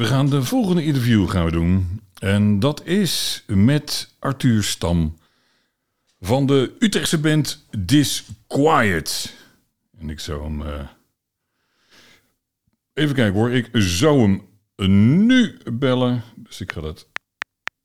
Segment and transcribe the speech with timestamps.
[0.00, 2.00] We gaan de volgende interview gaan we doen.
[2.18, 5.18] En dat is met Arthur Stam
[6.20, 9.36] van de Utrechtse band Disquiet.
[9.98, 10.62] En ik zou hem...
[10.62, 10.88] eh,
[12.92, 13.50] Even kijken hoor.
[13.50, 14.46] Ik zou hem
[15.26, 16.22] nu bellen.
[16.36, 17.08] Dus ik ga dat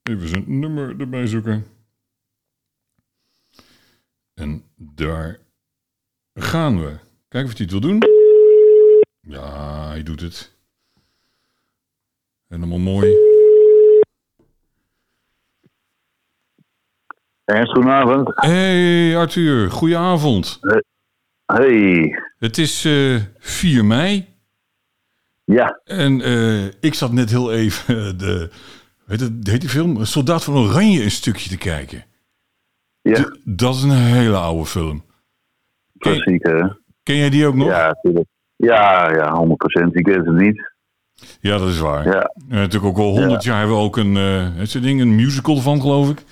[0.02, 1.66] even zijn nummer erbij zoeken.
[4.34, 5.40] En daar
[6.34, 6.98] gaan we.
[7.28, 8.02] Kijken of hij het wil doen.
[9.20, 10.55] Ja, hij doet het.
[12.48, 13.14] Helemaal mooi.
[17.44, 18.32] Ernst, goedenavond.
[18.34, 20.60] Hey Arthur, goedenavond.
[21.46, 22.18] Hey.
[22.38, 24.34] Het is eh 4 mei.
[25.44, 28.50] Ja, En eh, ik zat net heel even eh, de...
[29.04, 30.04] Weet het, heet die film?
[30.04, 32.04] Soldaat van Oranje een stukje te kijken.
[33.00, 35.04] ja, Dat is een hele oude film.
[35.98, 36.80] klassieker.
[37.02, 37.68] Ken jij die ook nog?
[37.68, 38.26] Ja, natuurlijk.
[38.56, 39.44] Ja, ja,
[39.84, 39.92] 100%.
[39.92, 40.74] Ik weet het niet.
[41.40, 42.04] Ja, dat is waar.
[42.06, 45.14] Ja, En natuurlijk ook al 100 jaar hebben we ook een, eh het ding, een
[45.14, 46.24] musical van, geloof ik.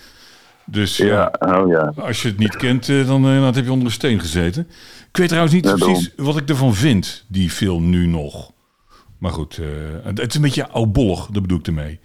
[0.67, 1.07] Dus ja,
[1.41, 1.93] ja, oh ja.
[1.97, 4.67] als je het niet kent, eh, dan, eh, dan heb je onder een steen gezeten.
[5.09, 8.53] Ik weet trouwens niet Ja, precies wat ik ervan vind, die film nu nog.
[9.19, 9.67] Maar goed, eh,
[10.05, 12.01] het is een beetje oudbollig, dat bedoel ik ermee.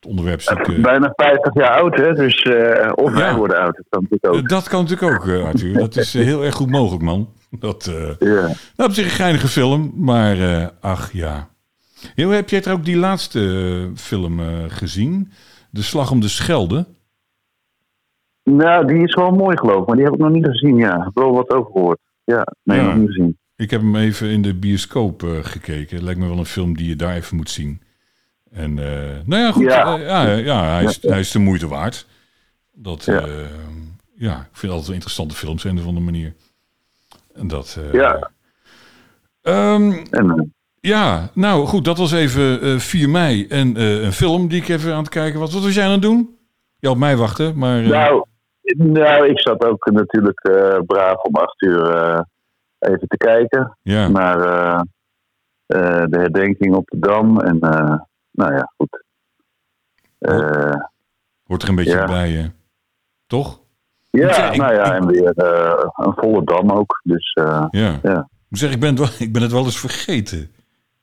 [0.00, 2.12] Het onderwerp is natuurlijk, eh, Bijna 50 jaar oud, hè?
[2.12, 3.36] Dus, eh of wij Ja.
[3.36, 3.76] worden oud.
[3.76, 4.48] Dat kan natuurlijk ook.
[4.48, 5.72] dat kan natuurlijk ook, eh, Arthur.
[5.78, 7.32] Dat is eh, heel erg goed mogelijk, man.
[7.50, 8.40] Dat, eh, Ja.
[8.76, 11.48] nou, op zich een geinige film, maar eh, ach ja.
[12.14, 15.32] Heel, heb jij er ook die laatste eh, film eh, gezien?
[15.70, 16.86] De Slag om de Schelde?
[18.44, 19.86] Nou, die is wel mooi, geloof ik.
[19.86, 20.96] Maar die heb ik nog niet gezien, ja.
[20.96, 21.98] Ik heb wel wat over gehoord.
[22.24, 22.84] Ja, nee, Ja.
[22.84, 23.38] nog niet gezien.
[23.56, 26.04] Ik heb hem even in de bioscoop eh, gekeken.
[26.04, 27.82] Lijkt me wel een film die je daar even moet zien.
[28.50, 29.62] En nou ja, goed.
[29.62, 29.96] Ja.
[29.96, 32.06] ja, ja, hij, is, hij is de moeite waard.
[32.72, 33.26] Dat, Ja.
[34.14, 34.40] ja.
[34.40, 36.34] ik vind altijd interessante films, een of andere manier.
[37.34, 37.78] En dat...
[37.92, 38.30] Ja.
[39.42, 43.46] ehm, En, ja, nou goed, dat was even eh 4 mei.
[43.46, 45.54] En eh, een film die ik even aan het kijken was.
[45.54, 46.36] Wat was jij aan het doen?
[46.78, 47.82] Ja, op mij wachten, maar...
[47.82, 48.24] eh, nou,
[48.76, 50.40] nou, ik zat ook natuurlijk
[50.86, 51.86] braaf om acht uur
[52.78, 53.76] even te kijken.
[53.82, 54.08] ja.
[54.08, 54.38] naar
[55.66, 57.40] de herdenking op de Dam.
[57.40, 57.58] En
[58.30, 59.02] nou ja, goed.
[61.42, 62.06] Hoort er een beetje ja.
[62.06, 62.46] bij, hè?
[63.26, 63.60] Toch?
[64.10, 65.32] ja, zeg, nou ja, en weer
[65.96, 67.00] een volle Dam ook.
[67.02, 67.32] Dus
[67.70, 67.98] Ja.
[68.02, 68.28] Ja.
[68.48, 70.50] Ik moet zeggen, ik ben, het wel, ik ben het wel eens vergeten.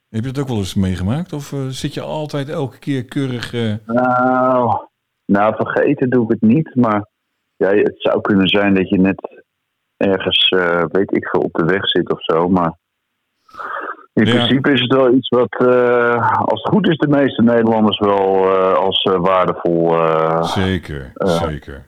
[0.08, 1.32] Heb je het ook wel eens meegemaakt?
[1.32, 3.54] Of eh, zit je altijd elke keer keurig...
[3.54, 4.78] eh, nou,
[5.24, 6.74] nou, vergeten doe ik het niet.
[6.74, 7.06] Maar
[7.56, 9.42] ja, het zou kunnen zijn dat je net
[9.96, 12.48] ergens, eh, weet ik veel, op de weg zit of zo.
[12.48, 12.74] Maar
[14.12, 14.32] in Ja.
[14.34, 15.56] principe is het wel iets wat,
[16.46, 19.90] als het goed is, de meeste Nederlanders wel als waardevol
[20.42, 21.86] zeker, zeker.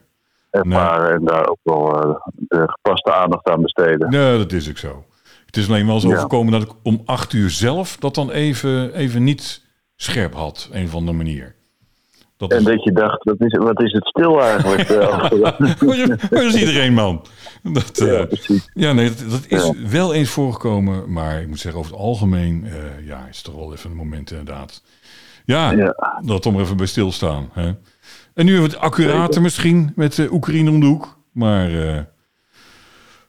[0.49, 1.11] ervaren.
[1.15, 1.91] En daar ook wel
[2.33, 4.09] de gepaste aandacht aan besteden.
[4.09, 5.03] Nee, dat is ook zo.
[5.49, 6.07] Het is alleen wel Ja.
[6.07, 9.65] overkomen dat ik om acht uur zelf dat dan even, even niet
[9.95, 10.69] scherp had.
[10.71, 11.55] Een of andere manier.
[12.37, 14.81] Dat En is, dat je dacht, wat is, wat is het stil eigenlijk?
[14.89, 17.25] eh, waar is iedereen, man?
[17.63, 18.69] Dat, eh, ja, precies.
[18.73, 19.73] Ja, nee, dat, dat is Ja.
[19.89, 21.11] wel eens voorgekomen.
[21.11, 23.95] Maar ik moet zeggen, over het algemeen, eh, ja, is het toch wel even een
[23.97, 24.83] moment inderdaad.
[25.45, 26.19] Ja, Ja.
[26.25, 27.49] dat om er even bij stilstaan.
[27.53, 27.71] Hè?
[28.33, 31.17] En nu wat accurater misschien met eh, Oekraïne om de hoek.
[31.31, 32.01] Maar, eh,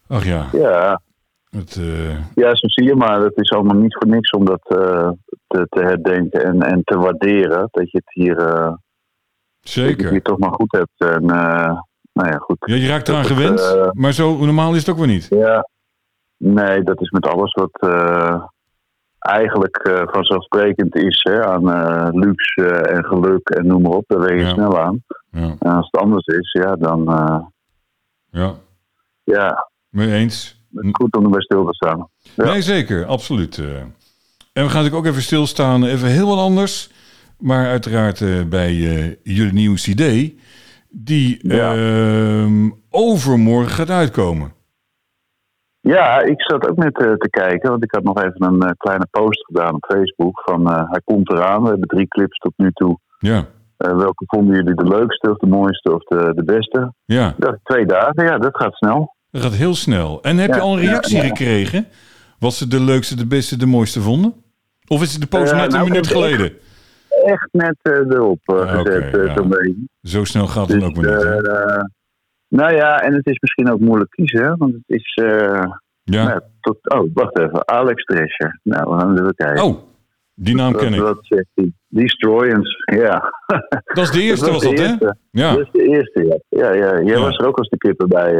[0.08, 1.00] ach ja, Ja,
[1.50, 3.20] het, eh, ja, zo zie je maar.
[3.20, 5.10] Het is allemaal niet voor niks om dat eh,
[5.46, 7.68] te, te herdenken en, en te waarderen.
[7.70, 8.78] Dat je het hier, eh, dat
[9.60, 10.10] je zeker.
[10.10, 11.12] hier toch maar goed hebt.
[11.14, 11.24] En,
[12.12, 12.56] nou ja, goed.
[12.60, 15.26] Ja, je raakt eraan Dat gewend, maar zo normaal is het ook weer niet.
[15.30, 15.68] Ja,
[16.36, 17.88] nee, dat is met alles wat
[19.18, 21.20] eigenlijk vanzelfsprekend is.
[21.22, 24.04] Hè, aan luxe en geluk en noem maar op.
[24.06, 24.48] Daar ben je Ja.
[24.48, 25.04] snel aan.
[25.30, 27.04] Ja, En als het anders is, ja, dan
[28.30, 28.54] ja.
[29.24, 30.59] ja, mee eens.
[30.74, 32.08] Het is goed om erbij stil te staan.
[32.34, 32.44] Ja.
[32.44, 33.58] Nee, zeker, absoluut.
[33.58, 33.64] eh.
[34.52, 36.90] En we gaan natuurlijk ook even stilstaan, even heel wat anders.
[37.38, 40.32] Maar uiteraard eh, bij eh, jullie nieuwe CD,
[40.88, 41.74] die Ja.
[41.74, 44.52] ehm, overmorgen gaat uitkomen.
[45.80, 49.44] Ja, ik zat ook net te kijken, want ik had nog even een kleine post
[49.46, 51.62] gedaan op Facebook van hij komt eraan.
[51.62, 52.98] We hebben drie clips tot nu toe.
[53.18, 53.44] Ja,
[53.76, 56.92] welke vonden jullie de leukste of de mooiste of de, de beste?
[57.04, 59.14] ja, Dat twee dagen, ja, dat gaat snel.
[59.30, 60.22] Dat gaat heel snel.
[60.22, 61.22] En heb Ja, je al een reactie ja.
[61.22, 61.86] gekregen?
[62.38, 64.34] Wat ze de leukste, de beste, de mooiste vonden?
[64.88, 66.52] Of is het de post net een minuut geleden?
[67.24, 69.34] Echt net eh, erop eh, Ah, gezet, eh, ja.
[69.34, 69.74] zo'n beetje.
[70.02, 71.88] Zo snel gaat het Dus, ook weer niet.
[72.48, 75.12] nou ja, en het is misschien ook moeilijk kiezen, want het is...
[76.02, 76.24] Ja.
[76.24, 78.60] nou, tot, oh, wacht even, Alex Drescher.
[78.62, 79.62] Nou, we gaan even kijken.
[79.64, 79.78] Oh,
[80.34, 81.00] die naam ken ik.
[81.00, 81.72] wat zegt hij?
[81.88, 83.32] Destroyers, ja.
[83.84, 85.06] Dat is de eerste, was de dat, hè?
[85.30, 86.38] Ja, Dat is de eerste, ja.
[86.60, 87.00] Ja, ja.
[87.02, 87.20] Jij Ja.
[87.20, 88.32] was er ook als de kippen bij,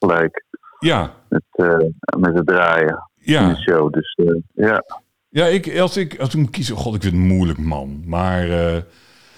[0.00, 0.44] gelijk.
[0.78, 1.76] ja, Met, eh,
[2.18, 3.48] met het draaien in ja.
[3.48, 3.92] de show.
[3.92, 4.34] Dus eh,
[4.66, 4.84] ja.
[5.28, 6.76] Ja, ik, als, ik, als ik moet kiezen...
[6.76, 8.02] God, ik vind het moeilijk, man.
[8.06, 8.76] Maar eh,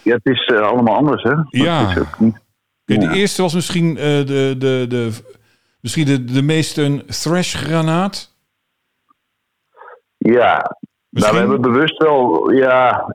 [0.03, 1.33] Ja, het is allemaal anders, hè?
[1.49, 1.79] Ja.
[1.87, 2.41] Het is ook niet...
[2.85, 3.09] kijk, Ja.
[3.09, 5.11] de eerste was misschien, de, de, de,
[5.81, 8.31] misschien de, de meest een thrash-granaat.
[10.17, 10.75] Ja, nou,
[11.09, 13.05] Misschien- we hebben bewust wel, ja,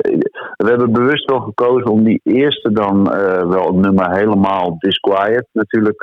[0.56, 3.05] we hebben bewust wel gekozen om die eerste dan
[3.49, 6.03] wel het nummer helemaal disquiet natuurlijk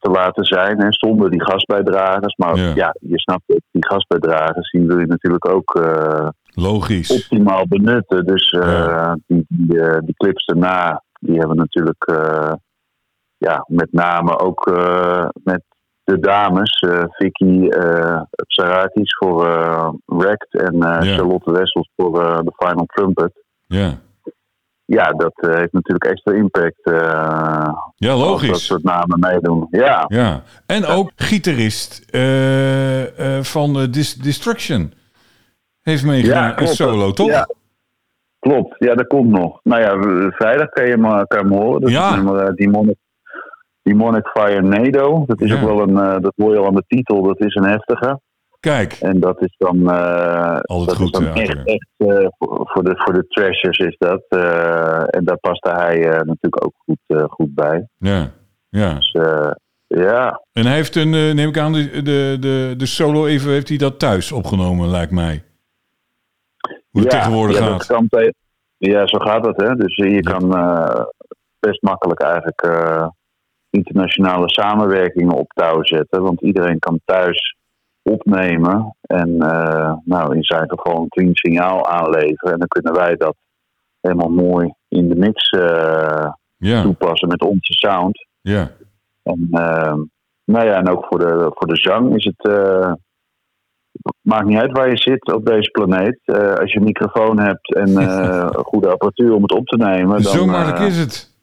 [0.00, 0.80] te laten zijn.
[0.80, 2.34] Hè, zonder die gastbijdragers.
[2.36, 2.72] Maar Ja.
[2.74, 2.94] ja.
[3.00, 7.10] je snapt het, die gastbijdragers die wil je natuurlijk ook eh, Logisch.
[7.10, 8.26] optimaal benutten.
[8.26, 9.18] Dus eh, Ja.
[9.26, 12.52] die, die, eh, die clips daarna, die hebben natuurlijk eh,
[13.36, 15.62] ja, met name ook eh, met
[16.04, 21.14] de dames, eh, Vicky eh Psaratis voor eh Wrecked en eh, Ja.
[21.14, 23.32] Charlotte Wessels voor eh The Final Trumpet.
[23.66, 23.94] Ja,
[24.86, 26.80] Ja, dat eh, heeft natuurlijk extra impact.
[26.82, 26.94] eh
[27.96, 28.66] ja als dat logisch.
[28.66, 29.66] soort namen meedoen.
[29.70, 30.42] Ja, Ja.
[30.66, 34.92] En ook gitarist eh, van Dis- Destruction
[35.82, 36.48] heeft meegedaan.
[36.48, 36.74] een klopt.
[36.74, 37.26] solo, toch?
[37.26, 37.48] Ja.
[38.38, 39.60] Klopt, ja, dat komt nog.
[39.62, 39.98] Nou ja,
[40.30, 41.80] vrijdag kan je maar, kan je hem horen.
[41.80, 42.08] Dat Ja.
[42.16, 42.96] is Demonic,
[43.82, 45.24] Demonic Fire Nado.
[45.26, 45.60] Dat is Ja.
[45.62, 48.20] ook wel een, dat hoor je al aan de titel, dat is een heftige.
[48.64, 52.26] Kijk, En dat is dan, eh, Altijd dat goed, is dan ja, echt, echt eh,
[52.38, 54.24] voor, de, voor de trashers is dat.
[54.28, 57.88] Eh, en daar paste hij natuurlijk ook goed, goed bij.
[57.98, 58.30] ja.
[58.68, 58.94] ja.
[58.94, 59.12] Dus
[59.86, 63.68] ja, En hij heeft een, neem ik aan, de, de, de, de solo even, heeft
[63.68, 65.44] hij dat thuis opgenomen, lijkt mij.
[66.90, 67.86] Hoe het ja, tegenwoordig ja, gaat.
[67.86, 68.08] kan
[68.76, 69.56] ja, zo gaat dat.
[69.56, 69.74] Hè?
[69.74, 70.48] Dus je kan
[71.60, 72.62] best makkelijk eigenlijk
[73.70, 76.22] internationale samenwerkingen op touw zetten.
[76.22, 77.54] Want iedereen kan thuis
[78.04, 82.52] opnemen en eh, nou, in zijn geval een clean signaal aanleveren.
[82.52, 83.36] En dan kunnen wij dat
[84.00, 86.32] helemaal mooi in de mix eh,
[86.82, 88.26] toepassen met onze sound.
[88.40, 88.70] ja.
[89.22, 89.98] En, ehm,
[90.44, 92.48] nou ja, en ook voor de, voor de zang is het.
[92.52, 92.92] eh,
[94.20, 96.20] maakt niet uit waar je zit op deze planeet.
[96.60, 97.96] Als je een microfoon hebt en
[98.56, 100.22] een goede apparatuur om het op te nemen.
[100.22, 101.33] Dan, Zo makkelijk is het.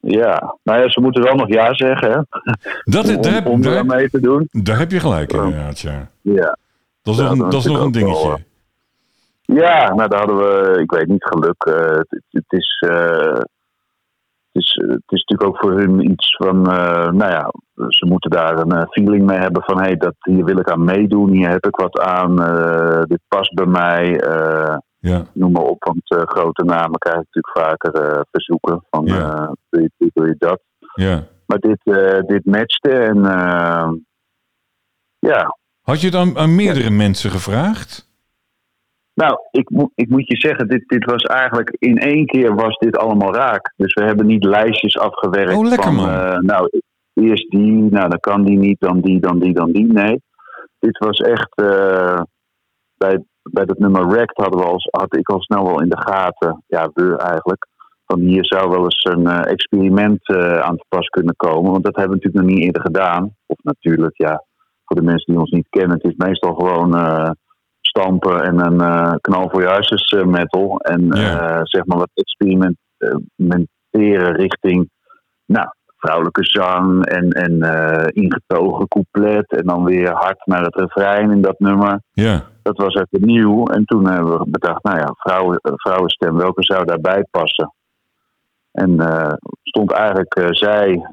[0.00, 2.20] Ja, nou ja, ze moeten wel nog ja zeggen, hè?
[2.84, 3.22] Dat, om,
[3.62, 4.48] daar, om mee te doen.
[4.50, 6.08] daar heb je gelijk in, inderdaad, ja.
[6.20, 6.56] Ja.
[7.02, 8.46] Dat is Ja, nog, een- dat is nog een wel, dingetje.
[9.42, 11.62] Ja, nou daar hadden we, ik weet niet, geluk.
[11.64, 13.46] Eh, het, het is, eh, het,
[14.52, 17.50] is, het is natuurlijk ook voor hun iets van, eh, nou ja,
[17.88, 20.70] ze moeten daar een eh, feeling mee hebben van, hé, hey, dat hier wil ik
[20.70, 25.52] aan meedoen, hier heb ik wat aan, eh, dit past bij mij, eh, Ja, noem
[25.52, 25.84] maar op.
[25.84, 29.14] Want eh, grote namen krijg ik natuurlijk vaker eh, verzoeken van, Ja.
[29.34, 30.60] eh, wil, je, dit, wil je dat?
[30.94, 31.26] ja.
[31.46, 33.90] Maar dit, eh, dit matchte en eh,
[35.18, 38.06] ja, Had je het aan, aan meerdere mensen gevraagd?
[39.14, 42.76] Nou, ik, moet ik moet je zeggen, dit, dit was eigenlijk in één keer was
[42.78, 43.72] dit allemaal raak.
[43.76, 46.08] Dus we hebben niet lijstjes afgewerkt Oh, lekker, van, man.
[46.08, 46.70] eh, nou,
[47.14, 49.92] eerst die, nou dan kan die niet, dan die, dan die, dan die.
[49.92, 50.22] Nee,
[50.78, 52.20] dit was echt, eh,
[52.96, 56.00] bij, bij dat nummer Wrecked hadden we al, had ik al snel wel in de
[56.00, 57.66] gaten, ja we eigenlijk,
[58.06, 61.70] van hier zou wel eens een eh, experiment eh, aan te pas kunnen komen.
[61.70, 63.34] Want dat hebben we natuurlijk nog niet eerder gedaan.
[63.46, 64.44] Of natuurlijk, ja,
[64.84, 66.96] voor de mensen die ons niet kennen, het is meestal gewoon...
[66.96, 67.30] eh,
[67.80, 70.78] stampen en een knal voor je huisjes metal.
[70.80, 71.60] En Ja.
[71.64, 74.90] zeg maar wat experimenteren richting
[75.46, 75.68] nou,
[75.98, 79.52] vrouwelijke zang en, en eh, ingetogen couplet.
[79.52, 82.00] En dan weer hard naar het refrein in dat nummer.
[82.12, 83.64] Ja, Dat was even nieuw.
[83.64, 87.72] En toen hebben we bedacht, nou ja, vrouwen, eh, vrouwenstem, welke zou daarbij passen?
[88.72, 91.06] En eh, stond eigenlijk zij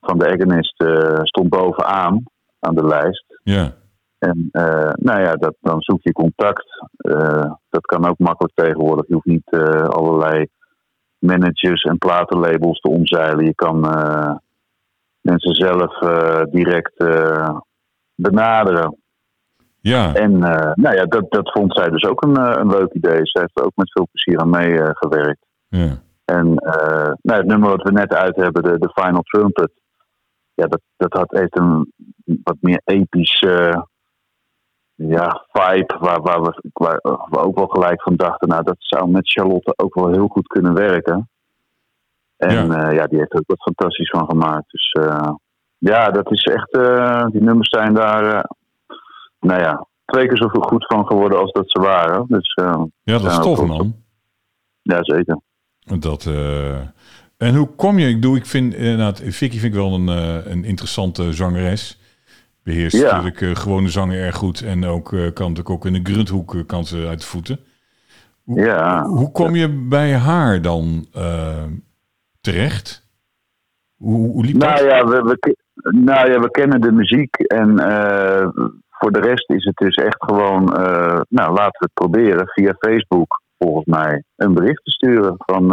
[0.00, 2.22] van de Agonist eh, stond bovenaan
[2.60, 3.24] aan de lijst.
[3.42, 3.72] ja,
[4.18, 4.48] En
[4.94, 6.66] nou ja, dat, dan zoek je contact.
[7.68, 9.06] Dat kan ook makkelijk tegenwoordig.
[9.06, 9.50] Je hoeft niet
[9.88, 10.46] allerlei
[11.18, 13.44] managers en platenlabels te omzeilen.
[13.44, 14.36] Je kan eh,
[15.20, 17.58] mensen zelf eh, direct eh,
[18.14, 18.96] benaderen.
[19.80, 20.14] ja.
[20.14, 20.38] En
[20.74, 23.20] nou ja, dat, dat vond zij dus ook een, een leuk idee.
[23.22, 25.46] Zij heeft er ook met veel plezier aan meegewerkt.
[25.68, 26.06] ja.
[26.24, 26.46] En
[27.22, 29.72] nou, het nummer wat we net uit hebben, de, de Final Trumpet.
[30.54, 31.92] Ja, dat, dat had echt een
[32.42, 33.86] wat meer epische
[35.06, 35.96] ja, vibe.
[36.00, 37.00] Waar, waar, we, waar
[37.30, 38.48] we ook wel gelijk van dachten.
[38.48, 41.28] Nou, dat zou met Charlotte ook wel heel goed kunnen werken.
[42.36, 42.62] En Ja.
[42.80, 44.70] ja, ja die heeft er ook wat fantastisch van gemaakt.
[44.70, 45.30] Dus eh,
[45.78, 46.70] ja, dat is echt.
[46.72, 48.24] eh, die nummers zijn daar.
[48.34, 48.44] eh,
[49.40, 52.24] nou ja, twee keer zoveel goed van geworden als dat ze waren.
[52.28, 53.94] Dus eh, Ja, dat is tof, man.
[54.82, 55.40] ja, zeker.
[55.98, 56.76] Dat, eh,
[57.36, 58.08] en hoe kom je?
[58.08, 62.00] Ik doe, ik vind inderdaad, Vicky vind ik wel een, eh, een interessante zangeres.
[62.68, 63.10] Beheerst Ja.
[63.12, 64.62] natuurlijk eh, gewone zangen erg goed.
[64.62, 67.58] En ook eh, kan natuurlijk ook in de grunthoek eh, kan ze uit de voeten.
[68.44, 69.04] Hoe, Ja.
[69.04, 71.06] hoe kom je bij haar dan
[72.40, 73.06] terecht?
[73.96, 74.90] Hoe, hoe liep Nou dat?
[74.90, 75.56] ja, we,
[75.90, 77.68] nou ja, we kennen de muziek en
[78.90, 80.64] voor de rest is het dus echt gewoon,
[81.28, 85.68] nou laten we het proberen via Facebook volgens mij een bericht te sturen van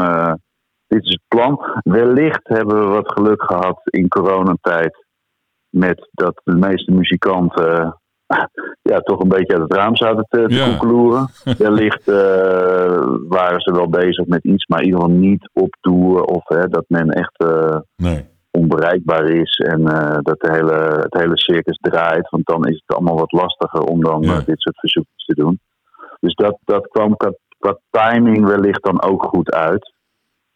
[0.88, 1.82] dit is het plan.
[1.84, 5.05] Wellicht hebben we wat geluk gehad in coronatijd
[5.76, 8.00] met dat de meeste muzikanten
[8.82, 10.66] ja, toch een beetje uit het raam zouden te, te Ja.
[10.70, 11.30] koekeloeren.
[11.58, 16.24] Wellicht eh, waren ze wel bezig met iets, maar in ieder geval niet op tour
[16.24, 18.26] of hè, dat men echt eh, Nee.
[18.52, 22.30] onbereikbaar is en eh, dat de hele, het hele circus draait.
[22.30, 24.38] Want dan is het allemaal wat lastiger om dan Ja.
[24.38, 25.60] eh, dit soort verzoekjes te doen.
[26.20, 29.94] Dus dat, dat kwam qua, qua timing wellicht dan ook goed uit.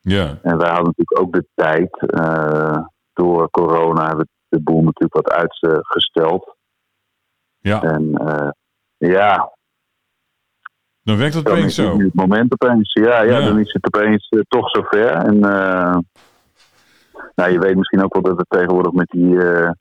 [0.02, 0.38] Ja.
[0.42, 1.98] En wij hadden natuurlijk ook de tijd.
[2.12, 2.78] eh,
[3.14, 6.56] door corona hebben we de boel natuurlijk wat uitgesteld.
[7.60, 7.82] Ja.
[7.82, 8.50] En eh,
[8.98, 9.51] ja,
[11.01, 12.00] Dan werkt het dan opeens is het zo.
[12.00, 12.94] het moment opeens.
[12.94, 13.46] Ja, ja, Ja.
[13.46, 15.12] dan is het opeens eh, toch zover.
[15.12, 15.98] En eh,
[17.36, 19.72] nou, je weet misschien ook wel dat het tegenwoordig met die eh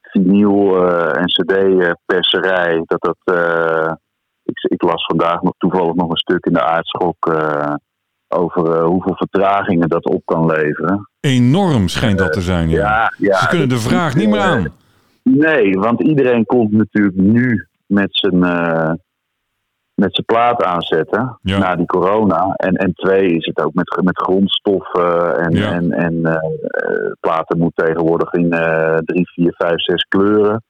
[0.00, 3.36] vinyl eh, en cd-perserij, dat dat...
[4.42, 7.16] ik, ik las vandaag nog toevallig nog een stuk in de aardschok
[8.34, 11.08] over eh, hoeveel vertragingen dat op kan leveren.
[11.20, 12.68] Enorm schijnt dat te zijn.
[12.68, 12.80] Ja.
[12.80, 13.36] Ja, ja.
[13.38, 14.66] Ze kunnen de vraag niet meer aan.
[15.22, 18.92] Nee, want iedereen komt natuurlijk nu met zijn, eh,
[19.94, 21.58] met zijn plaat aanzetten Ja.
[21.58, 22.52] na die corona.
[22.56, 25.72] En, en twee is het ook met, met grondstoffen en, Ja.
[25.72, 30.62] en, en eh, eh, platen moet tegenwoordig in eh, drie, vier, vijf, zes kleuren.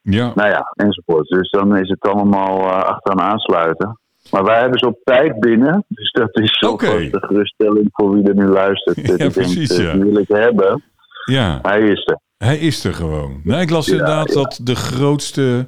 [0.00, 0.32] Ja.
[0.34, 1.28] Nou ja, enzovoort.
[1.28, 4.00] Dus dan is het allemaal eh, achteraan aansluiten.
[4.30, 5.84] Maar wij hebben ze op tijd binnen.
[5.88, 8.96] Dus dat is alvast de geruststelling voor wie er nu luistert.
[8.96, 9.92] Ja, Die denkt, precies, ja.
[9.92, 10.82] Die wil ik hebben.
[11.24, 11.58] ja.
[11.62, 12.18] Hij is er.
[12.36, 13.40] Hij is er gewoon.
[13.44, 15.66] Nou, ik las inderdaad dat de grootste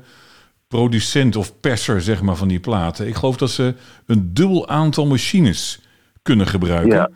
[0.68, 3.06] producent of perser zeg maar, van die platen...
[3.06, 3.74] ik geloof dat ze
[4.06, 5.80] een dubbel aantal machines
[6.22, 6.96] kunnen gebruiken.
[6.96, 7.10] Ja.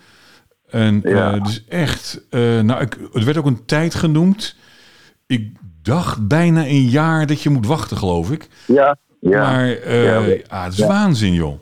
[0.71, 2.27] En eh, dus echt...
[2.31, 4.57] eh, nou, ik, er werd ook een tijd genoemd.
[5.27, 5.53] Ik
[5.83, 8.49] dacht bijna een jaar dat je moet wachten, geloof ik.
[8.67, 9.41] Ja, ja.
[9.51, 10.43] Maar eh, Ja.
[10.49, 11.59] ah, het is waanzin, joh.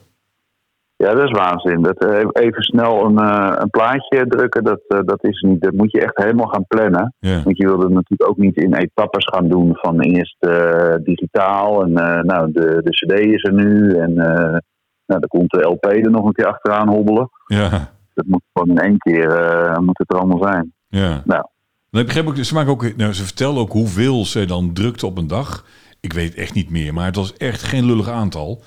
[0.95, 1.81] Ja, dat is waanzin.
[1.81, 5.61] Dat, eh, even snel een, eh, een plaatje drukken, dat, eh, dat is niet.
[5.61, 7.13] Dat moet je echt helemaal gaan plannen.
[7.19, 11.83] Want je wil het natuurlijk ook niet in etappes gaan doen van eerst eh, digitaal
[11.83, 14.57] en eh, nou, de, de CD is er nu en eh,
[15.05, 17.29] nou, dan komt de LP er nog een keer achteraan hobbelen.
[17.45, 20.73] Ja, Dat moet gewoon in één keer eh, moet het er allemaal zijn.
[20.87, 21.21] ja.
[21.25, 21.45] Nou,
[21.89, 25.17] Dan begrijp ik, ze, maken ook, nou, ze vertellen ook hoeveel ze dan drukte op
[25.17, 25.65] een dag.
[26.01, 28.61] Ik weet echt niet meer, maar het was echt geen lullig aantal.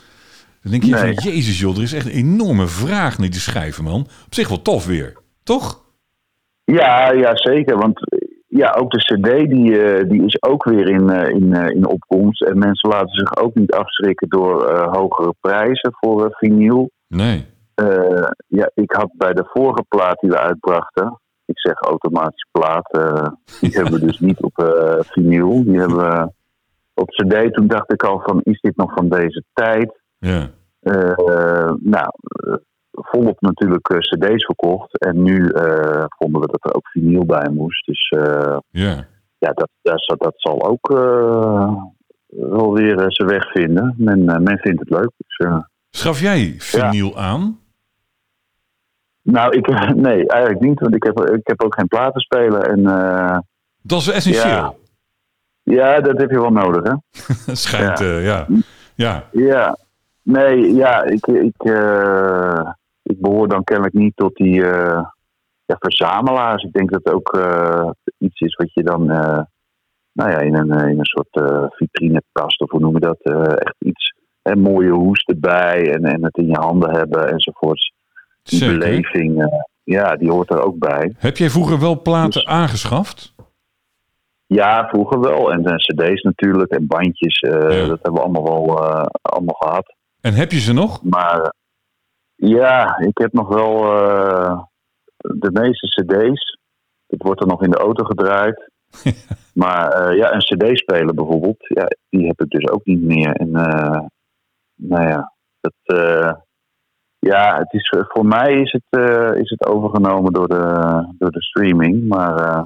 [0.63, 1.15] Dan denk je Nee.
[1.15, 4.01] van, jezus joh, er is echt een enorme vraag naar die schrijven, man.
[4.01, 5.83] Op zich wel tof weer, toch?
[6.65, 7.79] Ja, ja, zeker.
[7.79, 8.01] Want
[8.51, 11.87] ja, ook de CD die, eh, die is ook weer in, eh, in, eh, in
[11.87, 12.43] opkomst.
[12.43, 16.91] En mensen laten zich ook niet afschrikken door hogere prijzen voor vinyl.
[17.07, 17.47] Nee.
[18.47, 22.91] Ja, ik had bij de vorige plaat die we uitbrachten, ik zeg automatisch plaat,
[23.61, 24.53] die hebben we dus niet op
[25.11, 25.65] vinyl.
[25.65, 26.33] Die hebben we
[27.01, 27.55] op CD.
[27.55, 30.01] Toen dacht ik al van, is dit nog van deze tijd?
[30.19, 30.51] Ja.
[30.81, 32.55] Eh, nou, eh,
[32.93, 34.99] volop natuurlijk eh, cd's verkocht.
[34.99, 35.51] En nu
[36.19, 37.87] vonden we dat er ook vinyl bij moest.
[37.87, 38.09] Dus
[38.71, 39.07] Ja.
[39.39, 40.89] ja, dat, dat, zal- dat zal ook
[42.29, 43.95] wel weer zijn weg vinden.
[43.99, 45.11] Men, men vindt het leuk.
[45.17, 45.49] Dus,
[45.91, 47.59] Schaf jij vinyl aan?
[49.23, 50.81] nou, ik, nee, eigenlijk niet.
[50.81, 52.63] Want ik heb, ik heb ook geen platenspeler.
[52.63, 52.83] En
[53.83, 54.47] Dat is essentieel.
[54.55, 54.75] Ja.
[55.63, 56.95] Ja, dat heb je wel nodig, hè?
[57.55, 58.05] Schijnt, Ja.
[58.05, 58.47] eh, ja.
[58.95, 59.25] Ja.
[59.33, 59.77] Ja,
[60.23, 62.71] nee, ja, ik, ik, eh,
[63.03, 65.03] ik behoor dan kennelijk niet tot die eh,
[65.65, 66.63] ja, verzamelaars.
[66.63, 67.39] Ik denk dat het ook
[68.19, 69.05] iets is wat je dan
[70.13, 73.21] nou ja, in, een, in een soort vitrinekast of hoe noem je dat?
[73.59, 77.93] echt iets, een mooie hoes erbij en, en het in je handen hebben enzovoorts.
[78.43, 78.79] Die Zeker.
[78.79, 81.15] beleving, ja, die hoort er ook bij.
[81.19, 83.35] Heb jij vroeger wel platen Dus- aangeschaft?
[84.55, 85.53] Ja, vroeger wel.
[85.53, 87.87] En, en cd's natuurlijk en bandjes, eh, Ja.
[87.87, 89.95] dat hebben we allemaal wel eh, allemaal gehad.
[90.21, 91.03] En heb je ze nog?
[91.03, 91.55] Maar
[92.35, 94.63] ja, ik heb nog wel eh,
[95.17, 96.59] de meeste cd's.
[97.07, 98.71] Het wordt er nog in de auto gedraaid.
[99.63, 103.33] maar ja, een cd-speler bijvoorbeeld, ja, die heb ik dus ook niet meer.
[103.33, 103.51] En
[104.75, 105.97] nou ja, dat,
[107.19, 109.01] ja het is, voor mij is het,
[109.37, 112.09] is het overgenomen door de, door de streaming.
[112.09, 112.65] Maar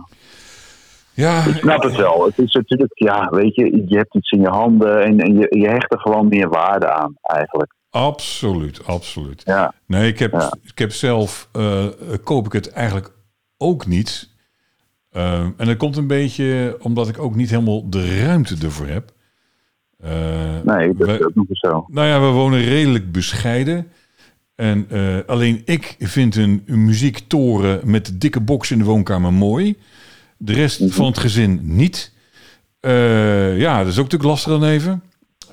[1.14, 1.44] Ja.
[1.44, 2.24] ik snap het wel.
[2.24, 5.46] Het is natuurlijk, ja, weet je, je hebt iets in je handen en, en je,
[5.58, 7.74] je hecht er gewoon meer waarde aan eigenlijk.
[7.90, 9.42] Absoluut, absoluut.
[9.44, 10.52] Ja, Nee, ik heb, Ja.
[10.62, 11.84] ik heb zelf, eh,
[12.24, 13.12] koop ik het eigenlijk
[13.56, 14.30] ook niet.
[15.10, 19.12] Eh, en dat komt een beetje omdat ik ook niet helemaal de ruimte ervoor heb.
[19.98, 20.10] Eh,
[20.64, 21.84] nee, dat is ook nog zo.
[21.88, 23.86] nou ja, we wonen redelijk bescheiden.
[24.54, 24.88] En
[25.26, 29.76] alleen ik vind een, muziektoren met dikke box in de woonkamer mooi.
[30.36, 30.90] De rest Mhm.
[30.90, 32.12] van het gezin niet.
[32.80, 35.02] Eh, ja, dat is ook natuurlijk lastig dan even.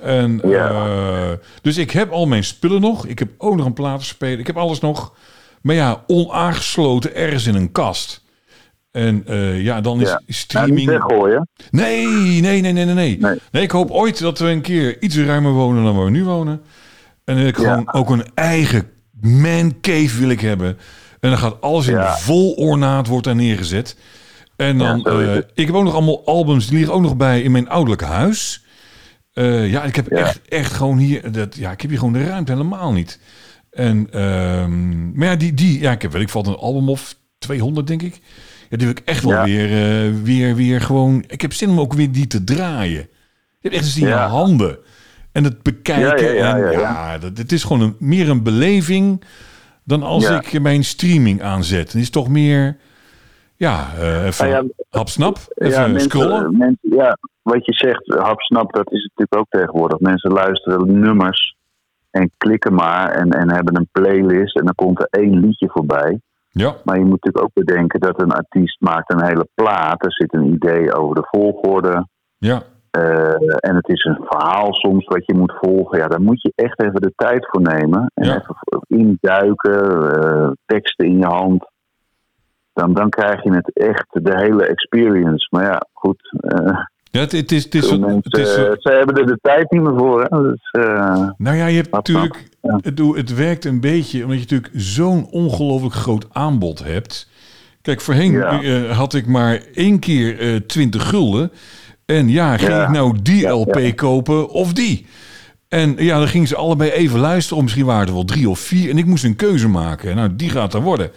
[0.01, 0.69] En, Ja.
[0.69, 3.05] eh, dus ik heb al mijn spullen nog.
[3.05, 4.39] Ik heb ook nog een platenspeler.
[4.39, 5.13] Ik heb alles nog.
[5.61, 8.23] Maar ja, onaangesloten ergens in een kast.
[8.91, 10.21] En eh, ja, dan is Ja.
[10.27, 10.87] Streaming...
[10.89, 11.47] weggooien.
[11.71, 12.07] Nee,
[12.41, 13.17] nee, nee, nee, nee, nee.
[13.51, 13.63] Nee.
[13.63, 16.61] Ik hoop ooit dat we een keer iets ruimer wonen dan waar we nu wonen.
[17.25, 17.63] En dat ik Ja.
[17.63, 18.89] gewoon ook een eigen
[19.21, 20.77] man cave wil ik hebben.
[21.19, 23.95] En dan gaat alles in vol ornaat wordt daar neergezet.
[24.61, 27.41] En dan, Ja, eh, ik heb ook nog allemaal albums, die liggen ook nog bij
[27.41, 28.63] in mijn ouderlijke huis.
[29.33, 30.17] Eh, ja, ik heb Ja.
[30.17, 33.19] echt, echt gewoon hier, dat, ja, ik heb hier gewoon de ruimte helemaal niet.
[33.71, 37.15] En, ehm, maar ja, die, die, ja, ik heb weet ik valt een album of
[37.37, 38.19] 200 denk ik.
[38.69, 39.43] Ja, die wil ik echt wel Ja.
[39.43, 41.23] weer, eh, weer, weer gewoon.
[41.27, 43.07] Ik heb zin om ook weer die te draaien.
[43.59, 44.77] Je hebt echt eens in je handen.
[45.31, 46.25] En het bekijken.
[46.25, 47.17] Ja, ja, ja, en, ja, ja, ja.
[47.17, 49.23] dat, het is gewoon een, meer een beleving
[49.83, 50.41] dan als Ja.
[50.41, 51.91] ik mijn streaming aanzet.
[51.93, 52.77] Het is toch meer,
[53.67, 56.57] ja, eh even Nou ja, even ja, mensen, scrollen.
[56.57, 59.99] mensen- ja, wat je zegt, hapsnap, dat is natuurlijk ook tegenwoordig.
[59.99, 61.55] Mensen luisteren nummers
[62.11, 66.19] en klikken maar en, en hebben een playlist en dan komt er één liedje voorbij.
[66.49, 70.05] Ja, Maar je moet natuurlijk ook bedenken dat een artiest maakt een hele plaat.
[70.05, 72.07] Er zit een idee over de volgorde.
[72.37, 75.97] ja, eh, en het is een verhaal soms wat je moet volgen.
[75.97, 78.11] Ja, daar moet je echt even de tijd voor nemen.
[78.13, 78.35] En Ja.
[78.35, 78.55] even
[78.87, 81.69] induiken, eh, teksten in je hand.
[82.73, 85.47] Dan, dan krijg je het echt, de hele experience.
[85.49, 86.37] Maar ja, goed.
[86.39, 86.77] eh,
[87.11, 89.81] ja het, het is, het is, het is, eh, ze hebben er de tijd niet
[89.81, 90.21] meer voor.
[90.29, 90.41] Hè?
[90.41, 92.49] Dus, eh, Nou ja, je hebt natuurlijk.
[92.61, 92.79] ja.
[92.81, 97.29] Het, het werkt een beetje omdat je natuurlijk zo'n ongelooflijk groot aanbod hebt.
[97.81, 98.83] Kijk, voorheen Ja.
[98.93, 101.51] had ik maar één keer eh 20 gulden.
[102.05, 102.83] En ja, ging Ja.
[102.83, 105.05] ik nou die LP kopen of die?
[105.69, 107.63] En ja, dan gingen ze allebei even luisteren.
[107.63, 108.89] Misschien waren er wel drie of vier.
[108.89, 110.15] En ik moest een keuze maken.
[110.15, 111.11] Nou, die gaat er worden.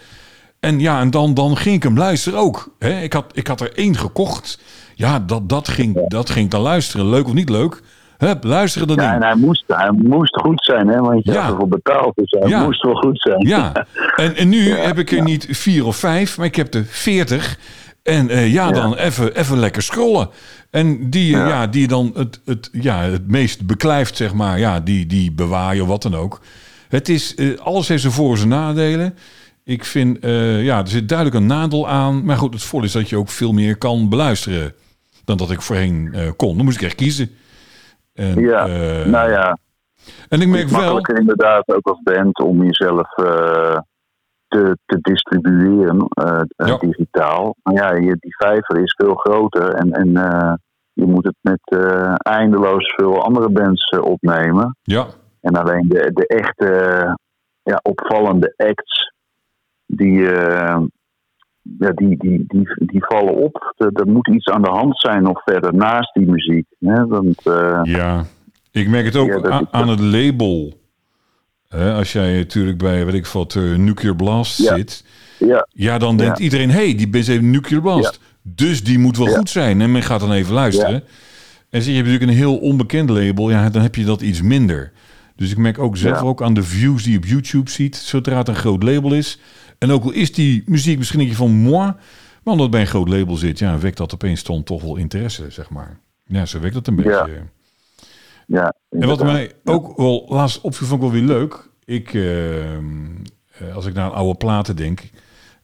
[0.65, 2.69] En ja, en dan, dan ging ik hem luisteren ook.
[2.79, 3.01] Hè?
[3.01, 4.59] Ik, had, ik had er één gekocht.
[4.95, 7.09] Ja, dat, dat, ging, dat ging dan luisteren.
[7.09, 7.81] Leuk of niet leuk.
[8.17, 9.21] Hup, luisteren dat ja, ding.
[9.23, 10.99] en hij moest, hij moest goed zijn, hè?
[10.99, 11.41] want je Ja.
[11.41, 12.15] had ervoor betaald.
[12.15, 12.63] Dus hij Ja.
[12.63, 13.47] moest wel goed zijn.
[13.47, 16.85] Ja, en, en nu heb ik er niet vier of vijf, maar ik heb er
[16.87, 17.57] veertig.
[18.03, 20.29] En eh, ja, dan even, even lekker scrollen.
[20.71, 21.67] En die, ja.
[21.67, 25.81] Die dan het, het, ja, het meest beklijft, zeg maar, ja, die, die bewaar je
[25.81, 26.41] of wat dan ook.
[26.89, 29.15] Het is, eh, alles heeft zijn voor- en nadelen.
[29.65, 32.25] Ik vind, eh, ja, er zit duidelijk een nadeel aan.
[32.25, 34.73] Maar goed, het voordeel is dat je ook veel meer kan beluisteren
[35.25, 36.55] dan dat ik voorheen eh, kon.
[36.55, 37.29] Dan moest ik echt kiezen.
[38.13, 39.57] En, Ja, eh, nou ja,
[40.29, 40.79] En ik het merk is wel...
[40.79, 43.09] makkelijker inderdaad ook als band om jezelf
[44.47, 46.07] te, te distribueren
[46.55, 46.77] Ja.
[46.77, 47.55] digitaal.
[47.63, 50.09] Maar ja, je, die vijver is veel groter en, en
[50.93, 51.77] je moet het met
[52.17, 54.77] eindeloos veel andere bands opnemen.
[54.83, 55.05] Ja,
[55.41, 56.69] En alleen de, de echte
[57.63, 59.13] ja, opvallende acts,
[59.85, 60.81] die, eh,
[61.79, 63.73] ja, die, die, die, die vallen op.
[63.77, 66.65] Er, er moet iets aan de hand zijn nog verder naast die muziek.
[66.79, 67.05] Hè?
[67.07, 68.25] Want, eh, Ja,
[68.71, 70.73] ik merk het ook Ja, aan het label.
[71.67, 74.75] Hè, als jij natuurlijk bij, weet ik wat, eh, Nuclear Blast Ja.
[74.75, 75.05] zit.
[75.39, 78.19] ja, Ja, dan denkt iedereen, hey, die is even Nuclear Blast.
[78.41, 79.81] Dus die moet wel goed zijn.
[79.81, 81.03] En men gaat dan even luisteren.
[81.69, 83.49] En zie je hebt natuurlijk een heel onbekend label.
[83.49, 84.91] Ja, dan heb je dat iets minder.
[85.35, 87.95] Dus ik merk ook zelf ook aan de views die je op YouTube ziet.
[87.95, 89.39] Zodra het een groot label is.
[89.85, 91.85] En ook al is die muziek misschien een beetje van moi.
[92.43, 94.95] Maar omdat het bij een groot label zit, ja, wekt dat opeens dan toch wel
[94.95, 95.99] interesse, zeg maar.
[96.25, 97.11] Ja, zo werkt dat een beetje.
[97.11, 97.27] Ja.
[97.27, 97.49] En
[98.47, 98.63] ja.
[98.63, 99.25] wat inderdaad.
[99.25, 101.69] mij ook wel laatst opviel, vond ik wel weer leuk.
[101.85, 102.81] Ik, eh, eh,
[103.75, 105.09] als ik naar oude platen denk, eh,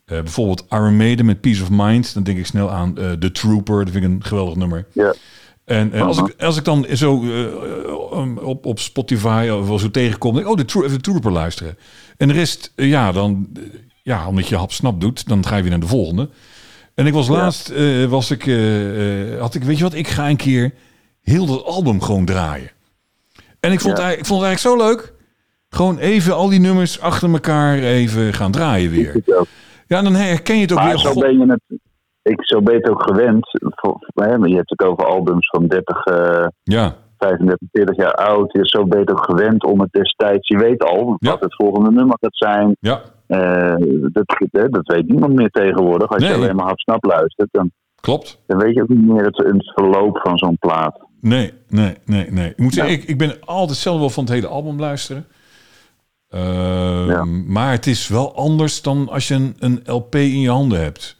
[0.05, 3.85] bijvoorbeeld Iron Maiden met Peace of Mind, dan denk ik snel aan eh The Trooper.
[3.85, 4.87] Dat vind ik een geweldig nummer.
[4.91, 5.13] Ja.
[5.65, 7.23] En als, ik, als ik dan zo
[8.13, 11.31] um, op, op Spotify of zo tegenkom, denk ik, oh, de, Tro- even de Trooper
[11.31, 11.77] luisteren.
[12.17, 13.47] En de rest, ja, dan,
[14.03, 16.29] ja, omdat je hap snap doet, dan ga je weer naar de volgende.
[16.95, 17.33] En ik was Ja.
[17.33, 20.73] laatst, eh, was ik, eh, eh, had ik, weet je wat, ik ga een keer
[21.21, 22.69] heel dat album gewoon draaien.
[23.59, 24.03] En ik vond, Ja.
[24.03, 25.13] het, eigenlijk- ik vond het eigenlijk zo leuk.
[25.69, 29.21] Gewoon even al die nummers achter elkaar even gaan draaien weer.
[29.87, 30.97] Ja, en dan herken je het ook Maar weer.
[30.97, 31.79] zo God- ben je het.
[32.21, 33.49] Ik, zo ben je het ook gewend.
[33.75, 38.51] Voor, hè, je hebt het over albums van 30, eh, Ja, 35, 40 jaar oud.
[38.53, 40.47] Ja, Zo ben je het ook gewend om het destijds.
[40.47, 41.31] Je weet al Ja.
[41.31, 42.75] wat het volgende nummer gaat zijn.
[42.79, 43.01] ja,
[44.11, 46.09] dat, hè, dat weet niemand meer tegenwoordig.
[46.09, 46.31] Als Nee.
[46.31, 48.41] je alleen maar hap-snap luistert, dan, klopt.
[48.47, 50.99] dan weet je ook niet meer het, het verloop van zo'n plaat.
[51.21, 52.49] Nee, nee, nee, nee.
[52.49, 52.81] Ik moet Ja.
[52.83, 55.25] zeggen, ik, ik ben altijd zelf wel van het hele album luisteren.
[56.29, 57.23] Ehm, Ja.
[57.25, 61.19] Maar het is wel anders dan als je een, een LP in je handen hebt.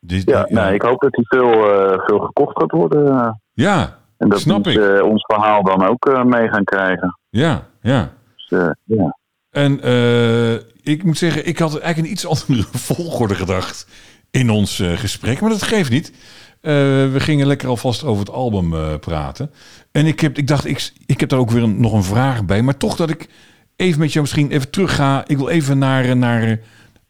[0.00, 3.40] Dit, Ja, Nou, ik hoop dat die veel, eh, veel gekocht gaat worden.
[3.52, 7.18] ja, En dat Snap we eh, ons verhaal dan ook eh, mee gaan krijgen.
[7.30, 8.12] ja, ja.
[8.36, 9.18] Dus, eh, ja.
[9.50, 13.86] En eh, ik moet zeggen, ik had eigenlijk een iets andere volgorde gedacht
[14.30, 15.40] in ons eh, gesprek.
[15.40, 16.12] Maar dat geeft niet.
[16.60, 16.72] Eh,
[17.12, 19.50] we gingen lekker alvast over het album praten.
[19.92, 22.62] En ik, heb, ik dacht, ik, ik heb daar ook weer nog een vraag bij.
[22.62, 23.28] Maar toch dat ik
[23.76, 25.24] even met jou misschien even terug ga.
[25.26, 26.60] Ik wil even naar, naar,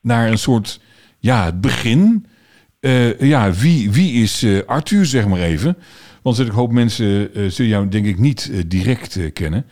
[0.00, 0.81] naar een soort,
[1.18, 2.26] ja, het begin.
[3.18, 5.76] Ja, wie, wie is Arthur, zeg maar even?
[6.22, 9.66] Want een hoop mensen zullen jou denk ik niet direct kennen.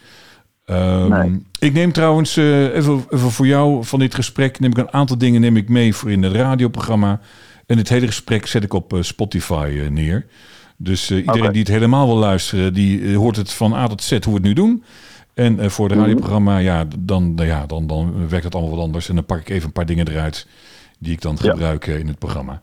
[0.68, 1.42] Ehm, Nee.
[1.58, 5.18] Ik neem trouwens eh, even, even voor jou van dit gesprek neem ik een aantal
[5.18, 7.20] dingen neem ik mee voor in het radioprogramma.
[7.66, 10.26] En het hele gesprek zet ik op eh, Spotify eh, neer.
[10.76, 14.20] Dus iedereen die het helemaal wil luisteren, die hoort het van A tot Z hoe
[14.24, 14.82] we het nu doen.
[15.34, 16.04] En voor het Mhm.
[16.06, 19.08] radioprogramma, ja, dan, nou ja dan, dan werkt het allemaal wat anders.
[19.08, 20.46] En dan pak ik even een paar dingen eruit
[20.98, 22.62] die ik dan gebruik in het programma.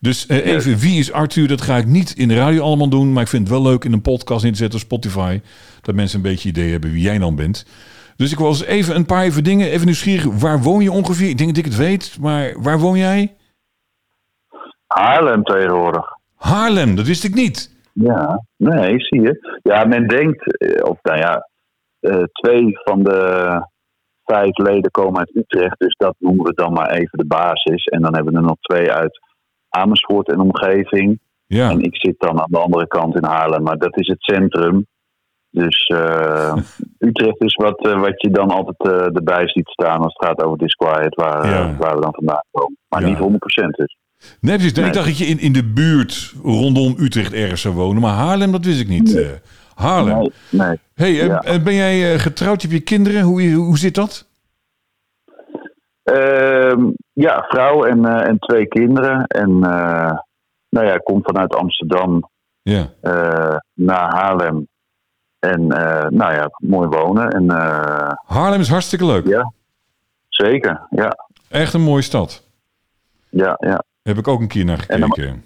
[0.00, 1.48] Dus eh, even, wie is Arthur?
[1.48, 3.12] Dat ga ik niet in de radio allemaal doen.
[3.12, 5.40] Maar ik vind het wel leuk in een podcast in te zetten op Spotify.
[5.80, 7.66] Dat mensen een beetje idee hebben wie jij dan bent.
[8.16, 10.40] Dus ik eens even een paar even dingen, even nieuwsgierig.
[10.40, 11.28] Waar woon je ongeveer?
[11.28, 13.34] Ik denk dat ik het weet, maar waar woon jij?
[14.86, 16.06] Haarlem tegenwoordig.
[16.36, 17.78] Haarlem, dat wist ik niet.
[17.92, 19.58] Ja, nee, zie je.
[19.62, 21.48] Ja, men denkt, eh, of nou ja,
[22.00, 23.20] eh, twee van de
[24.24, 27.84] vijf leden komen uit Utrecht, dus dat noemen we dan maar even de basis.
[27.84, 29.20] En dan hebben we er nog twee uit
[29.70, 31.20] Amersfoort en omgeving.
[31.46, 34.22] Ja, En ik zit dan aan de andere kant in Haarlem, maar dat is het
[34.22, 34.86] centrum.
[35.50, 36.56] Dus eh,
[36.98, 40.42] Utrecht is wat, eh, wat je dan altijd eh, erbij ziet staan als het gaat
[40.44, 41.76] over Disquiet, waar, Ja.
[41.78, 42.76] waar we dan vandaan komen.
[42.88, 43.08] Maar Ja.
[43.08, 43.96] niet 100% dus.
[44.40, 44.72] nee, precies.
[44.72, 44.86] Nee.
[44.86, 48.02] Ik dacht dat je in, in de buurt rondom Utrecht ergens zou wonen.
[48.02, 49.38] Maar Haarlem, dat wist ik niet.
[49.74, 50.18] Haarlem.
[50.18, 50.78] Nee, nee.
[50.94, 51.60] Hey, Ja.
[51.62, 52.62] ben jij getrouwd?
[52.62, 53.22] Heb je kinderen?
[53.22, 54.29] Hoe, hoe zit dat?
[56.02, 59.24] Ehm, ja, vrouw en, eh, en twee kinderen.
[59.26, 60.12] En eh,
[60.68, 62.30] nou ja, ik kom vanuit Amsterdam
[62.62, 62.86] Ja.
[63.00, 64.68] eh, naar Haarlem.
[65.38, 65.66] En
[66.08, 67.30] nou ja, mooi wonen.
[67.30, 67.50] En
[68.26, 69.26] Haarlem is hartstikke leuk.
[69.26, 69.52] ja,
[70.28, 70.86] zeker.
[70.90, 71.16] Ja,
[71.48, 72.46] Echt een mooie stad.
[73.28, 73.82] ja, ja.
[74.02, 75.44] Heb ik ook een keer naar En gekeken.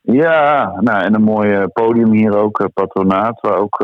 [0.00, 3.76] Ja, nou, en een mooi podium hier ook, Patronaat, waar ook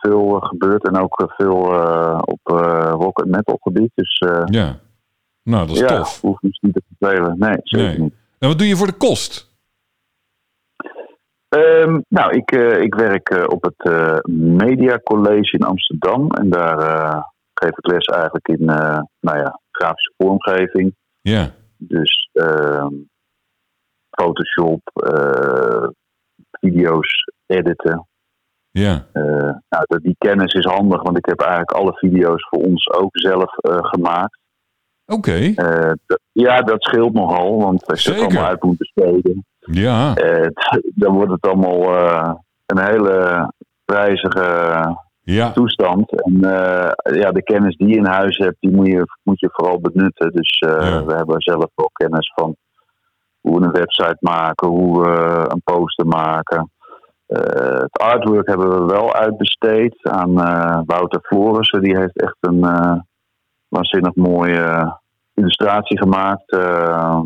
[0.00, 0.86] veel gebeurt.
[0.86, 1.56] En ook veel
[2.20, 3.90] op eh, rock en metal gebied.
[3.94, 4.74] Dus Ja.
[5.46, 6.20] Nou, dat is ja, tof.
[6.20, 7.38] hoeft dus niet te vervelen.
[7.38, 7.98] Nee, zeker Nee.
[7.98, 8.14] niet.
[8.38, 9.54] En wat doe je voor de kost?
[11.48, 14.18] Ehm, nou, ik, eh, ik werk eh, op het eh,
[14.56, 16.30] Media College in Amsterdam.
[16.30, 16.78] En daar
[17.54, 18.64] geef ik les eigenlijk in
[19.20, 20.94] nou ja, grafische vormgeving.
[21.20, 21.50] Ja.
[21.76, 22.94] Dus ehm,
[24.10, 24.80] Photoshop,
[26.60, 28.06] video's editen.
[28.70, 29.06] Ja.
[29.68, 33.50] Nou, die kennis is handig, want ik heb eigenlijk alle video's voor ons ook zelf
[33.62, 34.38] gemaakt.
[35.06, 35.52] Oké.
[35.54, 35.92] Eh,
[36.32, 40.14] ja, dat scheelt nogal, want als je het allemaal uit moet besteden, Ja.
[40.14, 40.48] eh,
[40.94, 42.32] dan wordt het allemaal eh,
[42.66, 43.52] een hele
[43.84, 44.44] prijzige
[45.20, 45.50] Ja.
[45.52, 46.22] toestand.
[46.22, 46.38] En
[47.14, 50.32] ja, de kennis die je in huis hebt, die moet je, moet je vooral benutten.
[50.32, 51.04] Dus Ja.
[51.04, 52.56] we hebben zelf wel kennis van
[53.40, 56.70] hoe we een website maken, hoe we een poster maken.
[57.26, 60.34] Het artwork hebben we wel uitbesteed aan
[60.86, 61.82] Wouter Florissen.
[61.82, 62.60] Die heeft echt een
[63.68, 64.98] waanzinnig mooie
[65.34, 67.20] illustratie gemaakt eh,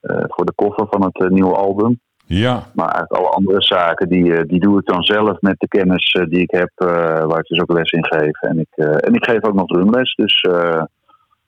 [0.00, 2.00] eh, voor de cover van het eh, nieuwe album.
[2.26, 2.70] Ja.
[2.74, 6.12] Maar eigenlijk alle andere zaken, die, eh, die doe ik dan zelf met de kennis
[6.12, 6.86] eh, die ik heb, eh,
[7.24, 8.40] waar ik dus ook les in geef.
[8.40, 10.82] En ik, eh, en ik geef ook nog drumles, dus eh,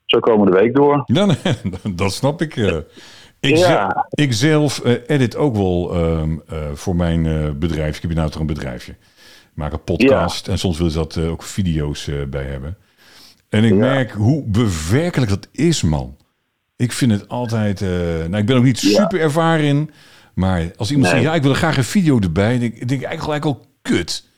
[0.05, 1.03] zo komen de week door.
[1.13, 1.35] Ja, nee,
[1.95, 2.55] dat snap ik.
[2.55, 2.77] eh.
[3.39, 4.05] Ik, Ja.
[4.09, 7.95] ik zelf eh, edit ook wel ehm, eh, voor mijn eh, bedrijf.
[7.95, 8.91] Ik heb nou toch een bedrijfje.
[8.91, 12.77] Ik maak een podcast en soms wil ze dat eh, ook video's eh, bij hebben.
[13.51, 13.75] En ik Ja.
[13.77, 16.15] merk hoe bewerkelijk dat is, man.
[16.75, 17.81] Ik vind het altijd...
[17.81, 18.89] eh, nou, ik ben ook niet Ja.
[19.01, 19.91] super ervaren in.
[20.33, 21.21] Maar als iemand Nee.
[21.21, 22.51] zegt, ja, ik wil er graag een video erbij.
[22.51, 24.29] Dan denk ik denk ik eigenlijk al, kut.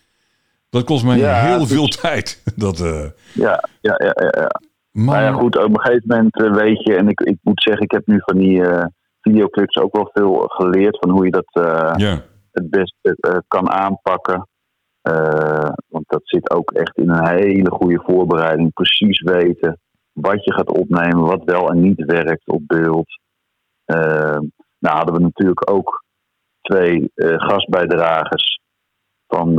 [0.70, 2.42] Dat kost mij Ja, heel is- veel tijd.
[2.56, 4.52] Dat, eh, Ja, ja, ja, ja.
[4.92, 7.62] maar, Nou ja, goed, op een gegeven moment eh, weet je, en ik, ik moet
[7.62, 8.62] zeggen, ik heb nu van die
[9.22, 11.50] videoclips ook wel veel geleerd van hoe je dat
[12.52, 14.48] het beste eh, kan aanpakken.
[15.04, 18.74] Eh, want dat zit ook echt in een hele goede voorbereiding.
[18.74, 19.80] Precies weten
[20.12, 23.20] wat je gaat opnemen, wat wel en niet werkt op beeld.
[23.86, 24.38] Eh,
[24.80, 26.04] nou hadden we natuurlijk ook
[26.62, 28.62] twee eh, gastbijdragers
[29.28, 29.54] van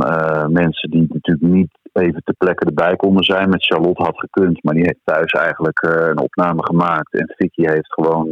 [0.51, 3.49] mensen die natuurlijk niet even ter plekke erbij konden zijn.
[3.49, 7.13] Met Charlotte had gekund, maar die heeft thuis eigenlijk een opname gemaakt.
[7.13, 8.27] En Vicky heeft gewoon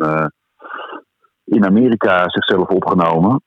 [1.43, 3.41] in Amerika zichzelf opgenomen.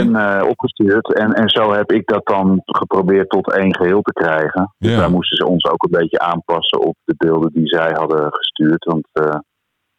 [0.00, 1.14] En eh, opgestuurd.
[1.14, 4.74] En, en zo heb ik dat dan geprobeerd tot één geheel te krijgen.
[4.78, 4.98] Dus Ja.
[4.98, 8.84] daar moesten ze ons ook een beetje aanpassen op de beelden die zij hadden gestuurd.
[8.84, 9.38] Want eh,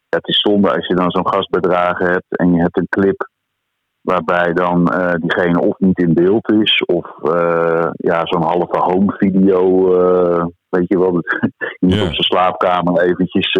[0.08, 3.28] het is zonde als je dan zo'n gastbedragen hebt en je hebt een clip
[4.00, 7.06] waarbij dan eh, diegene of niet in beeld is of
[7.92, 9.88] ja, zo'n halve home video,
[10.68, 11.24] weet je wel, dat
[11.78, 12.02] Ja.
[12.02, 13.52] op zijn slaapkamer eventjes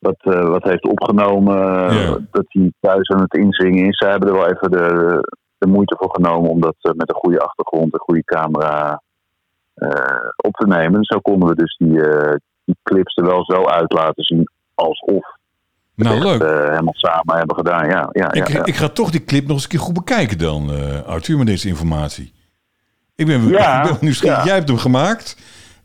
[0.00, 1.88] wat, eh, wat heeft opgenomen.
[1.88, 2.14] eh.
[2.30, 3.98] Dat hij thuis aan het inzingen is.
[3.98, 5.18] Zij hebben er wel even de,
[5.58, 9.02] de moeite voor genomen om dat eh, met een goede achtergrond, een goede camera
[10.36, 11.04] op te nemen.
[11.04, 12.00] Zo konden we dus die,
[12.64, 15.36] die clips er wel zo uit laten zien alsof
[15.94, 16.42] Nou, leuk.
[16.42, 17.88] helemaal samen hebben gedaan.
[17.88, 18.64] Ja, ja, ik, ja.
[18.64, 20.70] ik ga toch die clip nog eens een keer goed bekijken dan,
[21.06, 22.32] Arthur, met deze informatie.
[23.16, 24.44] Ik ben, Ja, ik ben nieuwsgierig.
[24.44, 25.36] Jij hebt hem gemaakt.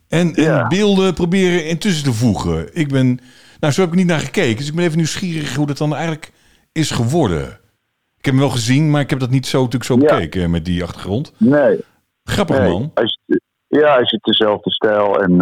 [0.09, 2.75] En, en beelden proberen intussen te voegen.
[2.75, 3.19] Ik ben,
[3.59, 4.57] nou, zo heb ik niet naar gekeken.
[4.57, 6.31] Dus ik ben even nieuwsgierig hoe dat dan eigenlijk
[6.71, 7.43] is geworden.
[8.17, 9.99] Ik heb hem wel gezien, maar ik heb dat niet zo, natuurlijk zo Ja.
[10.15, 11.33] bekeken eh, met die achtergrond.
[11.37, 11.79] Nee,
[12.23, 12.69] Grappig, nee.
[12.69, 12.91] man.
[12.93, 15.41] Hij zit, ja, hij zit dezelfde stijl en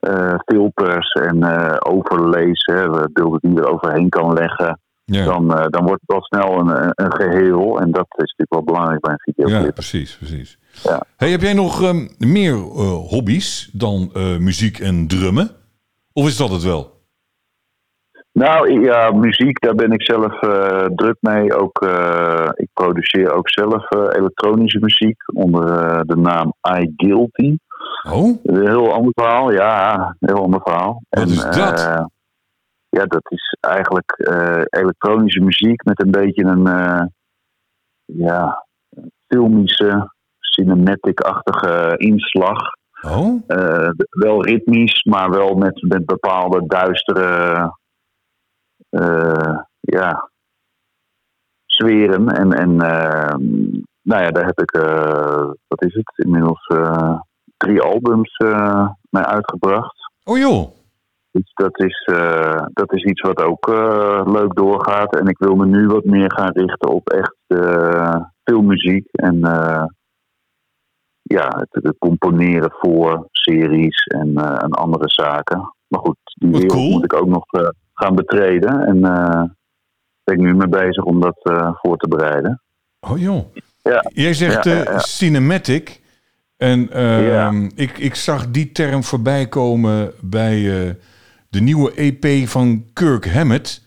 [0.00, 4.80] eh, filters en eh, overlezen, beelden die je er overheen kan leggen.
[5.04, 7.80] Ja, Dan, dan wordt het al snel een, een- geheel.
[7.80, 9.74] En dat is natuurlijk wel belangrijk bij een ja videoclip.
[9.74, 10.58] precies, precies.
[10.82, 11.02] Ja.
[11.16, 15.50] Hey, heb jij nog ehm, meer hobby's dan muziek en drummen?
[16.12, 16.98] Of is dat het wel?
[18.38, 21.54] Nou ja, muziek, daar ben ik zelf eh, druk mee.
[21.54, 25.66] Ook, eh, ik produceer ook zelf eh, elektronische muziek onder
[26.06, 27.56] de naam I Guilty.
[28.10, 31.02] Oh, Een heel ander verhaal, ja, een heel ander verhaal.
[31.08, 32.06] Wat is dat?
[32.88, 34.12] ja, dat is eigenlijk
[34.68, 36.64] elektronische muziek met een beetje een
[38.04, 38.66] ja,
[39.26, 42.77] filmische, cinematic-achtige inslag.
[43.02, 47.72] Oh, Eh, wel ritmisch, maar wel met, met bepaalde duistere
[48.90, 50.30] eh, ja,
[51.66, 52.28] sferen.
[52.28, 53.36] En, en eh,
[54.02, 57.20] nou ja, daar heb ik, eh, wat is het, inmiddels eh,
[57.56, 58.36] drie albums
[59.10, 59.96] mee uitgebracht.
[60.24, 60.76] oh joh.
[61.30, 62.10] Dus dat is,
[62.72, 63.66] dat is iets wat ook
[64.28, 65.16] leuk doorgaat.
[65.16, 69.84] En ik wil me nu wat meer gaan richten op echt eh filmmuziek en eh,
[71.28, 75.74] ja, het, het componeren voor series en, eh, en andere zaken.
[75.88, 76.90] Maar goed, die wereld cool.
[76.90, 78.86] moet ik ook nog eh, gaan betreden.
[78.86, 79.42] En eh
[80.24, 81.38] ben ik nu mee bezig om dat
[81.82, 82.62] voor te bereiden.
[83.00, 83.54] Oh joh.
[83.82, 84.04] Ja.
[84.08, 86.00] Jij zegt Ja, cinematic.
[86.56, 90.62] En ehm, ik, ik zag die term voorbij komen bij
[91.48, 93.84] de nieuwe EP van Kirk Hammett.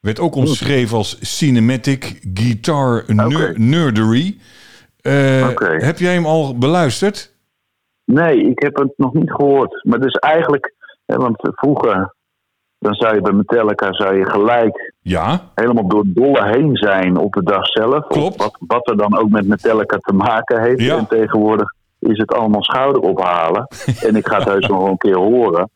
[0.00, 3.52] Werd ook omschreven als cinematic guitar Oké.
[3.56, 4.38] nerdery.
[5.08, 5.80] Eh.
[5.80, 7.36] Heb jij hem al beluisterd?
[8.04, 9.84] Nee, ik heb het nog niet gehoord.
[9.84, 10.74] Maar dus eigenlijk,
[11.06, 12.14] hè, want vroeger,
[12.78, 17.32] dan zou je bij Metallica zou je gelijk Ja, helemaal door dolle heen zijn op
[17.32, 18.06] de dag zelf.
[18.06, 18.36] Klopt.
[18.36, 20.80] Wat, wat er dan ook met Metallica te maken heeft.
[20.80, 20.96] Ja.
[20.96, 23.66] En tegenwoordig is het allemaal schouder ophalen.
[24.06, 25.70] en ik ga het heus nog wel een keer horen.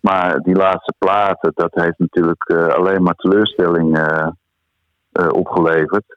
[0.00, 4.28] Maar die laatste platen, dat heeft natuurlijk eh, alleen maar teleurstelling eh,
[5.28, 6.16] opgeleverd.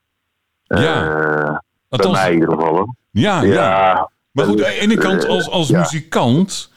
[0.64, 1.64] Ja.
[1.92, 2.76] Eh, bij althans, mij in ieder geval.
[2.76, 2.96] hoor.
[3.12, 4.10] ja, Ja, ja.
[4.32, 5.80] Maar goed, aan de ene kant, als, als Ja.
[5.80, 6.70] muzikant,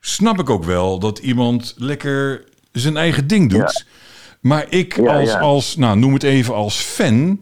[0.00, 3.84] snap ik ook wel dat iemand lekker zijn eigen ding doet.
[4.40, 7.40] Maar ik als, als, nou noem het even als fan,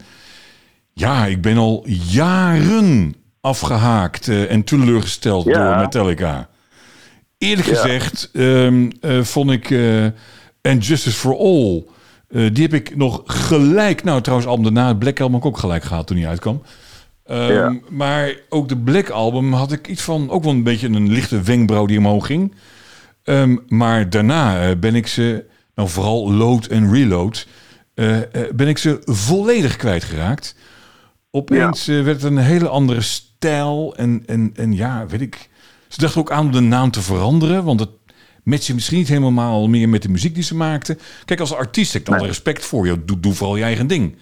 [0.93, 6.49] ja, ik ben al jaren afgehaakt eh, en teleurgesteld door Metallica.
[7.37, 10.05] Eerlijk gezegd ehm, eh, vond ik eh
[10.61, 11.83] And Justice for All,
[12.27, 15.83] eh, die heb ik nog gelijk, nou trouwens album daarna, het Black Album ook gelijk
[15.83, 16.61] gehad toen hij uitkwam.
[17.31, 17.79] Ehm, Ja.
[17.89, 21.41] Maar ook de Black Album had ik iets van, ook wel een beetje een lichte
[21.41, 22.55] wenkbrauw die omhoog ging.
[23.23, 27.47] Ehm, maar daarna eh, ben ik ze, nou vooral load en reload,
[27.93, 28.17] eh,
[28.55, 30.55] ben ik ze volledig kwijtgeraakt.
[31.31, 35.49] Opeens werd het een hele andere stijl en, en, en ja, weet ik.
[35.87, 37.89] Ze dachten ook aan om de naam te veranderen, want het
[38.43, 40.99] matchte misschien niet helemaal meer met de muziek die ze maakten.
[41.25, 43.05] Kijk, als artiest heb ik alle respect voor je.
[43.05, 44.15] Doe, doe vooral je eigen ding.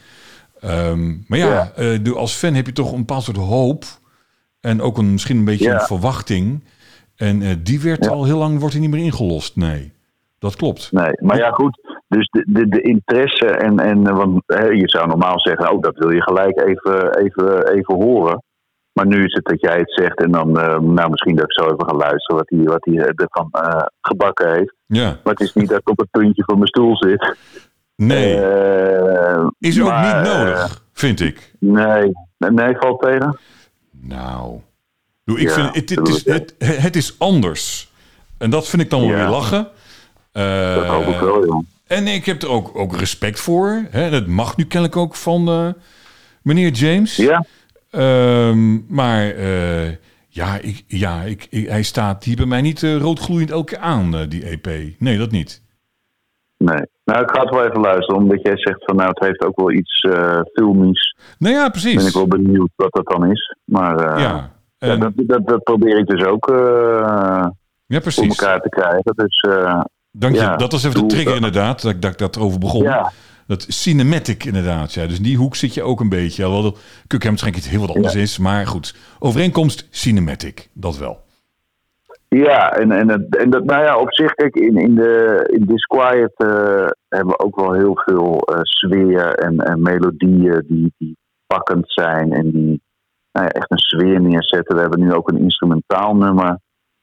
[0.62, 3.84] Ehm, maar ja, eh, als fan heb je toch een bepaald soort hoop.
[4.60, 6.64] En ook een, misschien een beetje een verwachting.
[7.16, 8.12] En eh, die werd Ja.
[8.12, 9.56] al heel lang wordt die niet meer ingelost.
[9.56, 9.94] Nee,
[10.40, 10.92] dat klopt.
[10.92, 11.98] Nee, maar ja goed.
[12.08, 15.82] Dus de, de, de interesse en, en eh, want hè, je zou normaal zeggen, oh
[15.82, 18.44] dat wil je gelijk even, even, even horen.
[18.94, 20.52] Maar nu is het dat jij het zegt en dan,
[20.94, 23.50] nou misschien dat ik zo even ga luisteren wat hij wat hij ervan
[24.02, 24.74] gebakken heeft.
[24.86, 27.38] Ja, Maar het is niet dat ik op het puntje van mijn stoel zit.
[28.08, 28.36] Nee.
[28.42, 31.52] Eh, is ook maar, niet eh, nodig, vind ik.
[31.60, 33.40] nee, nee, valt tegen.
[34.02, 34.60] Nou,
[35.26, 37.92] ik Ja, vind, het, het, is, het, het is anders.
[38.38, 39.16] En dat vind ik dan wel Ja.
[39.16, 39.68] weer lachen.
[40.32, 41.64] Eh, Dat hoop ik wel, joh.
[41.88, 43.86] En ik heb er ook, ook respect voor.
[43.90, 44.10] Hè?
[44.10, 45.76] Dat mag nu kennelijk ook van
[46.42, 47.16] meneer James.
[47.16, 47.46] Ja,
[47.90, 49.36] Ehm, maar
[50.28, 54.26] ja, ik, ja ik, ik- hij staat hier bij mij niet roodgloeiend elke keer aan,
[54.28, 54.68] die EP.
[55.00, 55.62] Nee, dat niet.
[56.60, 56.82] Nee.
[57.06, 59.56] Nou, ik ga het wel even luisteren, omdat jij zegt van nou, het heeft ook
[59.56, 61.16] wel iets eh filmisch.
[61.38, 62.14] Nou ja, Ben ik precies.
[62.14, 63.56] wel benieuwd wat dat dan is.
[63.64, 67.52] Maar eh, Ja, ja, en- dat, dat, dat probeer ik dus ook eh ja,
[67.88, 68.38] voor precies.
[68.40, 69.14] elkaar te krijgen.
[69.16, 69.46] Dus
[70.12, 70.42] Dank je.
[70.42, 72.84] Ja, dat was even de trigger inderdaad, dat, ik- dat ik dat over begon.
[72.84, 73.12] Ja,
[73.48, 75.08] Dat cinematic inderdaad, ja.
[75.08, 76.44] Dus in die hoek zit je ook een beetje.
[76.44, 78.38] Alhoewel Kuk hem waarschijnlijk iets heel wat anders is.
[78.38, 81.20] Maar goed, overeenkomst cinematic, dat wel.
[82.36, 85.66] Ja, en, en, het- en dat, nou ja, op zich, kijk, in, in, de, in
[85.66, 91.18] Disquiet eh hebben we ook wel heel veel eh, sfeer en, en melodieën die, die
[91.48, 92.82] pakkend zijn en die
[93.32, 94.76] nou ja, echt een sfeer neerzetten.
[94.76, 96.60] We hebben nu ook een instrumentaal nummer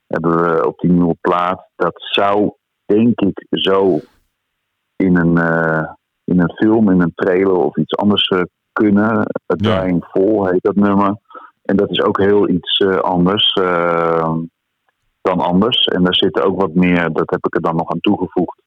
[0.07, 1.69] hebben we op die nieuwe plaat.
[1.77, 2.53] Dat zou,
[2.85, 3.99] denk ik, zo
[4.97, 5.93] in een, eh,
[6.25, 8.29] in een film, in een trailer of iets anders
[8.73, 9.19] kunnen.
[9.19, 9.25] A
[9.57, 9.81] Ja.
[9.83, 11.17] Dying Fall heet dat nummer.
[11.63, 13.53] En dat is ook heel iets anders.
[15.27, 15.85] Dan anders.
[15.85, 18.63] En daar zit ook wat meer, dat heb ik er dan nog aan toegevoegd.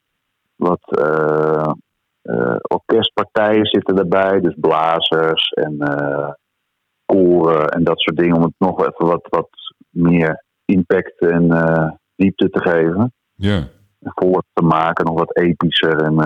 [0.56, 1.72] Wat eh,
[2.22, 6.32] eh, orkestpartijen zitten erbij, dus blazers en eh,
[7.04, 9.48] koren en dat soort dingen, om het nog even wat, wat
[9.90, 11.48] meer impact en
[12.16, 13.12] diepte te geven.
[13.34, 13.68] Ja,
[14.00, 16.02] voor te maken, nog wat epischer.
[16.02, 16.16] En,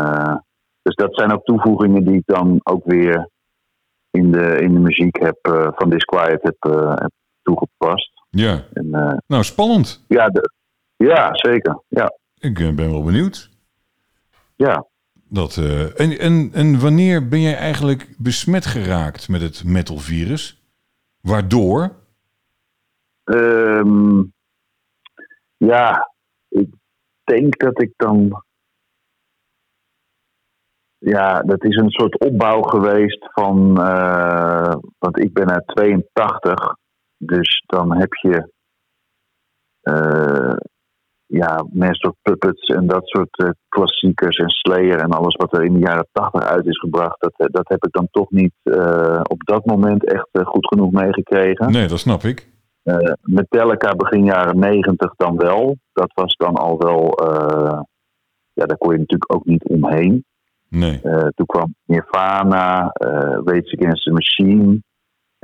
[0.83, 3.29] dus dat zijn ook toevoegingen die ik dan ook weer
[4.11, 5.38] in de, in de muziek heb,
[5.77, 6.57] van Disquiet heb,
[7.01, 7.11] heb
[7.42, 8.13] toegepast.
[8.35, 8.64] Ja.
[8.73, 10.05] En, eh, Nou, spannend.
[10.09, 10.51] ja, de,
[10.97, 11.83] ja, zeker.
[11.88, 13.51] Ja, Ik eh, ben wel benieuwd.
[14.57, 14.87] ja.
[15.29, 20.62] Dat, eh, en, en, en wanneer ben jij eigenlijk besmet geraakt met het metalvirus?
[21.20, 21.97] Waardoor?
[23.25, 24.23] Ehm,
[25.57, 26.12] ja,
[26.49, 26.68] ik
[27.25, 28.42] denk dat ik dan.
[30.99, 33.81] Ja, dat is een soort opbouw geweest van.
[33.81, 36.77] eh, want ik ben uit 82,
[37.18, 38.53] dus dan heb je.
[39.83, 40.57] eh,
[41.27, 45.64] ja, Master of Puppets en dat soort eh, klassiekers en Slayer en alles wat er
[45.64, 47.20] in de jaren 80 uit is gebracht.
[47.20, 48.53] Dat, eh, dat heb ik dan toch niet
[49.22, 51.72] op dat moment echt goed genoeg meegekregen.
[51.72, 52.53] Nee, dat snap ik.
[53.22, 55.77] Metallica begin jaren 90 dan wel.
[55.92, 57.14] Dat was dan al wel.
[58.53, 60.24] ja, daar kon je natuurlijk ook niet omheen.
[60.68, 61.00] Nee.
[61.35, 62.90] Toen kwam Nirvana,
[63.44, 64.83] Rage Against the Machine.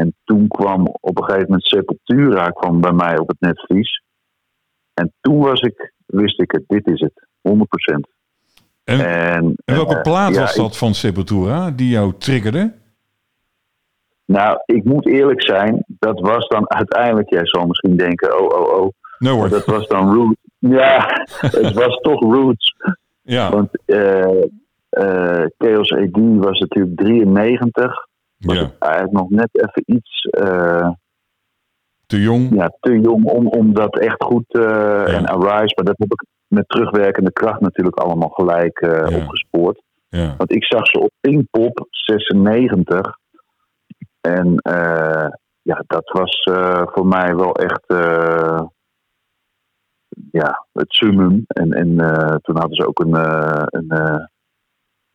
[0.00, 4.02] En toen kwam op een gegeven moment Sepultura kwam bij mij op het netvlies.
[4.94, 7.60] En toen was ik, wist ik het, dit is het, 100%.
[8.84, 12.72] En, En, en welke eh, plaat ja, was dat van Sepultura die jou triggerde?
[14.24, 18.80] Nou, ik moet eerlijk zijn, dat was dan uiteindelijk, jij zal misschien denken, oh, oh,
[18.80, 18.92] oh.
[19.18, 19.48] No hoor.
[19.48, 20.40] Dat was dan Roots.
[20.58, 21.26] Ja,
[21.60, 22.74] het was toch Roots.
[23.22, 24.44] Ja, Want eh
[24.90, 28.08] eh, Chaos AD was natuurlijk 93.
[28.40, 28.70] Was ja.
[28.78, 30.90] eigenlijk nog net even iets eh,
[32.06, 32.54] Te jong.
[32.54, 34.44] ja, te jong om, om dat echt goed.
[34.54, 39.16] eh, En Arise, maar dat heb ik met terugwerkende kracht natuurlijk allemaal gelijk eh, Ja.
[39.16, 39.82] opgespoord.
[40.08, 40.34] Ja.
[40.36, 43.16] Want ik zag ze op Pinkpop 96.
[44.20, 44.54] En
[45.62, 46.42] ja, dat was
[46.92, 47.84] voor mij wel echt
[50.30, 51.42] ja, het summum.
[51.46, 51.96] En, en
[52.42, 53.14] toen hadden ze ook een,
[53.78, 54.28] een,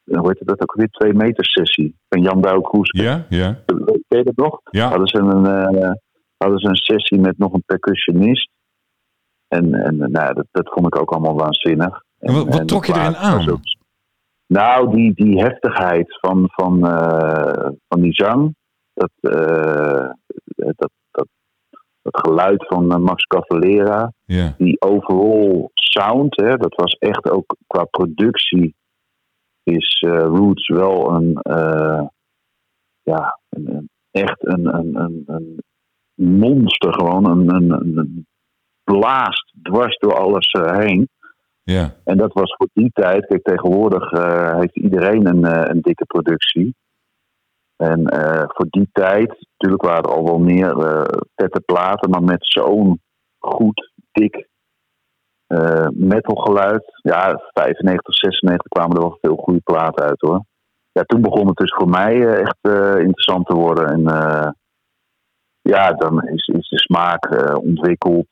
[0.06, 2.90] hoe heet dat ook weer, twee meter sessie van Jan Douwkroes.
[2.92, 3.64] Ja, ja,
[4.08, 4.60] Ken je dat nog?
[4.64, 4.88] ja.
[4.90, 5.92] Hadden ze een, eh,
[6.38, 8.50] hadden ze een sessie met nog een percussionist.
[9.48, 12.04] En, en eh, nou, dat, dat vond ik ook allemaal waanzinnig.
[12.20, 13.50] En wat- wat en trok je erin aan?
[13.50, 13.60] ook-
[14.48, 18.56] nou, die, die heftigheid van, van, eh, van die zang.
[18.94, 21.28] Dat, dat, dat,
[22.02, 24.12] dat geluid van Max Cavalera.
[24.58, 28.76] Die overall sound, hè, dat was echt ook qua productie.
[29.66, 32.06] Is eh, Roots wel een, eh,
[33.02, 35.62] ja, een, echt een, een, een, een
[36.14, 37.30] monster gewoon.
[37.30, 38.28] Een, een,
[38.84, 41.10] blaast dwars door alles eh, heen.
[41.64, 43.26] Ja, En dat was voor die tijd.
[43.26, 44.10] Kijk, tegenwoordig
[44.60, 46.76] heeft iedereen een, een dikke productie.
[47.76, 48.00] En
[48.48, 50.76] voor die tijd, natuurlijk waren er al wel meer
[51.36, 53.02] vette platen, maar met zo'n
[53.40, 54.48] goed, dik
[55.48, 56.84] eh metalgeluid.
[57.02, 60.46] Ja, 95, 96 kwamen er wel veel goede platen uit hoor.
[60.92, 63.88] Ja, toen begon het dus voor mij eh, echt eh, interessant te worden.
[63.88, 64.02] En
[65.62, 68.28] ja, dan is, is de smaak ontwikkeld.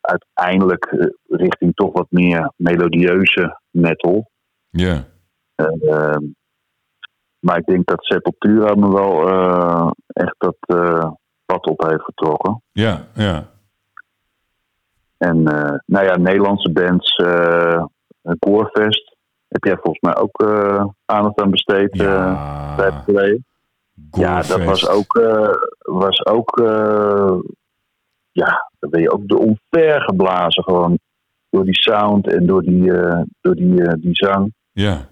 [0.00, 4.30] uiteindelijk richting toch wat meer melodieuze metal.
[4.70, 5.04] ja.
[5.54, 6.24] Ehm,
[7.38, 9.28] maar ik denk dat Sepultura me wel
[10.06, 10.56] echt dat
[11.44, 12.62] pad op heeft getrokken.
[12.72, 13.44] Ja, ja.
[15.20, 17.84] En eh, nou ja, Nederlandse bands, eh
[18.38, 19.16] Gorefest,
[19.48, 23.44] heb jij volgens mij ook eh, aandacht aan besteed Ja, tijd geleden.
[24.10, 25.20] Ja, dat was ook,
[25.78, 26.62] was ook
[28.32, 30.98] ja, dan ben je ook de omver geblazen gewoon.
[31.50, 32.92] Door die sound en door die,
[33.40, 34.52] door die, die zang.
[34.72, 35.08] Ja.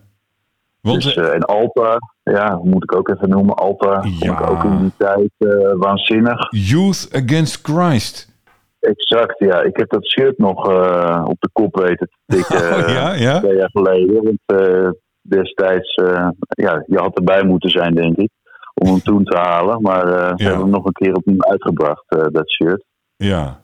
[0.80, 3.54] Want, dus, en Alta, ja, moet ik ook even noemen.
[3.54, 4.32] Alta vond Ja.
[4.38, 5.30] ik ook in die tijd
[5.78, 6.46] waanzinnig.
[6.50, 8.37] Youth Against Christ.
[8.80, 9.62] Exact, ja.
[9.62, 12.56] Ik heb dat shirt nog uh, op de kop weten te tikken.
[12.78, 13.38] Oh, ja, ja?
[13.38, 14.22] Twee jaar geleden.
[14.22, 18.30] Want uh, destijds, uh, ja, je had erbij moeten zijn, denk ik.
[18.74, 19.82] Om hem toen te halen.
[19.82, 20.06] Maar
[20.36, 22.84] ze hebben hem nog een keer opnieuw uitgebracht, dat shirt.
[23.16, 23.60] Ja.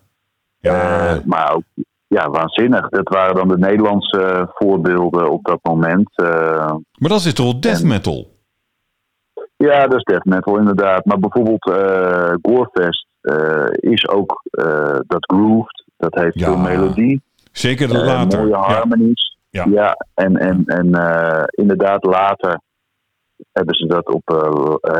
[0.58, 1.20] ja.
[1.24, 1.62] maar ook,
[2.06, 2.88] ja, waanzinnig.
[2.88, 6.10] Dat waren dan de Nederlandse voorbeelden op dat moment.
[6.98, 8.32] maar dat is toch death metal?
[9.56, 11.04] Ja, dat is death metal inderdaad.
[11.04, 11.70] Maar bijvoorbeeld
[12.42, 13.13] Gorefest
[13.74, 15.84] is ook uh, dat grooved.
[15.96, 17.22] Dat heeft ja, veel melodie.
[17.52, 18.38] Zeker de later.
[18.38, 19.38] mooie harmonies.
[19.50, 19.64] Ja.
[19.70, 19.96] ja.
[20.14, 20.86] en, en, en
[21.50, 22.60] inderdaad later
[23.52, 24.22] hebben ze dat op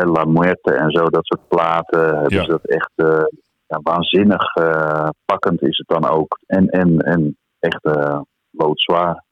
[0.05, 2.05] La Muerte en zo, dat soort platen.
[2.05, 2.45] Hebben Ja.
[2.45, 2.93] ze dat echt
[3.67, 4.53] ja, waanzinnig
[5.25, 6.39] pakkend is het dan ook.
[6.47, 7.89] En, en, en echt
[8.51, 9.25] loodzwaar.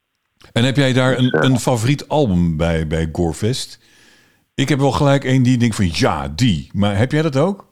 [0.51, 3.79] En heb jij daar Dus, een, een favoriet album bij, bij Gorefest?
[4.55, 6.69] Ik heb wel gelijk één die denk van ja, die.
[6.73, 7.71] Maar heb jij dat ook?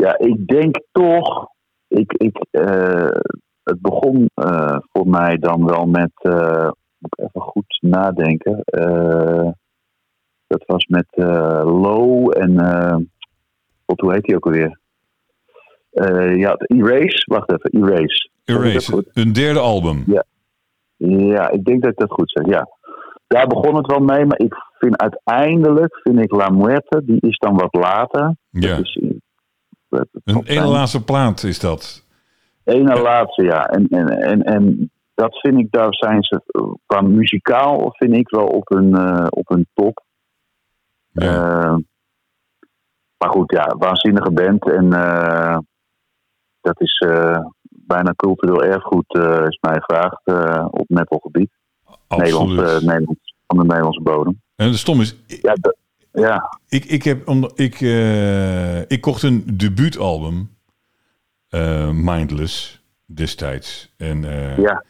[0.00, 1.48] Ja, ik denk toch.
[1.88, 3.10] Ik, ik, uh,
[3.62, 6.10] het begon uh, voor mij dan wel met.
[6.22, 8.62] Uh, moet ik even goed nadenken.
[10.46, 11.06] dat was met
[11.64, 13.10] Low en.
[13.86, 14.78] God, hoe heet die ook alweer?
[16.36, 17.22] ja, Erase.
[17.24, 18.30] Wacht even, Erase.
[18.44, 20.04] Erase, een derde album.
[20.06, 20.24] Ja.
[21.06, 22.46] ja, ik denk dat ik dat goed zeg.
[22.46, 22.68] Ja.
[23.26, 27.38] Daar begon het wel mee, maar ik vind uiteindelijk, vind ik La Muerte, die is
[27.38, 28.36] dan wat later.
[28.50, 28.76] Ja.
[28.76, 29.00] Dat is,
[30.24, 32.06] een ene laatste plaat is dat.
[32.64, 33.66] Ene laatste, ja.
[33.66, 36.40] En, en, en, en dat vind ik, daar zijn ze
[36.86, 40.04] qua muzikaal vind ik wel op hun, uh, op hun top.
[41.12, 41.34] Ja.
[41.34, 41.76] Uh,
[43.16, 44.70] maar goed, ja, waanzinnige band.
[44.70, 45.58] En uh,
[46.60, 47.04] dat is
[47.62, 49.14] bijna cultureel erfgoed,
[49.48, 50.22] is mij gevraagd
[50.70, 51.50] op metalgebied.
[52.08, 54.40] Nederlands, Nederlands, van de Nederlandse bodem.
[54.56, 55.56] En de stom is, ja,
[56.12, 56.58] ja.
[56.68, 60.56] Ik, ik, heb, om, ik, uh, ik kocht een debuutalbum,
[61.50, 63.92] uh, Mindless, destijds.
[63.96, 64.84] En, uh, ja.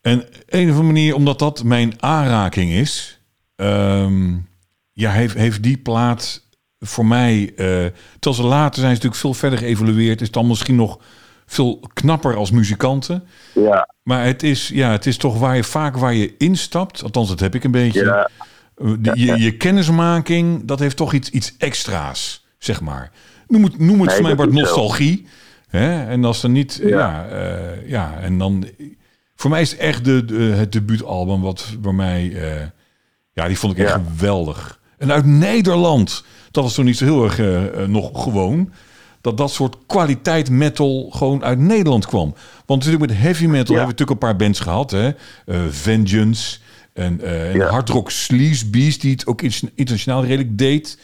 [0.00, 3.20] en een of andere manier, omdat dat mijn aanraking is,
[3.56, 4.48] um,
[4.92, 6.46] ja, heeft, heeft die plaat
[6.78, 10.76] voor mij, terwijl ze later zijn ze natuurlijk veel verder geëvolueerd, is het dan misschien
[10.76, 10.98] nog
[11.46, 13.24] veel knapper als muzikanten.
[13.54, 13.88] Ja.
[14.02, 17.40] Maar het is, ja, het is toch waar je vaak waar je instapt, althans dat
[17.40, 18.04] heb ik een beetje.
[18.04, 18.30] Ja.
[18.74, 23.10] De, je, je, kennismaking, dat heeft toch iets, iets extra's, zeg maar.
[23.46, 25.26] Noem het, noem het nee, voor mij wat nostalgie.
[25.68, 26.06] Hè?
[26.06, 28.66] En als er niet, ja, ja, uh, ja, en dan...
[29.36, 32.24] Voor mij is het echt de, de, het debuutalbum wat bij mij...
[32.24, 32.60] Uh,
[33.32, 34.02] ja, die vond ik echt ja.
[34.08, 34.80] geweldig.
[34.98, 38.72] En uit Nederland, dat was toen niet zo heel erg uh, nog gewoon...
[39.20, 42.34] dat dat soort kwaliteit metal gewoon uit Nederland kwam.
[42.66, 43.80] Want natuurlijk met heavy metal ja.
[43.80, 44.90] hebben we natuurlijk een paar bands gehad.
[44.90, 45.10] Hè?
[45.70, 46.58] Vengeance...
[46.92, 50.98] En, uh, en Hard Rock Sleaze Beast, die het ook internationaal redelijk deed.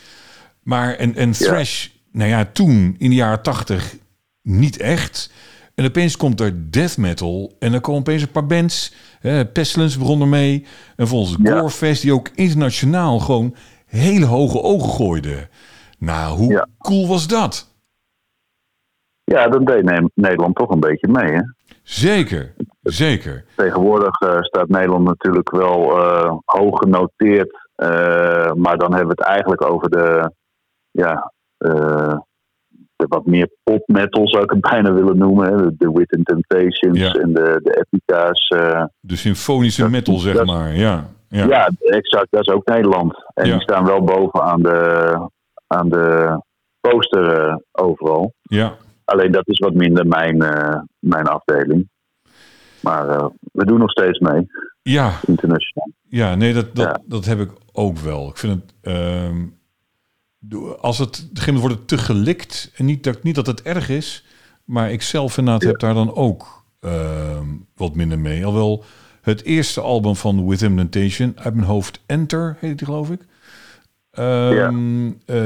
[0.63, 3.97] Maar en, en Thrash, nou ja, toen in de jaren tachtig
[4.43, 5.33] niet echt.
[5.75, 7.57] En opeens komt er death metal.
[7.59, 8.95] En dan komen opeens een paar bands.
[9.21, 10.67] Hè, Pestilence begon ermee.
[10.97, 11.59] En volgens Ja.
[11.59, 13.55] Gorefest, die ook internationaal gewoon
[13.87, 15.49] hele hoge ogen gooide.
[15.99, 16.67] Nou, hoe Ja.
[16.79, 17.73] cool was dat?
[19.25, 21.33] Ja, dan deed Ne- Nederland toch een beetje mee.
[21.33, 21.41] Hè?
[21.91, 23.45] Zeker, zeker.
[23.57, 27.67] Tegenwoordig eh, staat Nederland natuurlijk wel eh, hoog genoteerd.
[27.75, 30.33] eh, maar dan hebben we het eigenlijk over de,
[30.91, 35.49] ja, de wat meer pop metal zou ik het bijna willen noemen.
[35.53, 35.77] Hè?
[35.77, 37.13] De, Wit and Temptations Ja.
[37.13, 38.49] en de, de Epica's.
[39.01, 40.75] De symfonische Dat- metal, zeg dat- maar.
[40.75, 41.45] Ja, ja.
[41.47, 41.71] ja.
[41.81, 42.27] exact.
[42.31, 43.15] Dat is ook Nederland.
[43.35, 43.53] En Ja.
[43.53, 45.29] die staan wel boven aan de,
[45.67, 46.39] aan de
[46.81, 48.33] poster overal.
[48.43, 48.73] ja.
[49.09, 51.89] Alleen dat is wat minder mijn, eh, mijn afdeling.
[52.81, 54.47] Maar eh, we doen nog steeds mee,
[54.83, 55.13] ja.
[55.27, 55.91] internationaal.
[56.09, 57.01] Ja, nee, dat, dat, Ja.
[57.07, 58.29] dat heb ik ook wel.
[58.29, 58.75] Ik vind het.
[58.81, 59.47] ehm,
[60.81, 61.29] als het.
[61.31, 62.73] Op moment wordt het te gelikt.
[62.77, 64.25] En niet dat, niet dat het erg is.
[64.65, 67.47] Maar ik zelf inderdaad heb daar dan ook ehm,
[67.77, 68.45] wat minder mee.
[68.45, 68.85] Alhoewel
[69.23, 73.21] het eerste album van Within Temptation uit mijn hoofd Enter heet die geloof ik.
[74.11, 75.37] Ehm, eh,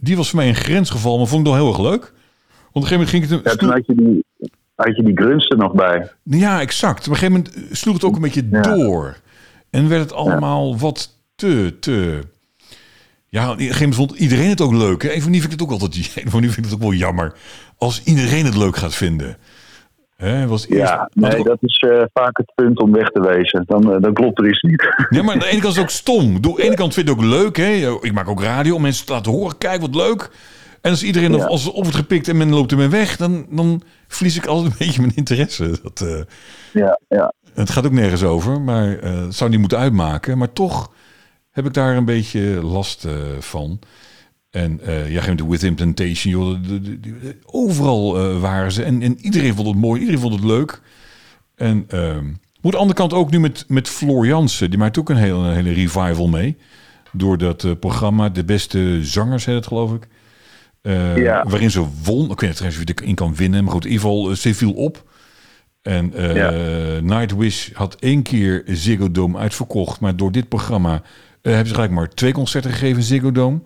[0.00, 2.12] die was voor mij een grensgeval, maar vond ik wel heel erg leuk.
[2.74, 3.52] Op een gegeven moment ging het.
[3.52, 4.24] Ja, toen had je die,
[4.74, 6.10] had je die grunts er nog bij.
[6.22, 7.06] Ja, exact.
[7.06, 8.60] Op een gegeven moment sloeg het ook een beetje Ja.
[8.60, 9.16] door.
[9.70, 12.20] En werd het allemaal wat te, te...
[13.28, 15.02] Ja, op een gegeven moment vond iedereen het ook leuk.
[15.02, 15.12] Hè?
[15.14, 15.94] Een van die vind ik het ook altijd...
[16.24, 17.32] Een van die vind ik het ook wel jammer.
[17.78, 19.36] Als iedereen het leuk gaat vinden.
[20.16, 23.20] Hè, was eerst, Ja, nee, ook- dat is eh, vaak het punt om weg te
[23.20, 23.64] wezen.
[23.66, 24.82] Dan, eh, dan klopt er iets niet.
[25.10, 26.34] Ja, maar aan de ene kant is het ook stom.
[26.34, 27.56] Aan de ene kant vind ik het ook leuk.
[27.56, 27.96] Hè?
[28.00, 29.58] Ik maak ook radio om mensen te laten horen.
[29.58, 30.30] Kijk, wat leuk.
[30.84, 31.44] En als iedereen Ja.
[31.44, 33.16] als op wordt gepikt en men loopt ermee weg...
[33.16, 35.78] dan, dan verlies ik altijd een beetje mijn interesse.
[35.82, 36.20] Dat, eh,
[36.72, 37.32] ja, ja.
[37.54, 40.38] Het gaat ook nergens over, maar eh, het zou niet moeten uitmaken.
[40.38, 40.92] Maar toch
[41.50, 43.78] heb ik daar een beetje last eh, van.
[44.50, 48.82] En eh ja, geen With Implantation, joh, de- de- de- overal waren ze.
[48.82, 50.80] En, en iedereen vond het mooi, iedereen vond het leuk.
[51.54, 51.86] En
[52.60, 54.70] hoe de andere kant ook nu met, met Floor Jansen.
[54.70, 56.56] Die maakt ook een hele, hele revival mee.
[57.12, 60.08] Door dat programma De Beste Zangers, heet het geloof ik.
[60.84, 61.44] Eh, Ja.
[61.48, 62.30] Waarin ze won.
[62.30, 63.64] Ik weet niet trouwens wie erin kan winnen.
[63.64, 65.02] Maar goed, in ieder geval, eh, ze viel op.
[65.82, 66.50] En eh Ja.
[67.00, 70.00] Nightwish had één keer Ziggo Dome uitverkocht.
[70.00, 71.02] Maar door dit programma
[71.42, 73.60] hebben ze gelijk maar twee concerten gegeven in Ziggo Dome.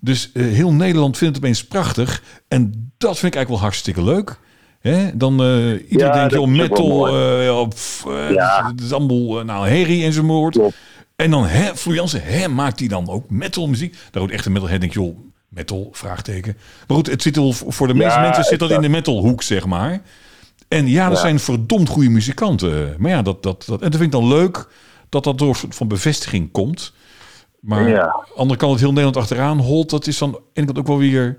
[0.00, 2.22] Dus heel Nederland vindt het opeens prachtig.
[2.48, 4.38] En dat vind ik eigenlijk wel hartstikke leuk.
[4.80, 5.16] Hè?
[5.16, 7.44] Dan iedereen Ja, denkt, joh, metal, eh,
[8.32, 8.66] Ja.
[8.70, 10.54] het is allemaal, eh, nou, herrie enzovoort.
[10.54, 10.76] Klopt.
[11.16, 13.92] En dan, hè, Floor hè, maakt hij dan ook metal muziek?
[13.92, 15.18] Daar wordt echt een metalhead, denk je, joh,
[15.48, 16.56] metal, vraagteken.
[16.88, 19.42] Maar goed, het zit wel, voor de meeste Ja, mensen zit dat in de metalhoek,
[19.42, 20.00] zeg maar.
[20.68, 21.22] En ja, dat Ja.
[21.22, 22.94] zijn verdomd goede muzikanten.
[22.98, 24.68] Maar ja, dat, dat, dat, en dat vind ik dan leuk
[25.08, 26.94] dat dat door van bevestiging komt.
[27.60, 28.00] Maar Ja.
[28.02, 30.66] aan de andere kant het heel Nederland achteraan holt, dat is dan aan de ene
[30.66, 31.38] kant ook wel weer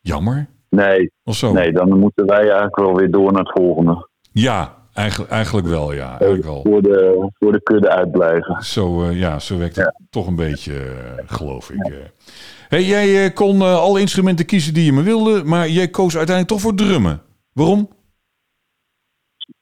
[0.00, 0.46] jammer.
[0.70, 1.52] Nee, Of zo.
[1.52, 4.08] nee, dan moeten wij eigenlijk wel weer door naar het volgende.
[4.32, 6.08] Ja, eigenlijk, eigenlijk wel, ja.
[6.08, 6.60] Eigenlijk wel.
[6.62, 8.62] Voor de, voor de kudde uitblijven.
[8.62, 11.84] Zo, eh, ja, zo werkt het toch een beetje, eh, geloof ik.
[11.86, 11.92] eh.
[12.74, 16.16] Hey, jij eh, kon eh, alle instrumenten kiezen die je maar wilde, maar jij koos
[16.16, 17.22] uiteindelijk toch voor drummen.
[17.52, 17.88] Waarom?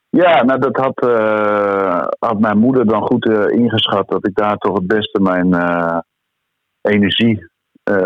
[0.09, 4.09] Ja, nou dat had, eh, had mijn moeder dan goed ingeschat.
[4.09, 5.55] Dat ik daar toch het beste mijn
[6.81, 7.47] energie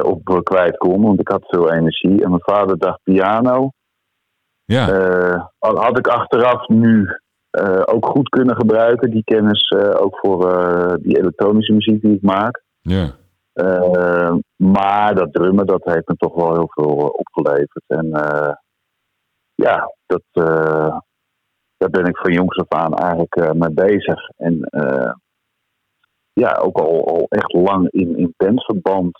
[0.01, 1.01] op kwijt kon.
[1.01, 2.23] Want ik had veel energie.
[2.23, 3.69] En mijn vader dacht piano.
[4.65, 7.07] Ja, had ik achteraf nu
[7.85, 9.09] ook goed kunnen gebruiken.
[9.09, 10.39] Die kennis ook voor
[11.01, 12.63] die elektronische muziek die ik maak.
[12.81, 13.15] ja,
[13.57, 17.83] Eh, maar dat drummen, dat heeft me toch wel heel veel eh, opgeleverd.
[17.87, 18.53] En eh,
[19.55, 20.21] ja, dat,
[21.77, 24.29] daar ben ik van jongs af aan eigenlijk mee bezig.
[24.35, 24.69] En
[26.33, 29.17] ja, ook al, al echt lang in, in bandverband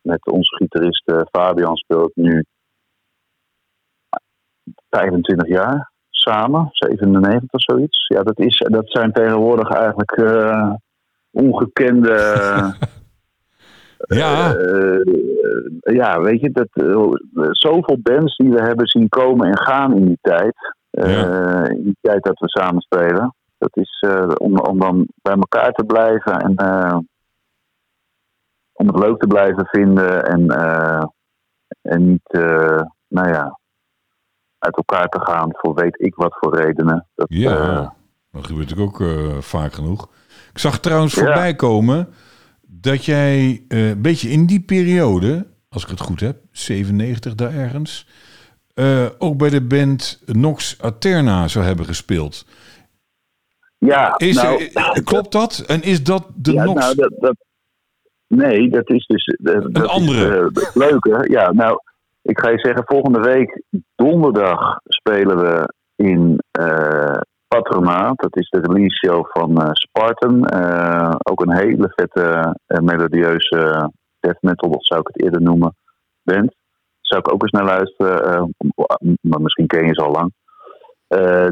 [0.00, 2.44] met onze gitarist Fabian speel ik nu
[4.88, 8.06] 25 jaar samen, 97 of zoiets.
[8.06, 10.22] Ja, dat, is, dat zijn tegenwoordig eigenlijk
[11.30, 12.14] ongekende...
[14.06, 19.58] ja, Eh, ja, weet je, dat, eh, zoveel bands die we hebben zien komen en
[19.58, 20.54] gaan in die tijd.
[20.90, 21.68] eh, Ja.
[21.68, 23.34] In die tijd dat we samen spelen.
[23.58, 24.04] Dat is
[24.36, 26.54] om, om dan bij elkaar te blijven en
[28.72, 30.46] om het leuk te blijven vinden en,
[31.82, 32.28] en niet,
[33.08, 33.58] nou ja,
[34.58, 37.06] uit elkaar te gaan voor weet ik wat voor redenen.
[37.14, 37.94] Dat, ja.
[38.32, 40.08] dat gebeurt natuurlijk ook vaak genoeg.
[40.52, 41.22] Ik zag trouwens Ja.
[41.24, 42.08] voorbij komen
[42.72, 47.54] dat jij eh, een beetje in die periode, als ik het goed heb, 97 daar
[47.54, 48.06] ergens,
[48.74, 52.46] eh, ook bij de band Nox Aterna zou hebben gespeeld.
[53.78, 55.64] ja, Is, nou, eh, klopt dat?
[55.66, 56.80] En is dat de ja, Nox?
[56.80, 57.36] nou, dat, dat,
[58.26, 60.50] nee, dat is dus dat is, andere.
[60.74, 61.24] leuke.
[61.28, 61.80] Ja, nou,
[62.22, 63.62] ik ga je zeggen, volgende week
[63.94, 66.38] donderdag spelen we in
[67.54, 68.18] Patronaat.
[68.18, 70.44] Dat is de release show van eh, Spartan.
[70.46, 73.90] Eh, ook een hele vette, eh, melodieuze
[74.20, 75.76] death metal, dat zou ik het eerder noemen,
[76.22, 76.54] band.
[77.00, 78.54] Zou ik ook eens naar luisteren,
[79.20, 80.32] maar misschien ken je ze al lang.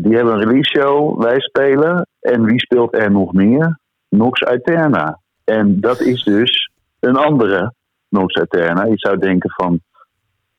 [0.03, 2.07] Die hebben een release show, wij spelen.
[2.21, 3.79] En wie speelt er nog meer?
[4.09, 5.21] Nox Aeterna.
[5.45, 6.71] En dat is dus
[7.01, 7.75] een andere
[8.09, 8.85] Nox Aeterna.
[8.85, 9.81] Je zou denken van,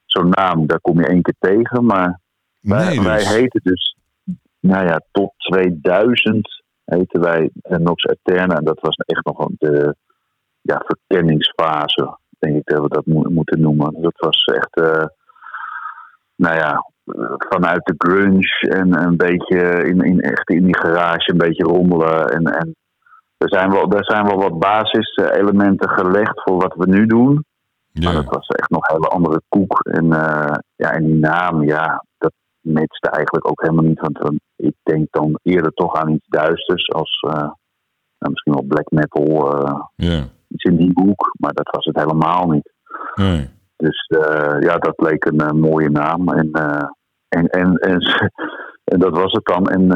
[0.06, 1.86] zo'n naam, daar kom je één keer tegen.
[1.86, 2.20] Maar
[2.62, 3.36] wij, Nee, wij dus.
[3.36, 3.98] heten dus,
[4.60, 8.56] nou ja, tot 2000 heten wij eh, Nox Aeterna.
[8.56, 9.96] En dat was echt nog een de
[10.62, 14.02] ja, verkenningsfase, denk ik dat we dat mo- moeten noemen.
[14.02, 15.06] Dat was echt, eh,
[16.36, 16.84] nou ja,
[17.50, 22.26] vanuit de grunge en een beetje in, in, echt in die garage een beetje rommelen.
[22.28, 22.76] En, en
[23.38, 27.34] er, zijn wel, er zijn wel wat basiselementen gelegd voor wat we nu doen.
[27.94, 28.22] Maar Ja.
[28.22, 29.80] dat was echt nog een hele andere koek.
[29.84, 32.32] En, eh, ja, en die naam, ja, dat
[32.72, 34.00] matchte eigenlijk ook helemaal niet.
[34.00, 37.52] Want ik denk dan eerder toch aan iets duisters als eh,
[38.20, 40.24] nou, misschien wel black metal, eh, ja.
[40.48, 41.36] iets in die hoek.
[41.40, 42.72] Maar dat was het helemaal niet.
[43.16, 43.50] Nee.
[43.76, 46.28] Dus eh, ja, dat leek een mooie naam.
[46.30, 46.52] En,
[47.28, 48.00] en, en, en,
[48.92, 49.68] en dat was het dan.
[49.68, 49.88] En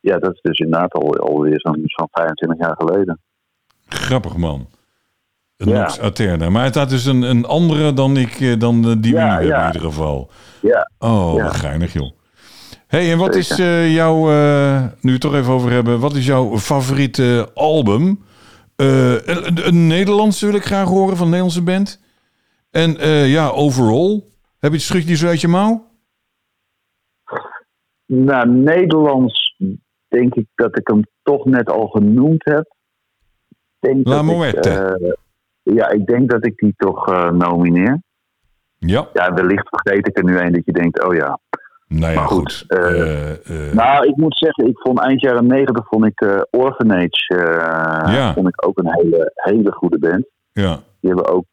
[0.00, 3.20] ja, dat is dus inderdaad al, alweer zo'n zo'n 25 jaar geleden.
[3.88, 4.66] Grappig man.
[5.58, 5.78] Een Ja.
[5.80, 6.48] Nox Aterna.
[6.50, 9.44] Maar het had dus een, een andere dan, ik, eh, dan die we Ja, nu
[9.46, 10.30] hebben in ieder geval.
[10.62, 11.48] Ja, Oh, Ja.
[11.48, 12.10] geinig joh.
[12.86, 16.14] hey, en wat is eh, jouw, eh, nu we het toch even over hebben, wat
[16.14, 18.24] is jouw favoriete album?
[18.76, 22.00] Eh, een, een- een Nederlandse wil ik graag horen, van een Nederlandse band.
[22.70, 22.92] En
[23.28, 24.22] ja, overall,
[24.58, 25.86] heb je het schutje zo uit je mouw?
[28.06, 29.56] nou, Nederlands
[30.08, 32.74] denk ik dat ik hem toch net al genoemd heb.
[33.78, 35.16] Denk La ik, Moette.
[35.74, 38.00] Ja, ik denk dat ik die toch eh, nomineer.
[38.78, 41.38] Ja, Ja, wellicht vergeet ik er nu een dat je denkt, oh ja.
[41.88, 42.52] nou ja, Maar goed.
[42.68, 47.34] goed, eh, Eh, Nou, ik moet zeggen, ik vond eind jaren negentig vond ik Orphanage
[48.12, 48.32] Ja.
[48.34, 50.26] vond ik ook een hele, hele goede band.
[50.52, 51.46] ja, Die hebben ook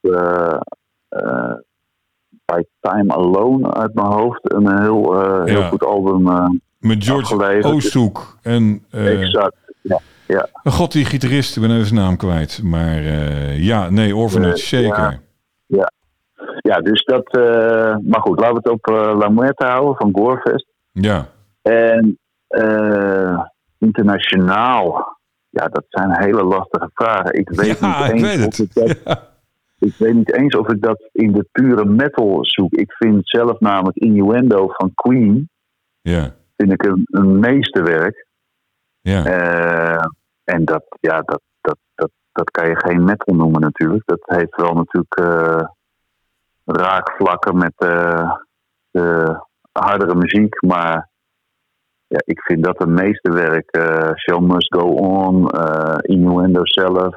[2.45, 5.67] By Time Alone uit mijn hoofd een heel, heel Ja.
[5.67, 6.23] goed album.
[6.79, 7.65] met George afgeleverd.
[7.73, 8.83] Oosthoek en...
[8.91, 9.55] exact.
[9.81, 10.47] Ja, ja.
[10.63, 12.63] God, die gitarist, ik ben even zijn naam kwijt.
[12.63, 15.19] Maar eh, ja, nee, Orphanage, zeker.
[15.65, 15.91] ja.
[16.61, 17.27] ja, dus dat.
[17.37, 20.67] eh, maar goed, laten we het op eh, La Muerte houden van Gorefest.
[20.91, 21.27] Ja,
[21.61, 22.17] En
[23.79, 25.17] internationaal,
[25.49, 27.33] ja, dat zijn hele lastige vragen.
[27.33, 28.59] Ik weet Ja, niet ik eens weet of het.
[28.59, 29.33] ik dat Ja.
[29.79, 32.73] Ik weet niet eens of ik dat in de pure metal zoek.
[32.73, 35.49] Ik vind zelf namelijk Innuendo van Queen
[36.01, 38.24] ja, vind ik een, een meesterwerk.
[39.05, 39.25] Ja.
[39.25, 40.05] Eh,
[40.43, 44.03] en dat, ja, dat, dat, dat, dat kan je geen metal noemen natuurlijk.
[44.05, 45.67] Dat heeft wel natuurlijk eh,
[46.65, 48.31] raakvlakken met eh,
[48.91, 49.39] de
[49.71, 50.61] hardere muziek.
[50.61, 51.09] Maar
[52.07, 53.69] ja, ik vind dat een meesterwerk.
[53.71, 57.15] eh Show Must Go On, eh Innuendo zelf.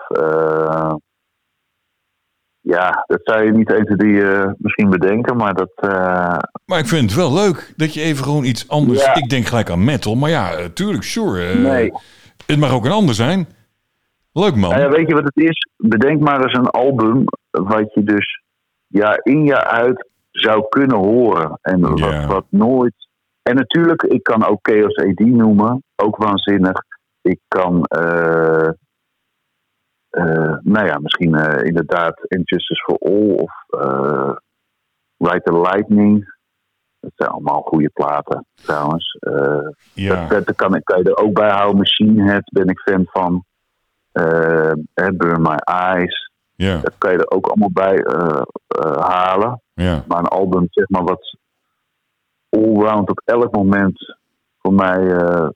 [2.60, 5.70] Ja, dat zou je niet eens die eh, misschien bedenken, maar dat...
[5.74, 9.04] eh, Maar ik vind het wel leuk dat je even gewoon iets anders...
[9.04, 9.14] Ja.
[9.14, 11.54] Ik denk gelijk aan metal, maar ja, eh, tuurlijk, sure.
[11.54, 11.92] nee.
[12.46, 13.48] Het mag ook een ander zijn.
[14.32, 14.70] Leuk man.
[14.70, 15.68] Nou ja, weet je wat het is?
[15.76, 18.42] Bedenk maar eens een album wat je dus
[18.86, 21.58] jaar in jaar uit zou kunnen horen.
[21.62, 22.26] En wat, Ja.
[22.26, 22.94] wat nooit.
[23.42, 26.82] En natuurlijk, ik kan ook Chaos AD noemen, ook waanzinnig.
[27.22, 27.82] Ik kan,
[30.62, 34.36] nou ja, misschien eh, inderdaad Injustice for All of eh
[35.16, 36.36] Ride the Lightning.
[37.00, 39.16] Dat zijn allemaal goede platen, trouwens.
[39.20, 41.76] Eh, ja, dat, dat kan, ik- kan je er ook bij houden.
[41.76, 43.44] Machine Head ben ik fan van.
[44.12, 46.30] Eh, hè, Burn My Eyes.
[46.54, 49.62] ja, Dat kan je er ook allemaal bij eh, eh, halen.
[49.74, 50.04] ja.
[50.08, 51.36] Maar een album, zeg maar, wat
[52.48, 54.16] allround op elk moment
[54.58, 55.48] voor mij eh,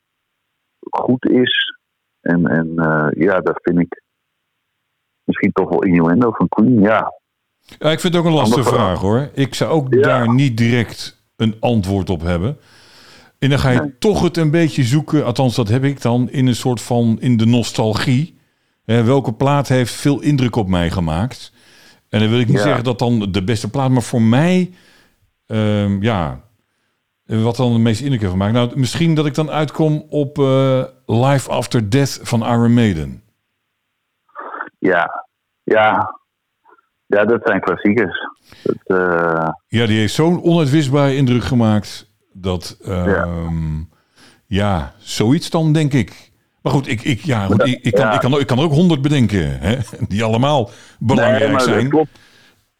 [0.91, 1.77] goed is.
[2.21, 4.03] En, en eh, ja, dat vind ik
[5.33, 6.81] misschien toch wel innuendo van Queen.
[6.81, 7.13] Ja,
[7.79, 9.31] Ja, ik vind het ook een lastige vraag hoor.
[9.35, 10.01] Ik zou ook Ja.
[10.01, 12.59] daar niet direct een antwoord op hebben.
[13.39, 13.99] En dan ga je Nee.
[13.99, 17.37] toch het een beetje zoeken, althans dat heb ik dan, in een soort van, in
[17.37, 18.39] de nostalgie.
[18.85, 21.53] Hè, welke plaat heeft veel indruk op mij gemaakt?
[22.09, 22.63] En dan wil ik niet Ja.
[22.63, 24.71] zeggen dat dan de beste plaat, maar voor mij,
[25.47, 26.41] ehm, ja,
[27.25, 28.53] wat dan de meeste indruk heeft gemaakt.
[28.53, 33.23] Nou, misschien dat ik dan uitkom op eh, Life After Death van Iron Maiden.
[34.79, 35.22] ja,
[35.65, 36.21] ja.
[37.07, 38.19] Ja, dat zijn klassiekers.
[38.63, 42.11] Dat, eh, Ja, die heeft zo'n onuitwisbare indruk gemaakt.
[42.33, 43.81] Dat, ehm,
[44.47, 44.93] ja.
[44.99, 46.31] zoiets dan, denk ik.
[46.63, 48.13] Maar goed, ik, ik, ja, goed, ik, ik, kan, Ja.
[48.13, 49.61] ik, kan, ik kan er ook honderd bedenken.
[49.61, 49.77] Hè,
[50.09, 51.81] die allemaal belangrijk Nee, maar zijn.
[51.81, 52.19] Dat klopt,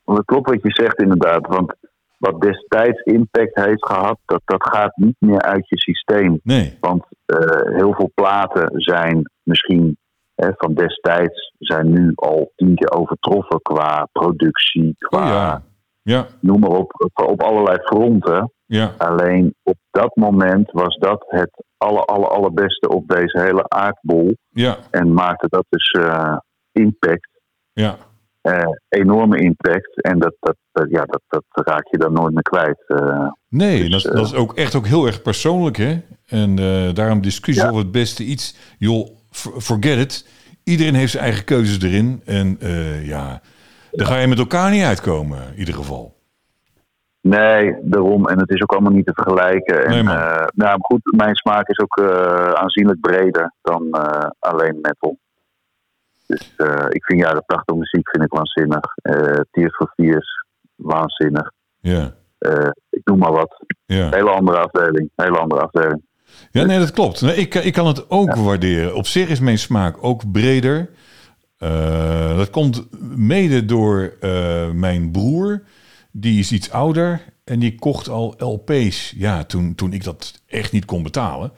[0.05, 1.47] dat klopt wat je zegt inderdaad.
[1.47, 1.75] Want
[2.19, 6.41] wat destijds impact heeft gehad, dat, dat gaat niet meer uit je systeem.
[6.43, 9.97] Nee, Want eh, heel veel platen zijn misschien
[10.35, 15.63] van destijds zijn nu al tien keer overtroffen qua productie, qua oh ja.
[16.05, 18.53] Ja, noem maar op, op, allerlei fronten.
[18.67, 24.37] ja, Alleen op dat moment was dat het aller, aller, allerbeste op deze hele aardbol.
[24.49, 26.37] ja, En maakte dat dus eh,
[26.73, 27.29] impact
[27.73, 27.97] ja.
[28.41, 30.03] eh, enorme impact.
[30.03, 30.57] En dat, dat,
[30.91, 32.83] ja, dat, dat raak je dan nooit meer kwijt.
[32.87, 33.27] eh.
[33.49, 36.01] Nee, Dus, dat, dat is ook echt ook heel erg persoonlijk, hè?
[36.27, 36.55] En
[36.95, 37.71] daarom discussie Ja.
[37.71, 38.75] over het beste iets.
[38.79, 40.27] Joh, forget it.
[40.65, 42.23] Iedereen heeft zijn eigen keuzes erin.
[42.25, 43.41] En eh, ja,
[43.91, 46.21] daar ga je met elkaar niet uitkomen, in ieder geval.
[47.21, 48.29] nee, daarom.
[48.29, 49.85] En het is ook allemaal niet te vergelijken.
[49.85, 53.91] En, Nee, eh, nou, maar goed, mijn smaak is ook eh, aanzienlijk breder dan
[54.39, 55.19] alleen metal.
[56.27, 56.55] Dus
[56.89, 58.95] ik vind jaren 80 muziek vind ik waanzinnig.
[59.51, 61.53] Tears for Fears, waanzinnig.
[61.81, 62.15] Ja,
[62.91, 63.65] ik noem maar wat.
[63.87, 65.11] Hele andere afdeling.
[65.17, 66.03] Hele andere afdeling.
[66.51, 67.21] Ja, nee, dat klopt.
[67.21, 68.95] Nee, ik, ik kan het ook waarderen.
[68.95, 70.91] Op zich is mijn smaak ook breder.
[71.59, 72.83] Eh, dat komt
[73.17, 75.63] mede door eh, mijn broer.
[76.11, 79.13] Die is iets ouder en die kocht al LP's.
[79.17, 81.53] Ja, toen, toen ik dat echt niet kon betalen.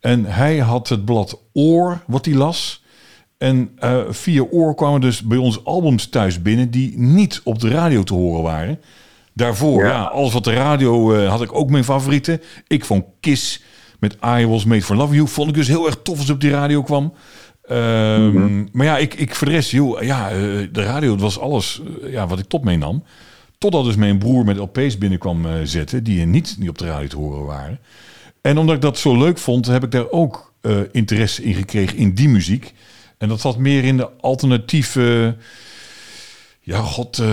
[0.00, 2.84] En hij had het blad Oor, wat hij las.
[3.38, 6.70] En eh, via Oor kwamen dus bij ons albums thuis binnen...
[6.70, 8.80] die niet op de radio te horen waren.
[9.34, 10.02] Daarvoor, ja, Ja.
[10.02, 12.40] alles wat de radio had ik ook mijn favorieten.
[12.66, 13.62] Ik vond Kiss
[13.98, 15.28] met I Was Made For Love You...
[15.28, 17.12] vond ik dus heel erg tof als het op die radio kwam.
[17.62, 20.36] Ehm, Maar ja, ik, ik voor de rest, joh, ja, eh,
[20.72, 23.04] de radio het was alles eh, ja, wat ik top meenam.
[23.58, 26.04] Totdat dus mijn broer met LP's binnenkwam eh, zetten...
[26.04, 27.78] die niet, niet op de radio te horen waren.
[28.40, 30.46] En omdat ik dat zo leuk vond, heb ik daar ook
[30.92, 32.74] interesse in gekregen in die muziek.
[33.18, 35.36] En dat zat meer in de alternatieve
[36.68, 37.28] Ja, god, eh,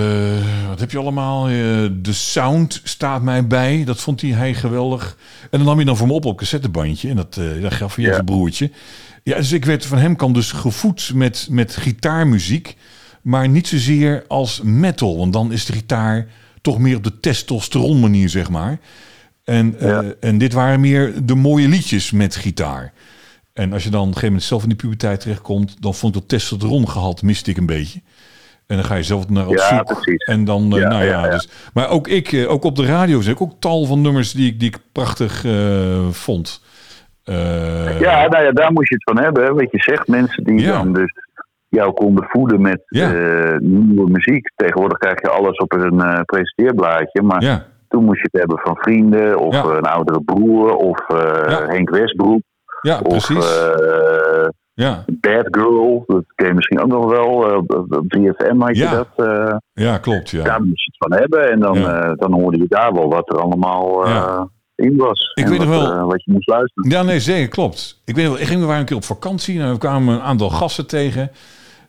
[0.67, 1.47] wat heb je allemaal?
[1.47, 1.53] Eh,
[2.01, 3.83] de sound staat mij bij.
[3.83, 5.17] Dat vond hij, hij geweldig.
[5.41, 7.09] En dan nam je dan voor me op op cassettebandje.
[7.09, 8.13] En dat, uh, dat gaf hij Ja.
[8.13, 8.71] zijn broertje.
[9.23, 12.75] Ja, dus ik werd van hem kan dus gevoed met, met gitaarmuziek.
[13.21, 15.17] Maar niet zozeer als metal.
[15.17, 16.27] Want dan is de gitaar
[16.61, 18.79] toch meer op de testosteron manier, zeg maar.
[19.43, 20.03] En, eh, Ja.
[20.19, 22.93] en dit waren meer de mooie liedjes met gitaar.
[23.53, 25.75] En als je dan op een gegeven moment zelf in die puberteit terechtkomt...
[25.79, 28.01] dan vond ik dat testosteron gehad, miste ik een beetje.
[28.68, 29.86] En dan ga je zelf naar op Ja, zoek.
[29.86, 30.26] precies.
[30.26, 31.30] En dan, eh, Ja, nou ja.
[31.30, 34.32] Dus, maar ook ik, eh, ook op de radio zeg ik ook tal van nummers
[34.32, 36.63] die ik, die ik prachtig eh, vond.
[37.99, 39.43] Ja, nou ja, daar moet je het van hebben.
[39.43, 39.53] hè.
[39.53, 41.13] Wat je zegt, mensen die dan dus
[41.70, 42.82] jou konden voeden met
[43.61, 44.51] nieuwe muziek.
[44.55, 47.22] Tegenwoordig krijg je alles op een presenteerblaadje.
[47.22, 50.99] Maar toen moest je het hebben van vrienden of een oudere broer of.
[51.68, 52.41] Henk Westbroek.
[52.82, 53.45] ja, Of precies.
[54.76, 57.49] Ja, Bad Girl, dat ken je misschien ook nog wel.
[57.49, 58.91] eh, op- op 3FM had je Ja.
[58.91, 59.28] dat.
[59.28, 60.30] eh, ja, klopt.
[60.30, 60.43] Ja.
[60.43, 61.51] Daar moest je het van hebben.
[61.51, 62.01] En dan, Ja.
[62.03, 64.05] eh, dan hoorde je daar wel wat er allemaal
[64.76, 65.32] in was.
[65.34, 66.89] Ik En weet nog wat, wel- wat je moest luisteren.
[66.89, 68.01] Ja, nee, zeker, klopt.
[68.05, 70.21] Ik weet nog, ik ging, we waren een keer op vakantie en we kwamen een
[70.21, 71.32] aantal gasten tegen.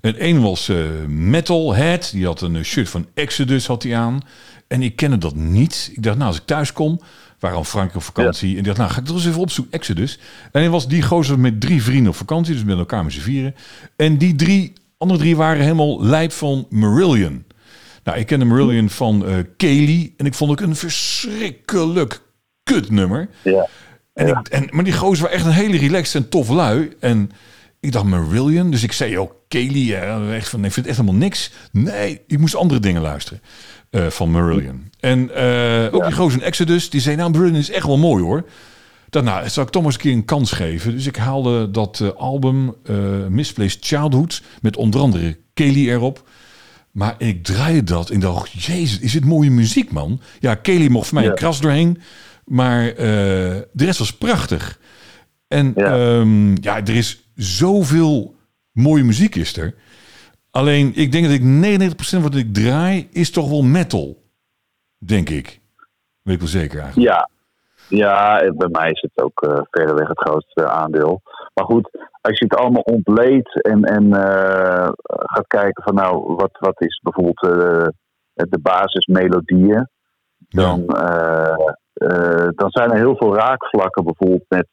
[0.01, 0.71] En één was
[1.09, 4.21] Metalhead, die had een shirt van Exodus had hij aan.
[4.69, 5.91] En ik kende dat niet.
[5.95, 7.01] Ik dacht, nou, als ik thuis kom,
[7.39, 8.57] waren al Frankrijk op vakantie.
[8.57, 10.19] En dacht, nou, ga ik toch eens even opzoeken, Exodus.
[10.53, 13.21] En hij was die gozer met drie vrienden op vakantie, dus met elkaar met z'n
[13.21, 13.55] vieren.
[13.97, 17.45] En die drie, andere drie waren helemaal lijp van Marillion.
[18.05, 22.21] Nou, ik kende Marillion van eh Kaylee en ik vond ook een verschrikkelijk
[22.63, 23.29] kutnummer.
[23.43, 23.69] Ja.
[24.13, 26.93] En ik, en, maar die gozer was echt een hele relaxed en tof lui.
[27.01, 27.31] En
[27.81, 28.71] ik dacht Marillion.
[28.71, 29.95] Dus ik zei ook Kaylee.
[29.95, 31.53] hè, echt van, ik vind het echt helemaal niks.
[31.73, 33.41] Nee, ik moest andere dingen luisteren
[33.97, 34.91] eh, van Marillion.
[35.01, 36.91] En eh, ook die gozer in Exodus.
[36.91, 38.49] Die zei, nou Marillion is echt wel mooi hoor.
[39.11, 40.93] Dat, nou, zou ik toch maar eens een keer een kans geven.
[40.93, 42.75] Dus ik haalde dat eh, album
[43.29, 44.43] Misplaced Childhood.
[44.63, 46.29] Met onder andere Kaylee erop.
[46.91, 50.21] Maar ik draaide dat en dacht, jezus, is dit mooie muziek, man.
[50.41, 51.31] Ja, Kelly mocht voor mij Ja.
[51.31, 52.01] een kras doorheen.
[52.45, 54.79] Maar de rest was prachtig.
[55.49, 55.97] En ja.
[55.97, 56.25] Ja.
[56.61, 58.35] ja, er is zoveel
[58.73, 59.75] mooie muziek is er.
[60.57, 61.43] Alleen, ik denk dat ik
[62.19, 64.17] 99% wat ik draai, is toch wel metal.
[64.99, 65.61] Denk ik.
[66.23, 67.09] Weet ik wel zeker eigenlijk.
[67.09, 67.29] Ja.
[67.89, 71.21] ja, bij mij is het ook eh verreweg het grootste aandeel.
[71.55, 71.91] Maar goed,
[72.21, 77.01] als je het allemaal ontleedt en, en eh, gaat kijken van nou, wat, wat is
[77.03, 77.87] bijvoorbeeld eh,
[78.35, 79.89] de basismelodieën,
[80.49, 80.87] dan,
[82.55, 84.69] dan zijn er heel veel raakvlakken bijvoorbeeld met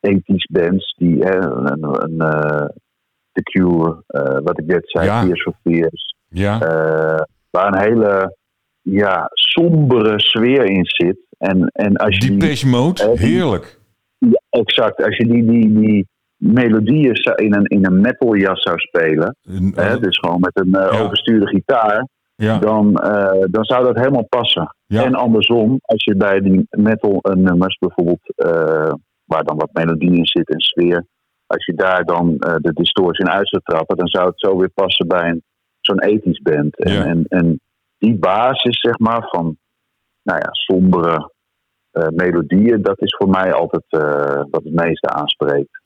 [0.00, 2.68] ethisch bands die een, een, eh,
[3.32, 5.24] The Cure, eh, wat ik net zei, Ja.
[5.24, 8.36] Tears for Fears, Ja, eh, waar een hele
[8.80, 11.16] ja, sombere sfeer in zit.
[11.38, 13.80] En, en als je die, Mode, Eh, heerlijk.
[14.18, 18.78] ja, exact, als je die, die, die melodieën zou- in een, in een metaljas zou
[18.78, 20.88] spelen, Een- hè, dus gewoon met een Ja.
[21.00, 22.92] overstuurde gitaar, ja, dan,
[23.50, 24.76] dan zou dat helemaal passen.
[24.86, 28.20] ja, En andersom, als je bij die metal nummers bijvoorbeeld,
[29.24, 31.06] waar dan wat melodie in zit en sfeer,
[31.52, 34.56] als je daar dan eh, de distortie in uit zou trappen, dan zou het zo
[34.58, 35.42] weer passen bij een,
[35.80, 36.78] zo'n ethisch band.
[36.78, 37.04] En, Ja.
[37.04, 37.60] en, en
[37.98, 39.56] die basis, zeg maar, van
[40.22, 41.30] nou ja, sombere
[41.90, 45.80] eh, melodieën, dat is voor mij altijd eh, wat het meeste aanspreekt.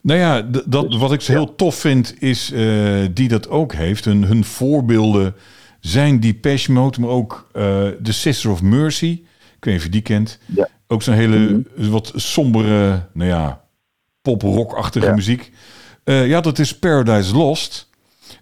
[0.00, 3.72] Nou ja, d- dat, Dus, wat ik heel tof vind, is eh, die dat ook
[3.72, 4.04] heeft.
[4.04, 5.34] Hun, hun voorbeelden
[5.80, 7.46] zijn Depeche Mode, maar ook
[8.02, 9.06] The Sister of Mercy.
[9.56, 10.40] Ik weet niet of je die kent.
[10.46, 10.68] Ja.
[10.86, 11.38] Ook zo'n hele
[11.76, 11.90] Mhm.
[11.90, 13.61] wat sombere, nou ja,
[14.22, 15.14] pop-rock-achtige Ja.
[15.14, 15.50] muziek.
[16.04, 17.88] Eh, ja, dat is Paradise Lost.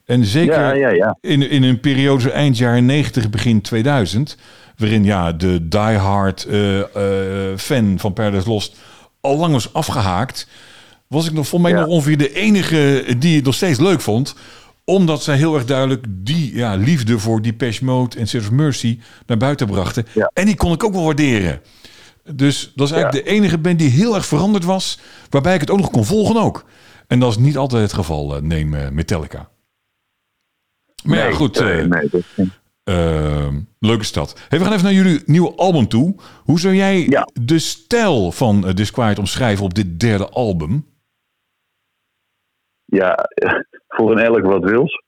[0.05, 1.17] En zeker Ja, ja, ja.
[1.21, 4.37] in, in een periode zo eind jaren 90, begin 2000,
[4.77, 8.77] waarin ja, de diehard eh eh fan van Paradise Lost
[9.21, 10.49] al lang was afgehaakt,
[11.07, 14.35] was ik nog voor mij nog ongeveer de enige die het nog steeds leuk vond.
[14.85, 19.37] Omdat zij heel erg duidelijk die ja, liefde voor Depeche Mode en of Mercy naar
[19.37, 20.07] buiten brachten.
[20.33, 21.61] En die kon ik ook wel waarderen.
[22.35, 23.31] Dus dat is eigenlijk Ja.
[23.31, 25.01] de enige band die heel erg veranderd was,
[25.31, 26.65] waarbij ik het ook nog kon volgen ook.
[27.07, 29.51] En dat is niet altijd het geval, eh, neem eh, Metallica.
[31.05, 31.57] Maar ja, goed.
[31.59, 32.11] eh, eh, nee,
[32.85, 34.41] Ehm, leuke stad.
[34.49, 36.15] Hey, we gaan even naar jullie nieuwe album toe.
[36.45, 37.29] Hoe zou jij Ja.
[37.43, 40.87] de stijl van uh, Disquiet omschrijven op dit derde album?
[42.85, 43.15] ja,
[43.97, 45.03] voor een elk wat wils.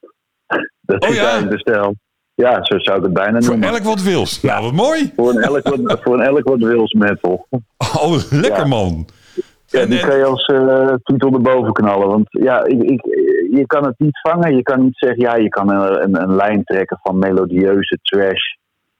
[0.80, 1.22] Dat Oh is ja?
[1.30, 1.94] eigenlijk de stijl.
[2.34, 3.68] Ja, zo zou ik het bijna Voor noemen.
[3.68, 4.40] elk wat wils.
[4.42, 5.12] Nou, wat mooi.
[5.16, 7.46] Voor een elk wat, voor een elk wat wils metal.
[7.78, 8.66] Oh, lekker Ja.
[8.66, 9.06] man.
[9.66, 12.08] Ja, En, die kan je als eh titel erboven knallen.
[12.08, 13.00] Want ja, ik, ik,
[13.56, 14.56] je kan het niet vangen.
[14.56, 18.42] Je kan niet zeggen, ja, je kan een, een, een lijn trekken van melodieuze trash,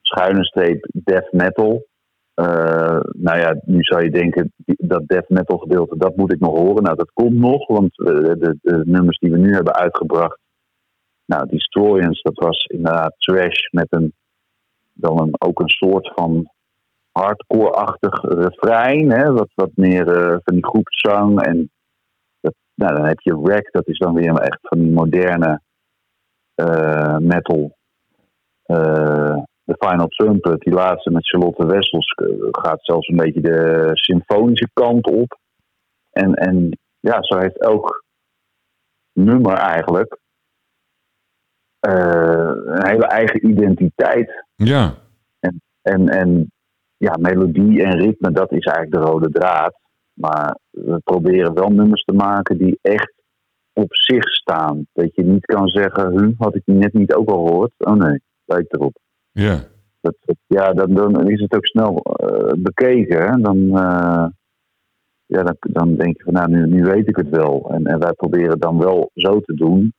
[0.01, 1.87] schuine streep, death metal.
[2.35, 6.59] Eh, nou ja, nu zou je denken, dat death metal gedeelte, dat moet ik nog
[6.59, 6.83] horen.
[6.83, 10.39] Nou, dat komt nog, want eh, de, de nummers die we nu hebben uitgebracht,
[11.25, 14.15] nou, Destroyers, dat was inderdaad trash met een,
[14.93, 16.51] dan een, ook een soort van
[17.13, 19.11] hardcore-achtig refrein.
[19.11, 21.43] Hè, wat, wat meer eh, van die groepszang.
[21.43, 21.71] En
[22.41, 25.61] dat, nou, dan heb je Wreck, dat is dan weer echt van die moderne
[26.55, 27.77] eh, metal.
[28.63, 32.15] Eh, de Final Trumpet, die laatste met Charlotte Wessels,
[32.51, 35.39] gaat zelfs een beetje de symfonische kant op.
[36.11, 38.05] En, en ja, zo heeft elk
[39.13, 40.19] nummer eigenlijk
[41.91, 44.45] een hele eigen identiteit.
[44.55, 44.95] Ja,
[45.83, 46.51] En, en
[46.97, 49.75] ja, melodie en ritme, dat is eigenlijk de rode draad.
[50.13, 53.13] Maar we proberen wel nummers te maken die echt
[53.73, 54.87] op zich staan.
[54.93, 57.73] Dat je niet kan zeggen, hu, had ik die net niet ook al gehoord?
[57.79, 58.97] Oh nee, lijkt erop.
[59.33, 59.71] ja.
[60.01, 60.15] Dat,
[60.47, 63.23] ja, dan, dan is het ook snel eh, bekeken.
[63.23, 63.41] hè.
[63.41, 64.27] Dan, eh,
[65.27, 67.71] ja, dan, dan denk je van, nou, nu, nu weet ik het wel.
[67.71, 69.93] En, en wij proberen dan wel zo te doen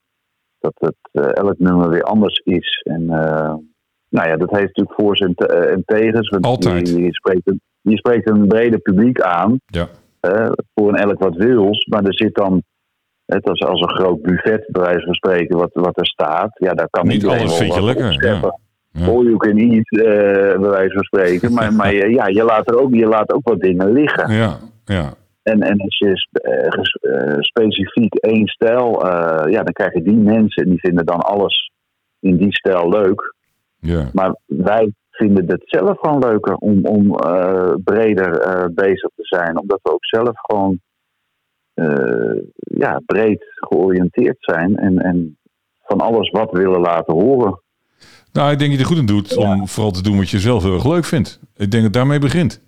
[0.72, 2.82] dat het eh, elk nummer weer anders is.
[2.84, 3.53] En eh,
[4.09, 6.30] nou ja, dat heeft natuurlijk voor's en, te- eh, en tegens.
[6.30, 6.89] Want Altijd.
[6.89, 9.57] Je, je, spreekt een, je spreekt een breder publiek aan.
[9.66, 9.88] Ja.
[10.76, 11.86] voor een elk wat wils.
[11.86, 12.61] Maar er zit dan,
[13.26, 16.49] het als, als een groot buffet, bij wijze van spreken, wat, wat er staat.
[16.59, 18.59] Ja, daar kan Niet alles vind je lekker, opscheppen.
[18.91, 19.05] Ja.
[19.05, 19.89] All you can eat,
[20.59, 21.53] bij wijze van spreken.
[21.53, 24.34] Maar, maar je- ja, je laat er ook, je laat ook wat dingen liggen.
[24.34, 25.14] Ja, ja.
[25.44, 30.64] En, en als je eh, specifiek één stijl, eh, ja, dan krijg je die mensen
[30.64, 31.72] en die vinden dan alles
[32.20, 33.36] in die stijl leuk.
[33.80, 34.10] ja.
[34.14, 37.16] Maar wij vinden het zelf gewoon leuker om, om
[37.84, 38.32] breder
[38.74, 39.60] bezig te zijn.
[39.60, 40.80] Omdat we ook zelf gewoon
[42.56, 44.76] ja, breed georiënteerd zijn.
[44.78, 45.38] En, en
[45.84, 47.62] van alles wat willen laten horen.
[48.32, 50.39] Nou, ik denk dat je er goed in doet om vooral te doen wat je
[50.39, 51.39] zelf heel erg leuk vindt.
[51.41, 52.62] Ik denk dat het daarmee begint.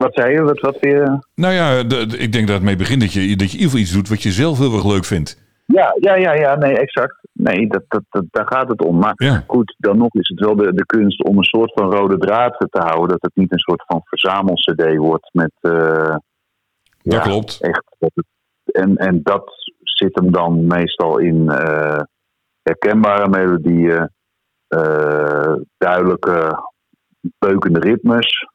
[0.00, 0.42] Wat zei je?
[0.42, 1.24] Wat, wat weer?
[1.34, 1.70] Nou ja,
[2.18, 4.08] ik denk dat het mee begint dat je, dat je in ieder geval iets doet
[4.08, 5.42] wat je zelf heel erg leuk vindt.
[5.66, 7.16] Ja, ja, ja, ja, nee, exact.
[7.32, 8.98] Nee, dat, dat, dat, daar gaat het om.
[8.98, 9.44] Maar Ja.
[9.46, 12.56] goed, dan nog is het wel de, de kunst om een soort van rode draad
[12.58, 13.08] te houden.
[13.08, 15.52] Dat het niet een soort van verzamel-cd wordt met...
[15.60, 15.70] eh,
[16.02, 16.18] Dat
[17.02, 17.58] ja, klopt.
[17.60, 17.84] Echt.
[18.64, 22.00] en, en dat zit hem dan meestal in eh,
[22.62, 24.10] herkenbare melodieën,
[24.68, 26.68] eh, duidelijke,
[27.38, 28.48] beukende ritmes, eh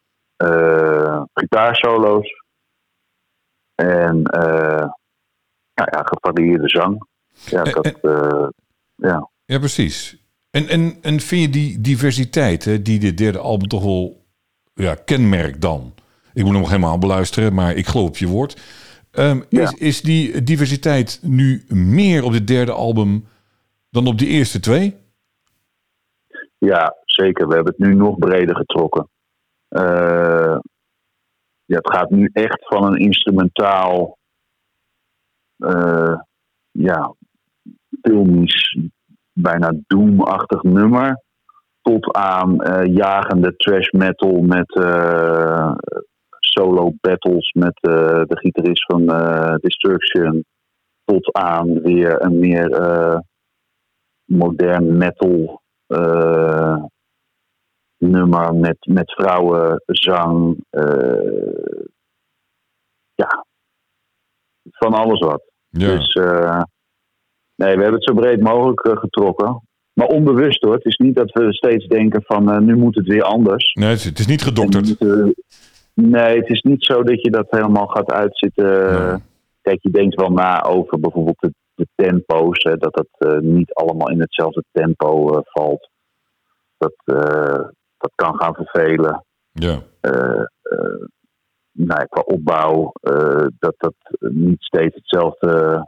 [1.33, 2.43] gitaarsolo's
[3.75, 4.88] en eh,
[5.73, 7.07] nou ja, gevarieerde zang.
[7.45, 8.47] Ja, dat, eh,
[8.95, 9.29] ja.
[9.45, 10.17] Ja, precies.
[10.49, 14.25] En, en, en vind je die diversiteit, hè, die dit derde album toch wel
[14.73, 15.93] ja, kenmerkt dan?
[16.33, 18.61] Ik moet hem nog helemaal beluisteren, maar ik geloof op je woord.
[19.11, 19.61] Ehm, Ja.
[19.61, 23.27] is, is die diversiteit nu meer op dit derde album
[23.89, 24.95] dan op die eerste twee?
[26.57, 27.47] Ja, zeker.
[27.47, 29.09] We hebben het nu nog breder getrokken.
[29.76, 30.57] Eh,
[31.65, 34.17] ja, het gaat nu echt van een instrumentaal,
[35.57, 36.19] eh,
[36.71, 37.13] ja,
[38.01, 38.78] filmisch,
[39.34, 41.23] bijna doomachtig nummer.
[41.82, 44.71] Tot aan eh, jagende trash metal met
[46.39, 49.05] solo battles met de gitarist van
[49.61, 50.45] Destruction.
[51.03, 52.69] Tot aan weer een meer
[54.26, 55.61] modern metal
[57.98, 60.58] nummer met, met vrouwenzang.
[60.70, 61.84] eh,
[63.16, 63.46] ja,
[64.64, 65.43] van alles wat.
[65.70, 65.88] Ja.
[65.88, 66.62] Dus eh,
[67.56, 69.62] nee, we hebben het zo breed mogelijk eh, getrokken.
[69.93, 70.74] Maar onbewust hoor.
[70.74, 73.74] Het is niet dat we steeds denken van nu moet het weer anders.
[73.74, 75.00] nee, het is, niet gedokterd.
[75.93, 78.66] nee, het is niet zo dat je dat helemaal gaat uitzitten.
[78.66, 79.20] Nee.
[79.62, 82.64] Kijk, je denkt wel na over bijvoorbeeld de, de tempo's.
[82.64, 85.89] Hè, dat eh, niet allemaal in hetzelfde tempo valt.
[86.78, 86.93] Dat,
[87.98, 89.26] dat kan gaan vervelen.
[89.52, 89.82] Ja.
[90.02, 90.12] Eh,
[90.62, 91.02] eh,
[91.72, 95.88] nou, ja, qua opbouw, eh, dat dat niet steeds hetzelfde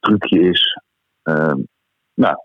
[0.00, 0.80] trucje is.
[1.22, 1.54] Eh,
[2.14, 2.36] nou,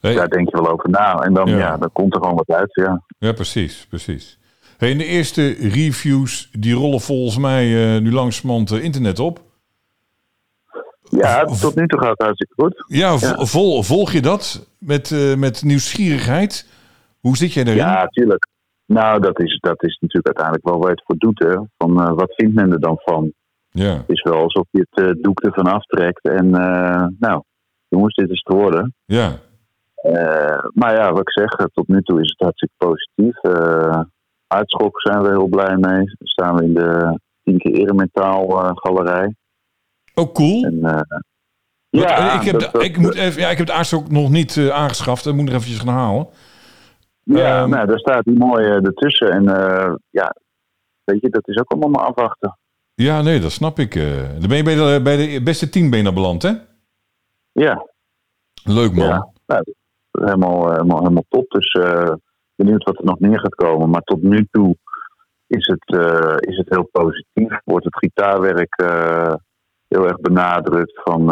[0.00, 1.14] Hey, daar denk je wel over na.
[1.18, 1.58] En dan, Ja.
[1.58, 1.76] ja.
[1.76, 2.74] dan komt er gewoon wat uit.
[2.74, 3.02] Ja.
[3.18, 4.38] ja, precies, precies.
[4.76, 9.40] Hey, en de eerste reviews, die rollen volgens mij nu langzamerhand eh, internet op.
[11.10, 12.84] Ja, tot nu toe gaat het hartstikke goed.
[12.86, 13.44] Ja, vo- Ja.
[13.44, 16.66] Vol, volg je dat met, met nieuwsgierigheid?
[17.20, 17.76] Hoe zit jij erin?
[17.76, 18.48] Ja, tuurlijk.
[18.86, 21.38] Nou, dat is, dat is natuurlijk uiteindelijk wel waar je het voor doet.
[21.38, 21.54] Hè.
[21.78, 23.32] Van, eh, wat vindt men er dan van?
[23.70, 23.92] Ja.
[23.92, 26.28] Het is wel alsof je het eh, doek ervan aftrekt.
[26.28, 27.42] En eh, nou,
[27.88, 28.94] jongens, dit is te worden.
[29.04, 29.44] ja.
[30.74, 33.36] Maar ja, wat ik zeg, tot nu toe is het hartstikke positief.
[34.46, 35.96] Uitschok zijn we heel blij mee.
[36.04, 39.34] Dan staan we in de Tienke Eremetaal eh, galerij.
[40.14, 40.64] Oh, cool.
[40.64, 41.00] En, eh,
[41.90, 44.30] ik, heb dat- de, dat- ik, moet even, ja, ik heb de aards ook nog
[44.30, 45.24] niet aangeschaft.
[45.24, 46.26] Dat moet ik nog eventjes gaan halen.
[47.34, 49.30] Ja, ehm, nou, daar staat die mooi eh, ertussen.
[49.30, 50.34] En eh, ja,
[51.04, 52.58] weet je, dat is ook allemaal maar afwachten.
[52.94, 53.94] Ja, nee, dat snap ik.
[53.94, 54.28] eh.
[54.38, 56.52] dan ben je bij de, bij de beste tien benen beland, hè?
[57.52, 57.86] Ja.
[58.64, 59.06] Leuk man.
[59.06, 59.62] Ja, nou,
[60.10, 61.50] helemaal, helemaal, helemaal top.
[61.50, 61.78] Dus
[62.54, 63.90] benieuwd wat er nog meer gaat komen.
[63.90, 64.76] Maar tot nu toe
[65.46, 67.60] is het, uh, is het heel positief.
[67.64, 69.34] Wordt het gitaarwerk uh,
[69.88, 71.24] heel erg benadrukt van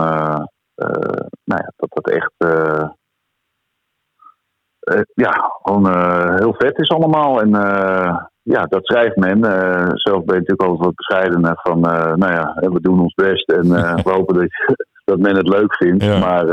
[1.45, 2.32] nou ja, dat dat echt
[5.14, 5.87] ja, gewoon
[6.39, 7.41] heel vet is allemaal.
[7.41, 7.51] En
[8.43, 9.41] ja, dat schrijft men.
[9.95, 11.80] zelf ben je natuurlijk altijd wat bescheidener van,
[12.18, 13.68] nou ja, we doen ons best en
[14.05, 14.49] we hopen dat,
[15.11, 16.05] dat men het leuk vindt.
[16.05, 16.18] Ja.
[16.18, 16.47] Maar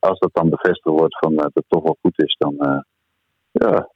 [0.00, 2.84] als dat dan bevestigd wordt van dat het toch wel goed is, dan
[3.50, 3.88] ja,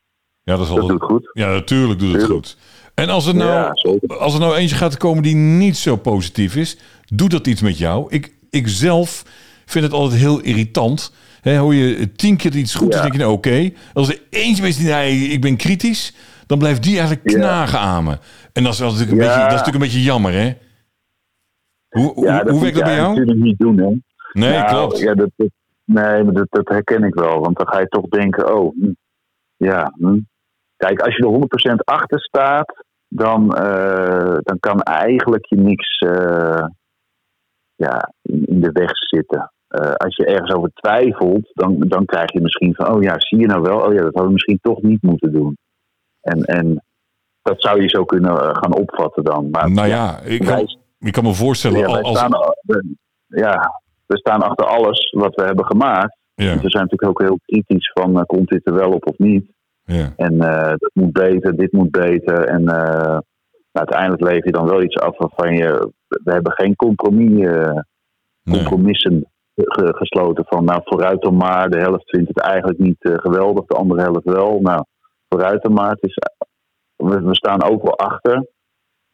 [0.42, 1.30] Ja, dat is dat altijd, doet goed.
[1.32, 2.32] ja, natuurlijk doet het Tuurlijk.
[2.32, 2.56] goed.
[2.94, 6.56] En als er, nou, Ja, als er nou eentje gaat komen die niet zo positief
[6.56, 8.06] is, doet dat iets met jou?
[8.08, 9.22] Ik, ik zelf
[9.66, 11.12] vind het altijd heel irritant.
[11.40, 13.02] Hè, hoor je tien keer iets goed, dan Ja.
[13.02, 13.70] denk je, nou oké.
[13.92, 16.16] Als er eentje is die, nee, ik ben kritisch,
[16.46, 18.18] dan blijft die eigenlijk knagen aan me.
[18.52, 20.52] En dat is, wel natuurlijk, een beetje, dat is natuurlijk een beetje jammer, hè?
[21.88, 23.08] Hoe, hoe, hoe werkt dat bij jou?
[23.08, 23.88] natuurlijk niet doen, hè?
[24.32, 24.98] Nee, Nou, klopt.
[24.98, 25.50] Ja, dat, dat-
[25.84, 27.40] nee, maar dat, dat herken ik wel.
[27.40, 28.90] Want dan ga je toch denken, oh, hm,
[29.56, 29.92] ja.
[29.98, 30.18] hm.
[30.76, 36.64] Kijk, als je er 100% achter staat, dan, eh, dan kan eigenlijk je niks eh,
[37.74, 39.52] ja, in, in de weg zitten.
[39.68, 43.38] Eh, als je ergens over twijfelt, dan, dan krijg je misschien van, oh ja, zie
[43.38, 43.78] je nou wel?
[43.80, 45.56] Oh ja, dat hadden we misschien toch niet moeten doen.
[46.20, 46.84] En, en
[47.42, 49.50] dat zou je zo kunnen eh, gaan opvatten dan.
[49.50, 52.30] Maar Nou ja, ik kan, wij- ik kan me voorstellen, ja, al- wij als, staan,
[52.62, 52.94] we-
[53.26, 56.16] ja, we staan achter alles wat we hebben gemaakt.
[56.34, 59.18] ja, We zijn natuurlijk ook heel kritisch van, eh, komt dit er wel op of
[59.18, 59.50] niet?
[59.84, 60.38] ja, En
[60.78, 62.44] dat moet beter, dit moet beter.
[62.44, 62.68] En
[63.72, 65.92] uiteindelijk lever je dan wel iets af waarvan je...
[66.08, 67.82] We hebben geen compromis, nee.
[68.56, 69.26] compromissen
[69.64, 70.64] ge- gesloten van...
[70.64, 71.70] Nou, vooruit dan maar.
[71.70, 74.60] De helft vindt het eigenlijk niet eh, geweldig, de andere helft wel.
[74.60, 74.84] Nou,
[75.28, 75.90] vooruit dan maar.
[75.90, 76.18] Het is,
[76.96, 78.46] we, we staan ook wel achter.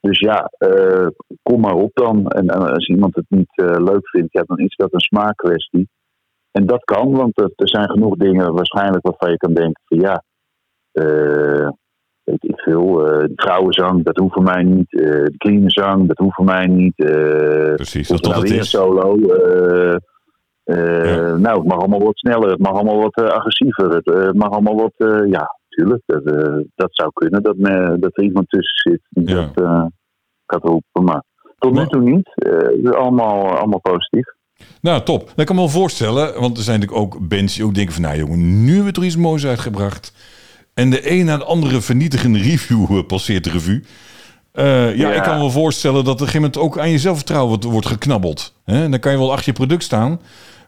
[0.00, 1.06] Dus ja, eh,
[1.42, 2.26] kom maar op dan.
[2.26, 5.88] En, als iemand het niet eh, leuk vindt, ja, dan is dat een smaakkwestie.
[6.50, 9.98] En dat kan, want er, er zijn genoeg dingen waarschijnlijk waarvan je kan denken van
[9.98, 10.22] ja,
[12.22, 14.90] weet ik veel, vrouwenzang, dat hoeft voor mij niet.
[14.90, 16.94] de clean zang, dat hoeft voor mij niet.
[16.94, 19.18] Precies, of dat nou weer een solo.
[20.64, 21.36] Eh, Ja.
[21.36, 23.90] Nou, het mag allemaal wat sneller, het mag allemaal wat eh, agressiever.
[23.94, 24.94] Het eh, mag allemaal wat,
[25.30, 26.02] ja, tuurlijk.
[26.06, 26.24] Dat,
[26.74, 29.50] dat zou kunnen, dat, me, dat er iemand tussen zit die Ja.
[29.54, 29.90] dat
[30.46, 31.04] gaat roepen.
[31.04, 31.22] Maar
[31.58, 32.30] tot nu toe niet.
[32.34, 34.26] Het is allemaal, allemaal positief.
[34.80, 35.32] Nou, top.
[35.36, 38.02] Dat kan me wel voorstellen, want er zijn natuurlijk ook bands die ook denken van...
[38.02, 40.14] nou jongen, nu hebben we er iets moois uitgebracht.
[40.74, 43.82] En de een na de andere vernietigende review passeert de revue.
[44.52, 45.12] Ja, Ja.
[45.12, 47.64] ik kan me wel voorstellen dat op een gegeven moment ook aan je zelfvertrouwen wordt,
[47.64, 48.54] wordt geknabbeld.
[48.64, 48.82] Hè?
[48.82, 50.20] En dan kan je wel achter je product staan.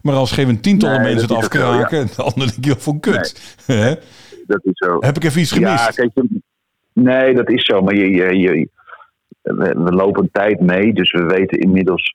[0.06, 2.08] Maar als geen een tientallen Nee, mensen het afkraken...
[2.16, 3.56] dan denk je wel van kut.
[4.46, 4.96] Dat is zo.
[5.00, 5.84] Heb ik even iets gemist?
[5.84, 6.28] Ja, kijk,
[6.92, 7.80] nee, dat is zo.
[7.80, 8.68] Maar je, je, je,
[9.42, 12.14] we, we lopen een tijd mee, dus we weten inmiddels,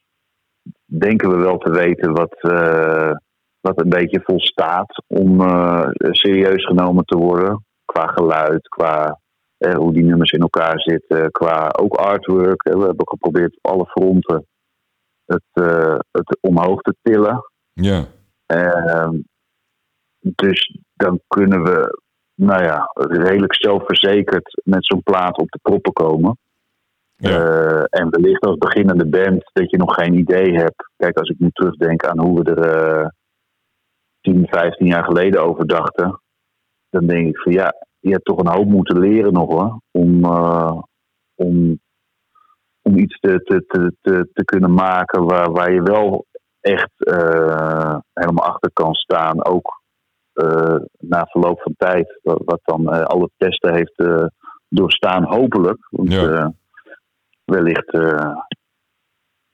[0.85, 3.11] denken we wel te weten wat, eh,
[3.59, 7.65] wat een beetje volstaat om eh, serieus genomen te worden.
[7.85, 9.19] Qua geluid, qua
[9.57, 12.63] eh, hoe die nummers in elkaar zitten, qua ook artwork.
[12.63, 14.45] We hebben geprobeerd op alle fronten
[15.25, 15.65] het,
[16.11, 17.50] het omhoog te tillen.
[17.83, 18.07] Ja,
[18.45, 19.19] Ehm,
[20.19, 22.01] dus dan kunnen we,
[22.35, 26.37] nou ja, redelijk zelfverzekerd met zo'n plaat op de proppen komen.
[27.15, 30.89] ja, Eh, en wellicht als beginnende band dat je nog geen idee hebt.
[30.95, 32.59] Kijk, als ik nu terugdenk aan hoe we er
[33.01, 33.07] eh
[34.21, 36.21] 10, 15 jaar geleden over dachten.
[36.89, 39.81] Dan denk ik van ja, je hebt toch een hoop moeten leren nog hoor.
[39.91, 40.81] Om, eh,
[41.35, 41.79] om,
[42.81, 46.25] om iets te, te, te, te, te kunnen maken waar, waar je wel
[46.61, 49.45] echt eh, helemaal achter kan staan.
[49.45, 49.81] Ook
[50.33, 52.19] eh, na verloop van tijd.
[52.23, 54.03] Wat, wat dan eh, alle testen heeft
[54.69, 55.87] doorstaan, hopelijk.
[55.89, 56.53] Want Ja.
[57.43, 57.89] wellicht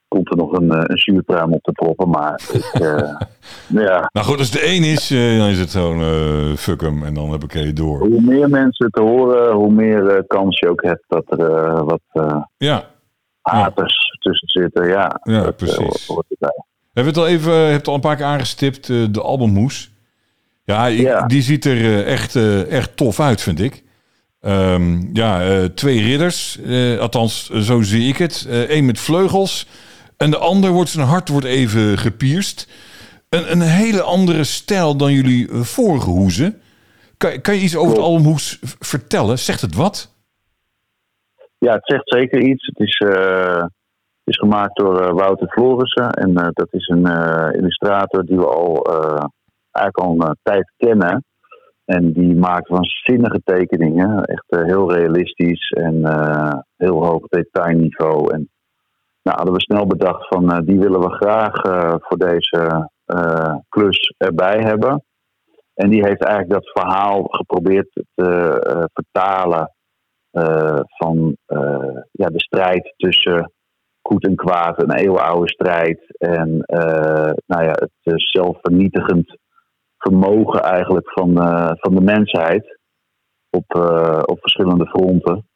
[0.08, 2.08] komt er nog een, een zuurpruim op te proppen.
[2.08, 3.16] Maar ik, eh,
[3.68, 7.02] ja, Nou goed, als de één is, dan is het gewoon eh fuck hem.
[7.02, 7.98] En dan heb ik je door.
[7.98, 12.00] hoe meer mensen het horen, hoe meer kans je ook hebt dat er wat
[12.56, 12.84] Ja,
[13.40, 14.86] haters tussen zitten.
[14.88, 16.06] Ja, Ja, dat, precies.
[16.06, 16.26] hoort.
[16.98, 19.90] Hebben het al even, je hebt al een paar keer aangestipt, eh, de albumhoes.
[20.64, 23.82] Ja, die ziet er eh, echt, eh, echt tof uit, vind ik.
[24.40, 28.46] Ehm, ja, eh, twee ridders, eh, althans, eh, zo zie ik het.
[28.48, 29.66] Eén met vleugels
[30.16, 32.68] en de ander wordt zijn hart wordt even gepierst.
[33.28, 36.60] Een, een hele andere stijl dan jullie eh, vorige hoezen.
[37.16, 39.38] Kan, kan je iets over het albumhoes vertellen?
[39.38, 40.14] Zegt het wat?
[41.58, 42.66] Ja, het zegt zeker iets.
[42.66, 43.64] Het is, eh,
[44.28, 46.10] is gemaakt door eh, Wouter Florissen.
[46.10, 48.84] En eh, dat is een eh, illustrator die we al
[49.70, 51.24] eigenlijk al een tijd kennen.
[51.84, 54.24] En die maakt waanzinnige tekeningen.
[54.24, 55.96] Echt heel realistisch en
[56.76, 58.32] heel hoog detailniveau.
[58.32, 58.48] En
[59.22, 61.60] nou, hadden we snel bedacht van die willen we graag
[62.02, 62.88] voor deze
[63.68, 65.04] klus erbij hebben.
[65.74, 69.72] En die heeft eigenlijk dat verhaal geprobeerd te vertalen
[70.86, 71.36] van
[72.10, 73.52] ja, de strijd tussen
[74.08, 76.16] goed en kwaad, een eeuwenoude strijd.
[76.18, 79.38] En eh, nou ja, het eh, zelfvernietigend
[79.98, 82.78] vermogen eigenlijk van, eh, van de mensheid
[83.50, 83.74] op,
[84.24, 85.48] op verschillende fronten.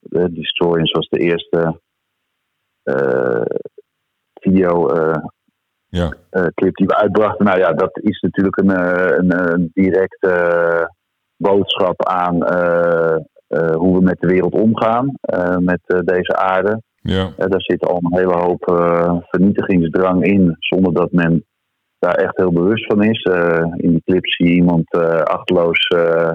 [0.00, 1.80] De Destroyers was de eerste
[4.40, 4.90] video
[5.88, 6.16] Ja,
[6.54, 7.44] clip die we uitbrachten.
[7.44, 8.70] Nou ja, dat is natuurlijk een,
[9.18, 10.94] een, een directe
[11.36, 12.38] boodschap aan
[13.76, 16.82] hoe we met de wereld omgaan, eh, met eh, deze aarde.
[17.00, 21.44] ja, Eh, daar zit al een hele hoop eh, vernietigingsdrang in, zonder dat men
[21.98, 23.22] daar echt heel bewust van is.
[23.22, 26.32] Eh, in die clip zie je iemand eh achteloos eh,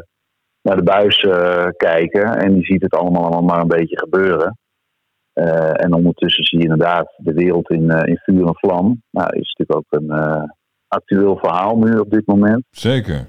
[0.61, 4.57] naar de buis eh, kijken en die ziet het allemaal, allemaal maar een beetje gebeuren.
[5.33, 9.01] Eh, en ondertussen zie je inderdaad de wereld in, eh, in vuur en vlam.
[9.11, 10.43] Nou, is natuurlijk ook een eh,
[10.87, 12.63] actueel verhaal nu op dit moment.
[12.69, 13.27] zeker.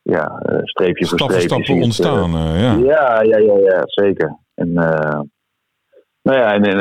[0.03, 1.63] ja, eh, streepje voor stap voor streepje.
[1.63, 2.35] stap zie je het, eh, ontstaan.
[2.35, 2.73] eh, ja.
[2.73, 4.37] ja, ja, ja, ja, zeker.
[4.53, 4.73] En,
[6.21, 6.77] nou ja, en, en,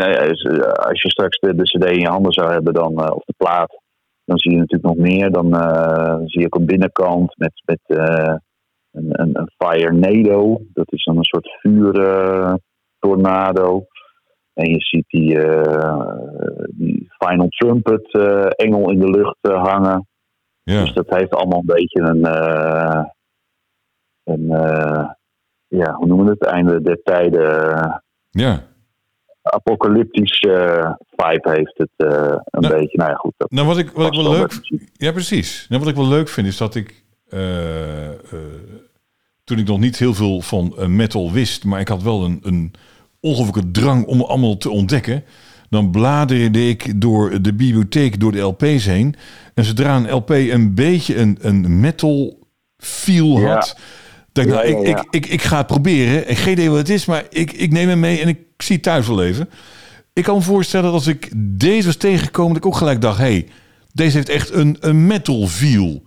[0.76, 3.80] als- je straks de, de CD in je handen zou hebben, dan, of de plaat,
[4.24, 5.30] dan zie je natuurlijk nog meer.
[5.30, 5.46] Dan
[6.26, 8.40] zie je ook een binnenkant met, met een,
[9.20, 10.60] een, een Fire Nado.
[10.72, 13.86] Dat is dan een soort vuurtornado.
[14.54, 15.38] en je ziet die,
[16.68, 18.10] die Final Trumpet
[18.56, 20.06] engel in de lucht hangen.
[20.62, 20.80] Ja.
[20.80, 23.04] Dus dat heeft allemaal een beetje een, eh,
[24.24, 25.08] een eh,
[25.68, 27.94] ja, hoe noemen we het, einde der tijden, eh,
[28.30, 28.66] ja.
[29.42, 32.96] apocalyptische vibe heeft het eh, een Nou, beetje.
[32.98, 33.32] Nou ja, goed.
[33.36, 34.52] Dat Nou, wat ik, wat ik wel leuk...
[34.92, 35.66] Ja, precies.
[35.68, 37.04] Nou, wat ik wel leuk vind is dat ik...
[37.28, 38.08] eh,
[39.44, 41.64] toen ik nog niet heel veel van metal wist...
[41.64, 42.72] maar ik had wel een, een
[43.20, 45.24] ongelooflijke drang om allemaal te ontdekken...
[45.72, 49.14] dan bladerde ik door de bibliotheek, door de LP's heen...
[49.54, 52.38] en zodra een LP een beetje een, een metal
[52.76, 53.76] feel had...
[54.32, 54.98] dacht ik, Ja, nou, ja, ik.
[54.98, 56.30] Ik, ik, ik ga het proberen.
[56.30, 58.74] Ik geen idee wat het is, maar ik, ik neem hem mee en ik zie
[58.74, 59.48] het thuis wel even.
[60.12, 63.18] Ik kan me voorstellen dat als ik deze was tegengekomen, dat ik ook gelijk dacht:
[63.18, 63.48] hey,
[63.92, 66.02] deze heeft echt een, een metal feel,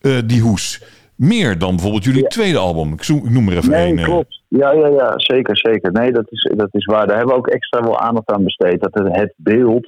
[0.00, 0.80] eh, die hoes.
[1.14, 2.92] Meer dan bijvoorbeeld jullie tweede album.
[2.92, 3.98] Ik, zoek, ik noem er even Nee, één.
[3.98, 4.04] eh.
[4.04, 4.42] klopt.
[4.58, 5.92] Ja, ja, ja, zeker, zeker.
[5.92, 7.06] Nee, dat is, dat is waar.
[7.06, 8.80] Daar hebben we ook extra wel aandacht aan besteed.
[8.80, 9.86] Dat het, het beeld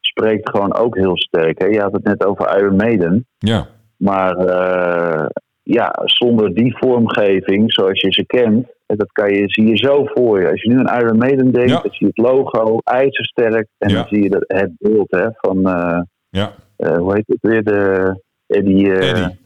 [0.00, 1.58] spreekt gewoon ook heel sterk.
[1.60, 1.66] Hè?
[1.66, 3.26] Je had het net over Iron Maiden.
[3.38, 5.26] Ja, Maar eh,
[5.62, 10.04] ja, zonder die vormgeving zoals je ze kent, en dat kan je, zie je zo
[10.04, 10.50] voor je.
[10.50, 11.80] Als je nu aan Iron Maiden denkt, Ja.
[11.80, 13.66] dan zie je het logo, ijzersterk.
[13.78, 13.94] En Ja.
[13.94, 16.52] dan zie je dat, het beeld hè, van, eh, ja.
[16.76, 18.14] eh, hoe heet het weer, de
[18.46, 18.92] Eddie.
[18.92, 19.38] Eddie.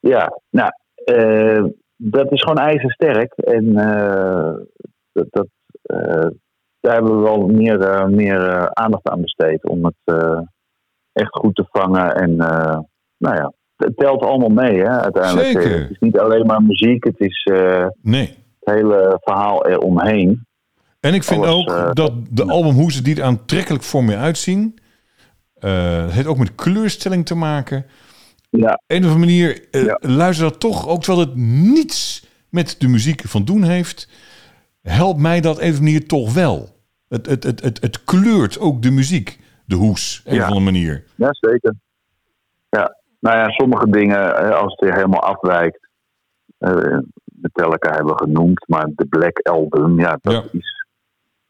[0.00, 0.70] Ja, nou,
[2.10, 3.32] dat is gewoon ijzersterk.
[3.32, 4.52] En eh,
[5.12, 5.46] dat, dat,
[5.82, 6.30] eh,
[6.80, 10.16] daar hebben we wel meer, eh, meer aandacht aan besteed om het
[11.12, 12.14] echt goed te vangen.
[12.14, 12.36] En
[13.16, 15.46] nou ja, het telt allemaal mee, hè, uiteindelijk.
[15.46, 15.80] Zeker.
[15.80, 17.50] Het is niet alleen maar muziek, het is
[18.02, 18.36] Nee.
[18.60, 20.46] het hele verhaal eromheen.
[21.00, 24.78] En ik vind Alles, ook dat de albumhoesen die er aantrekkelijk voor me uitzien.
[25.58, 27.86] het heeft ook met kleurstelling te maken.
[28.56, 29.98] Ja, Op een of andere manier eh, Ja.
[30.00, 34.08] luister dat toch, ook terwijl het niets met de muziek van doen heeft,
[34.82, 36.68] helpt mij dat op een of andere manier toch wel.
[37.08, 40.64] Het, het, het, het, het kleurt ook de muziek, de hoes, op een of andere
[40.64, 41.04] manier.
[41.14, 41.74] Ja, zeker.
[42.68, 45.88] Ja, nou ja, sommige dingen, eh, als het helemaal afwijkt,
[46.58, 50.42] eh Metallica hebben we genoemd, maar de Black Album, ja, dat Ja.
[50.58, 50.86] is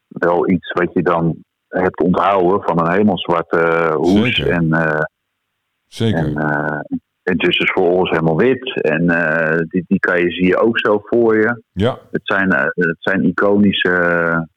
[0.07, 1.35] wel iets wat je dan
[1.67, 4.35] hebt onthouden van een hemelzwarte hoes.
[4.35, 4.49] Zeker.
[4.49, 4.69] En,
[5.95, 6.19] Zeker.
[6.19, 6.79] en, eh
[7.25, 8.81] en Justice for All is helemaal wit.
[8.81, 11.61] En eh, die, die kan je, zie je ook zo voor je.
[11.71, 14.47] ja, Het zijn, eh, het zijn iconische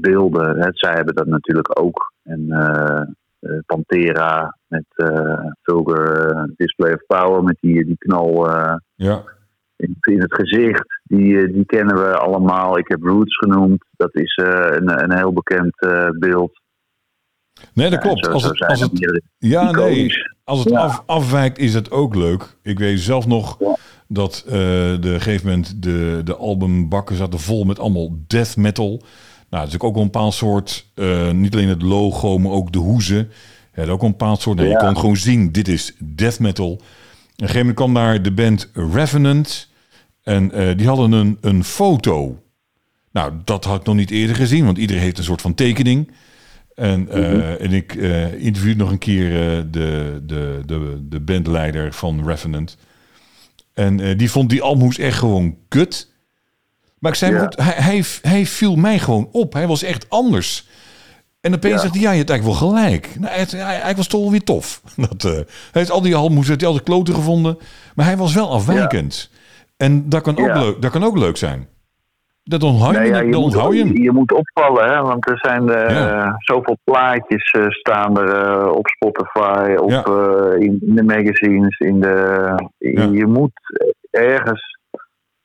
[0.00, 0.60] beelden.
[0.60, 0.68] Hè.
[0.72, 2.12] Zij hebben dat natuurlijk ook.
[2.22, 2.46] En
[3.66, 4.84] Pantera met
[5.62, 8.50] Vulgar Display of Power met die, die knal
[8.94, 9.22] ja,
[9.76, 11.00] in, in het gezicht.
[11.02, 12.78] die, die kennen we allemaal.
[12.78, 13.84] Ik heb Roots genoemd.
[13.96, 15.76] Dat is een, een heel bekend
[16.18, 16.60] beeld.
[17.72, 18.28] Nee, dat klopt.
[18.28, 18.88] Als het, als
[19.38, 20.12] ja, nee.
[20.44, 22.56] Als het af, afwijkt, is het ook leuk.
[22.62, 23.58] Ik weet zelf nog
[24.08, 29.02] dat eh de gegeven moment de, de albumbakken zaten vol met allemaal death metal.
[29.50, 32.72] Nou, dat is ook wel een bepaald soort, eh, niet alleen het logo, maar ook
[32.72, 33.30] de hoezen.
[33.74, 34.58] Ja, dat ook een bepaald soort.
[34.58, 36.72] Nee, Je kon gewoon zien, dit is death metal.
[36.72, 39.68] Op een gegeven moment kwam daar de band Revenant.
[40.22, 42.42] En eh, die hadden een, een foto.
[43.12, 46.10] Nou, dat had ik nog niet eerder gezien, want iedereen heeft een soort van tekening.
[46.78, 51.92] En, eh, en ik eh interviewde nog een keer eh, de, de, de, de bandleider
[51.92, 52.76] van Revenant.
[53.74, 56.12] En die vond die Almoes echt gewoon kut.
[56.98, 57.40] Maar ik zei, Ja.
[57.40, 59.52] goed, hij, hij, hij viel mij gewoon op.
[59.52, 60.66] Hij was echt anders.
[61.40, 61.80] En opeens Ja.
[61.80, 63.08] zegt hij, ja, je hebt eigenlijk wel gelijk.
[63.18, 64.82] Nou, hij, hij, hij was toch wel weer tof.
[65.08, 67.58] Dat, hij heeft al die Almoes, heeft hij al de kloten gevonden.
[67.94, 69.30] Maar hij was wel afwijkend.
[69.76, 71.68] En dat kan, ook leuk, dat kan ook leuk zijn.
[72.48, 73.96] Dat onthoud je, Nee, ja, dat je, moet, onthoud je hem.
[74.02, 75.02] je moet opvallen, hè?
[75.02, 76.34] want er zijn eh, Ja.
[76.38, 80.04] zoveel plaatjes eh, staan er eh, op Spotify, op, Ja.
[80.58, 81.78] in, in de magazines.
[81.78, 82.54] In de.
[83.12, 83.52] Je moet
[84.10, 84.78] ergens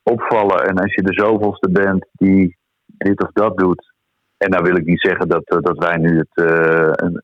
[0.03, 0.65] opvallen.
[0.67, 3.93] En als je de zoveelste bent die dit of dat doet.
[4.37, 6.45] En dan wil ik niet zeggen dat, dat wij nu het.
[7.01, 7.21] een,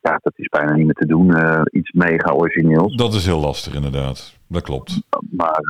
[0.00, 1.34] ja, dat is bijna niet meer te doen.
[1.70, 2.94] iets mega origineels.
[2.96, 4.38] Dat is heel lastig inderdaad.
[4.48, 5.02] Dat klopt.
[5.30, 5.60] Maar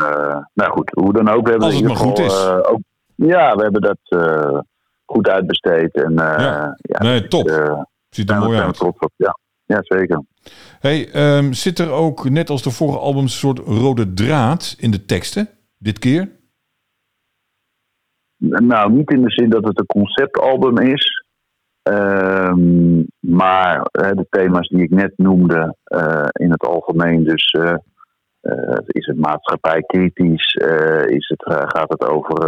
[0.54, 1.44] nou goed, hoe dan ook.
[1.44, 2.46] We hebben Als het maar goed is.
[2.48, 2.80] ook,
[3.26, 4.58] ja, we hebben dat eh,
[5.04, 5.94] goed uitbesteed.
[5.94, 6.76] En, eh, Ja.
[6.80, 6.98] ja.
[7.02, 7.48] Nee, top.
[7.48, 8.74] eh, Ziet er mooi uit.
[8.74, 9.12] trots op.
[9.16, 10.22] Ja, ja zeker.
[10.80, 14.90] Hey, ehm, zit er ook, net als de vorige albums, een soort rode draad in
[14.90, 15.48] de teksten?
[15.78, 16.38] Dit keer?
[18.36, 21.24] Nou, niet in de zin dat het een conceptalbum is.
[21.82, 25.76] Ehm, maar de thema's die ik net noemde
[26.32, 27.24] in het algemeen.
[27.24, 27.56] Dus
[28.86, 30.54] is het maatschappij kritisch?
[31.06, 32.38] Is het, gaat het over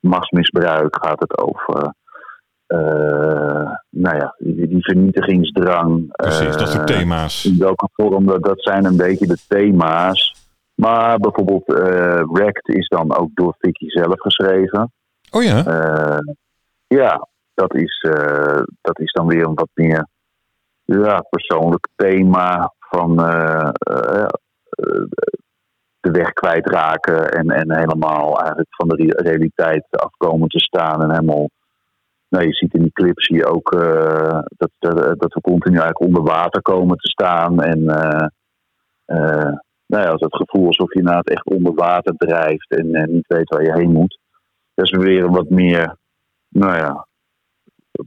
[0.00, 0.96] machtsmisbruik?
[1.04, 1.94] Gaat het over
[2.66, 6.10] eh, nou ja, die, die vernietigingsdrang?
[6.16, 7.44] Precies, dat soort Eh, thema's.
[7.44, 10.34] in welke vorm, dat, dat zijn een beetje de thema's.
[10.74, 14.92] Maar bijvoorbeeld eh Wrecked is dan ook door Vicky zelf geschreven.
[15.30, 15.62] Oh ja?
[16.86, 18.06] Ja, dat is,
[18.80, 20.08] dat is dan weer een wat meer
[20.84, 23.16] ja, persoonlijk thema van
[26.12, 31.10] de weg kwijtraken en, en helemaal eigenlijk van de re- realiteit afkomen te staan en
[31.10, 31.48] helemaal.
[32.28, 35.78] Nou, je ziet in die clip zie je ook eh, dat, dat, dat we continu
[35.78, 37.60] eigenlijk onder water komen te staan.
[37.62, 38.26] En eh,
[39.04, 39.52] eh,
[39.86, 43.62] nou ja, het gevoel alsof je inderdaad echt onder water drijft en niet weet waar
[43.62, 44.18] je heen moet.
[44.74, 45.96] Dat is weer een wat meer,
[46.48, 47.06] nou ja,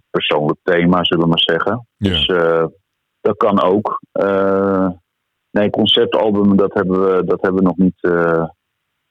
[0.10, 1.88] persoonlijk thema, zullen we maar zeggen.
[1.98, 2.10] Ja.
[2.10, 2.26] Dus
[3.22, 4.02] dat kan ook.
[5.52, 8.50] Nee, conceptalbum, dat hebben we, dat hebben we nog, niet, eh,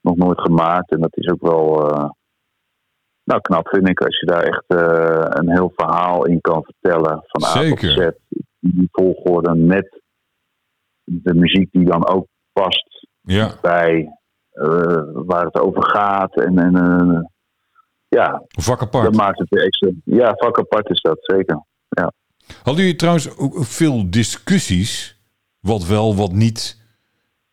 [0.00, 0.90] nog nooit gemaakt.
[0.90, 2.10] En dat is ook wel eh,
[3.24, 7.24] nou, knap, vind ik, als je daar echt eh, een heel verhaal in kan vertellen.
[7.26, 7.90] Van A tot Zeker.
[7.90, 8.10] Z.
[8.58, 10.02] Die volgorde met
[11.04, 14.14] de muziek die dan ook past Ja, bij
[15.12, 16.34] waar het over gaat.
[16.34, 17.32] En, en
[18.08, 19.16] ja, vak dat apart.
[19.16, 19.90] maakt het extra.
[20.04, 21.64] Ja, vak apart is dat, zeker.
[22.62, 25.19] Hadden jullie trouwens ook veel discussies?
[25.60, 26.78] Wat wel, wat niet?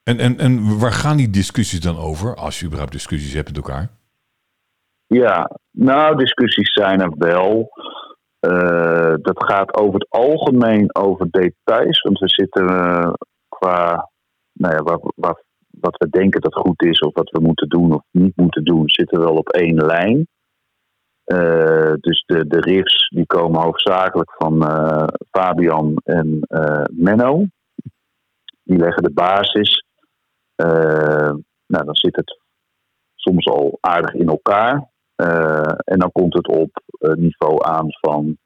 [0.03, 2.35] En, en, en waar gaan die discussies dan over?
[2.35, 3.89] Als je überhaupt discussies hebt met elkaar.
[5.07, 7.69] Ja, nou, discussies zijn er wel.
[8.39, 12.01] Eh, dat gaat over het algemeen over details.
[12.01, 13.11] Want we zitten eh,
[13.49, 14.09] qua,
[14.53, 17.93] nou ja, waar, waar, wat we denken dat goed is, of wat we moeten doen
[17.93, 20.27] of niet moeten doen, zitten wel op één lijn.
[21.23, 24.63] Eh, dus de, de riffs die komen hoofdzakelijk van
[25.29, 26.39] Fabian en
[26.91, 27.45] Menno.
[28.68, 29.85] Die leggen de basis.
[30.56, 31.34] Eh,
[31.68, 32.39] nou, dan zit het
[33.15, 34.91] soms al aardig in elkaar.
[35.15, 36.69] Eh, en dan komt het op
[36.99, 38.38] eh, niveau aan van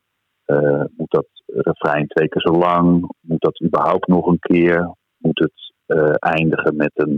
[0.98, 3.16] moet dat refrein twee keer zo lang?
[3.20, 4.96] Moet dat überhaupt nog een keer?
[5.18, 5.74] Moet het
[6.20, 7.16] eindigen met een,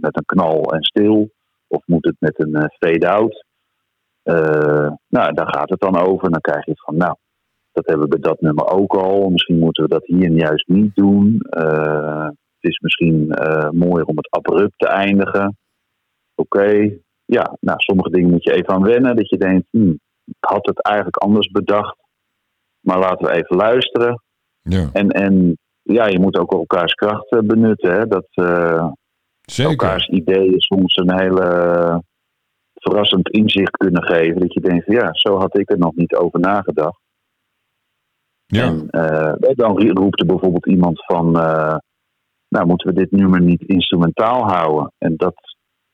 [0.00, 1.30] met een knal en stil?
[1.66, 3.44] Of moet het met een fade-out?
[5.08, 6.30] Nou, daar gaat het dan over.
[6.30, 7.14] Dan krijg je van, nou,
[7.72, 9.30] dat hebben we bij dat nummer ook al.
[9.30, 11.40] Misschien moeten we dat hier juist niet doen.
[12.62, 15.56] Het is misschien eh, mooier om het abrupt te eindigen.
[16.34, 19.16] Oké, ja, nou, sommige dingen moet je even aan wennen.
[19.16, 21.96] Dat je denkt, hmm, ik had het eigenlijk anders bedacht.
[22.80, 24.22] Maar laten we even luisteren.
[24.62, 27.92] Ja, En, en ja, je moet ook elkaars kracht eh, benutten.
[27.92, 28.06] Hè?
[28.06, 28.88] Dat eh,
[29.40, 29.70] zeker.
[29.70, 31.98] elkaars ideeën soms een hele eh,
[32.74, 34.40] verrassend inzicht kunnen geven.
[34.40, 37.00] Dat je denkt, ja, zo had ik er nog niet over nagedacht.
[38.46, 41.32] Ja, En dan roept er bijvoorbeeld iemand van,
[42.52, 44.92] nou moeten we dit nummer niet instrumentaal houden?
[44.98, 45.34] En dat,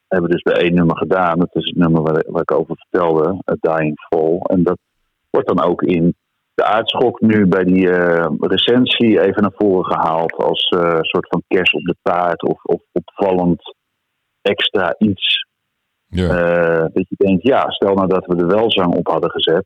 [0.09, 1.39] hebben dus bij één nummer gedaan.
[1.39, 4.39] Dat is het nummer waar, waar ik over vertelde, A Dying Fall.
[4.39, 4.79] En dat
[5.31, 6.17] wordt dan ook in
[6.55, 10.33] de aardschok nu bij die uh, recensie even naar voren gehaald.
[10.33, 13.75] Als uh, soort van kers op de taart of, of opvallend
[14.43, 15.47] extra iets.
[16.07, 16.25] Ja.
[16.25, 19.65] Uh, dat je denkt, ja, stel nou dat we er wel zang op hadden gezet.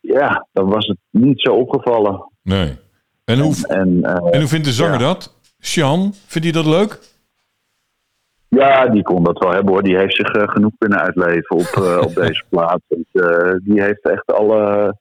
[0.00, 2.32] Ja, dan was het niet zo opgevallen.
[2.42, 2.78] Nee.
[3.24, 5.39] En hoe, en, en hoe vindt de zanger dat?
[5.60, 6.98] Sean, vindt hij dat leuk?
[8.48, 9.82] Ja, die kon dat wel hebben hoor.
[9.82, 12.82] Die heeft zich genoeg kunnen uitleven op, op deze plaats.
[13.62, 14.94] die heeft echt alle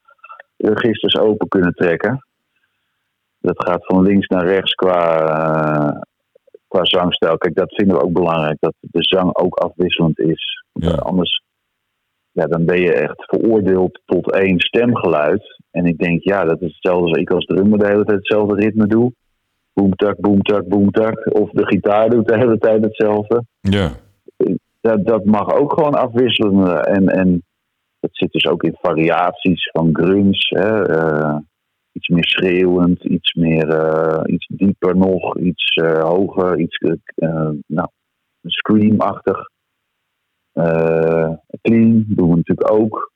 [0.58, 2.26] registers open kunnen trekken.
[3.40, 6.06] Dat gaat van links naar rechts qua,
[6.68, 7.38] qua zangstijl.
[7.38, 8.58] Kijk, dat vinden we ook belangrijk.
[8.60, 10.64] Dat de zang ook afwisselend is.
[10.74, 10.92] Ja.
[10.92, 11.42] Anders
[12.32, 15.62] ja, dan ben je echt veroordeeld tot één stemgeluid.
[15.72, 18.56] En ik denk, ja, dat is hetzelfde als ik als drummer de hele tijd hetzelfde
[18.56, 19.14] ritme doe.
[19.80, 21.34] Boomtak, boomtak, boomtak.
[21.34, 23.44] Of de gitaar doet de hele tijd hetzelfde.
[23.60, 23.92] Ja.
[24.82, 26.84] Dat, dat mag ook gewoon afwisselen.
[26.86, 27.44] En, en
[28.00, 30.50] dat zit dus ook in variaties van grunts.
[30.50, 31.38] Hè, uh,
[31.92, 36.78] iets meer schreeuwend, iets meer, uh, iets dieper nog, iets uh, hoger, iets
[37.68, 37.88] nou,
[38.44, 39.50] screamachtig.
[41.62, 43.12] clean doen we natuurlijk ook.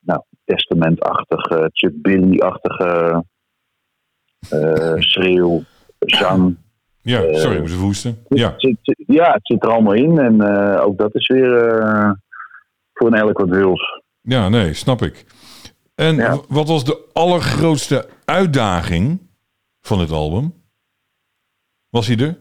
[0.00, 3.24] nou, testamentachtig, Chuck Billy-achtige
[4.98, 5.62] schreeuw,
[5.98, 6.56] zang.
[7.02, 8.18] Ja, sorry, ik moest even hoesten.
[8.28, 8.50] Ja.
[8.50, 10.18] Het zit, ja, het zit er allemaal in.
[10.18, 11.50] En uh, ook dat is weer
[12.92, 14.02] voor een elk wat wils.
[14.20, 15.26] Ja, nee, snap ik.
[15.94, 16.38] En ja.
[16.48, 19.18] wat was de allergrootste uitdaging
[19.80, 20.54] van het album?
[21.90, 22.36] Was hij er?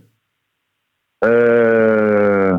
[1.26, 2.58] Uh,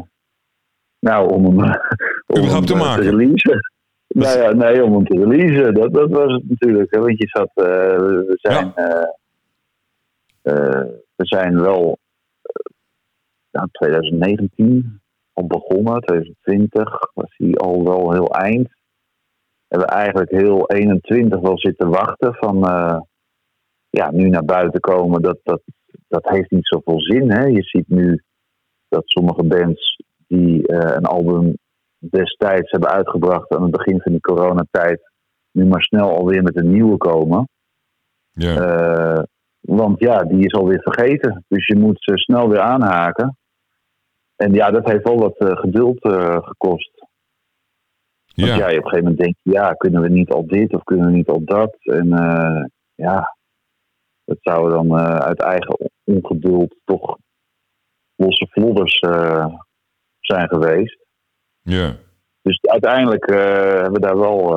[0.99, 1.81] nou, om hem,
[2.41, 3.03] om hem te, maken.
[3.03, 3.73] te releasen.
[4.09, 5.75] Nou ja, nee, om hem te releasen.
[5.75, 6.95] Dat, dat was het natuurlijk.
[6.95, 8.73] Want je zat, we zijn...
[8.77, 9.17] Ja
[11.17, 11.99] we zijn wel
[13.51, 15.01] nou, 2019
[15.33, 18.69] al begonnen, 2020 was hij al wel heel eind.
[19.69, 23.01] Hebben we eigenlijk heel 21 wel zitten wachten van uh,
[23.91, 25.63] ja, nu naar buiten komen, dat, dat,
[26.09, 27.31] dat heeft niet zoveel zin.
[27.31, 27.45] Hè?
[27.45, 28.23] Je ziet nu
[28.89, 31.57] dat sommige bands die uh, een album
[31.99, 35.11] destijds hebben uitgebracht aan het begin van die coronatijd,
[35.51, 37.49] nu maar snel alweer met een nieuwe komen.
[38.31, 39.17] Ja.
[39.17, 39.23] Uh,
[39.69, 41.45] want ja, die is alweer vergeten.
[41.49, 43.37] Dus je moet ze snel weer aanhaken.
[44.37, 47.07] En ja, dat heeft wel wat uh, geduld uh, gekost.
[48.35, 48.57] Want ja.
[48.57, 51.07] ja, op een gegeven moment denk je, ja, kunnen we niet al dit of kunnen
[51.07, 51.77] we niet al dat?
[51.81, 52.65] En uh,
[52.95, 53.37] ja,
[54.25, 57.19] dat zou dan uit eigen ongeduld toch
[58.15, 58.99] losse vlodders
[60.21, 60.99] zijn geweest.
[61.61, 61.97] Ja.
[62.43, 64.57] Dus uiteindelijk hebben we daar wel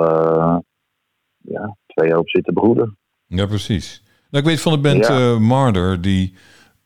[1.37, 2.97] ja, twee jaar op zitten broeden.
[3.25, 4.03] Ja, precies.
[4.31, 5.39] Nou, ik weet van de band ja.
[5.39, 6.33] Marder, die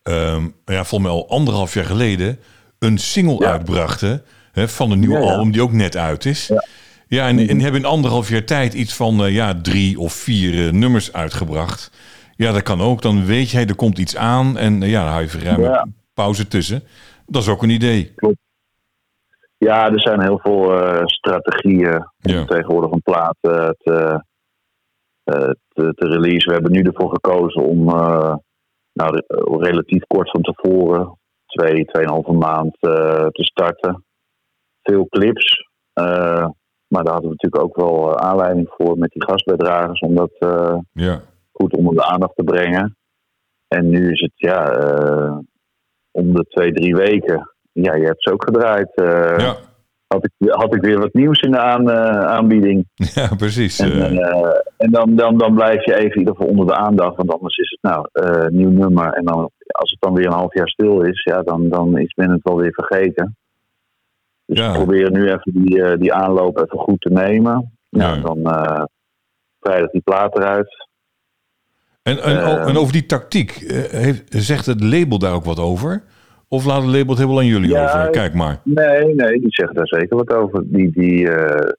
[0.04, 2.40] um, ja, volgens mij al anderhalf jaar geleden
[2.80, 3.52] een single ja.
[3.52, 6.52] uitbrachten hè, van een nieuwe album die ook net uit is.
[7.08, 10.54] Ja, en, en hebben in anderhalf jaar tijd iets van uh, ja, drie of vier
[10.54, 11.92] uh, nummers uitgebracht.
[12.36, 13.02] Ja, dat kan ook.
[13.02, 16.48] Dan weet je, er komt iets aan en uh, ja, dan hou je ruim pauze
[16.48, 16.84] tussen.
[17.26, 18.14] Dat is ook een idee.
[18.16, 18.38] Klopt.
[19.58, 20.64] Ja, er zijn heel veel
[21.06, 24.24] strategieën om tegenwoordig een plaat te,
[25.26, 26.48] te, te release.
[26.48, 27.86] We hebben nu ervoor gekozen om
[28.94, 29.22] nou,
[29.60, 34.06] relatief kort van tevoren twee, tweeënhalve maand te starten.
[34.82, 35.70] Veel clips.
[36.88, 40.32] Maar daar hadden we natuurlijk ook wel aanleiding voor met die gastbijdragers om dat
[40.92, 41.22] ja.
[41.52, 42.98] goed onder de aandacht te brengen.
[43.68, 44.64] En nu is het ja,
[46.12, 47.56] om de twee, drie weken.
[47.72, 48.92] Ja, je hebt ze ook gedraaid.
[49.42, 49.56] ja
[50.08, 52.88] had ik, had ik weer wat nieuws in de aan, uh, aanbieding.
[53.14, 53.80] Ja, precies.
[53.80, 57.16] En, uh, en dan, dan, dan blijf je even in ieder geval onder de aandacht.
[57.16, 59.14] Want anders is het nou uh, nieuw nummer.
[59.14, 62.14] En dan, als het dan weer een half jaar stil is, ja, dan, dan is
[62.16, 63.38] men het wel weer vergeten.
[64.46, 64.72] Dus ja.
[64.72, 67.78] we proberen nu even die, die aanloop even goed te nemen.
[67.90, 68.22] Ja, ja.
[68.22, 68.40] dan
[69.60, 70.88] vrijdag die plaat eruit.
[72.02, 72.38] En, en,
[72.68, 73.52] en over die tactiek,
[73.90, 76.04] heeft, zegt het label daar ook wat over?
[76.48, 78.10] Of laat het label het helemaal aan jullie ja, over?
[78.10, 78.60] Kijk maar.
[78.64, 80.64] Nee, nee, die zeggen daar zeker wat over.
[80.66, 81.70] Die, die, uh,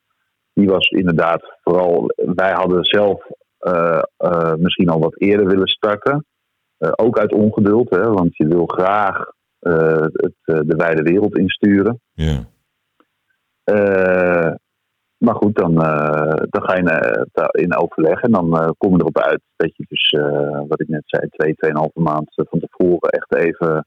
[0.53, 2.13] die was inderdaad vooral.
[2.17, 3.27] Wij hadden zelf
[3.61, 6.25] uh, uh, misschien al wat eerder willen starten.
[6.79, 12.01] ook uit ongeduld, hè, want je wil graag het, de wijde wereld insturen.
[12.13, 12.49] Ja.
[15.17, 15.75] maar goed, dan,
[16.51, 20.11] dan ga je in overleg en dan kom je erop uit dat je dus,
[20.69, 23.87] wat ik net zei, twee, tweeënhalve maand van tevoren echt even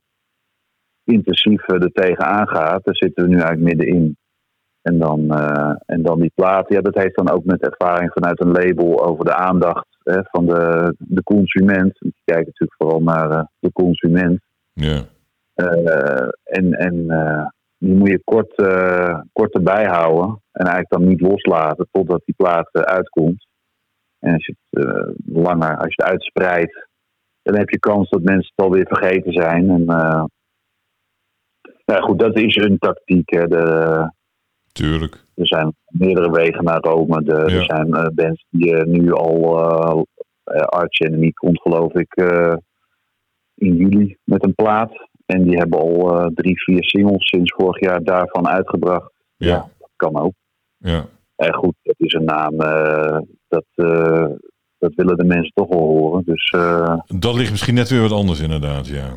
[1.12, 2.84] intensief er tegenaan gaat.
[2.84, 4.16] Daar zitten we nu eigenlijk middenin.
[4.82, 8.40] En dan, uh, en dan die plaat, ja, dat heeft dan ook met ervaring vanuit
[8.40, 11.96] een label over de aandacht hè, van de, de consument.
[11.98, 14.40] Je kijkt natuurlijk vooral naar uh, de consument.
[14.72, 15.02] Ja.
[15.54, 17.46] Eh, en en eh,
[17.78, 20.42] die moet je kort, eh, kort erbij houden.
[20.52, 23.46] En eigenlijk dan niet loslaten totdat die plaat eh, uitkomt.
[24.18, 26.88] En als je het eh, langer, als je het uitspreidt,
[27.42, 29.70] dan heb je kans dat mensen het alweer vergeten zijn.
[29.70, 29.84] En
[31.90, 33.30] eh, ja, goed, dat is een tactiek.
[33.30, 33.46] Hè.
[33.48, 34.12] De,
[34.72, 35.24] Tuurlijk.
[35.34, 37.22] er zijn meerdere wegen naar Rome.
[37.22, 37.56] De, Ja.
[37.58, 42.54] Er zijn eh, bands die eh, nu al uh, Arch Enemy komt geloof ik eh,
[43.54, 45.08] in juli met een plaat.
[45.26, 49.12] En die hebben al eh, drie, vier singles sinds vorig jaar daarvan uitgebracht.
[49.36, 49.68] Ja.
[49.78, 50.32] dat kan ook.
[50.76, 51.06] Ja.
[51.36, 53.18] En goed, dat is een naam, eh,
[53.48, 54.26] dat, eh,
[54.78, 56.22] dat willen de mensen toch wel horen.
[56.24, 59.12] Dus eh, Dat ligt misschien net weer wat anders inderdaad, ja.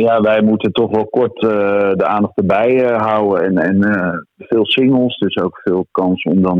[0.00, 3.44] Ja, wij moeten toch wel kort eh, de aandacht erbij eh, houden.
[3.44, 6.58] En, en eh, veel singles, dus ook veel kans om dan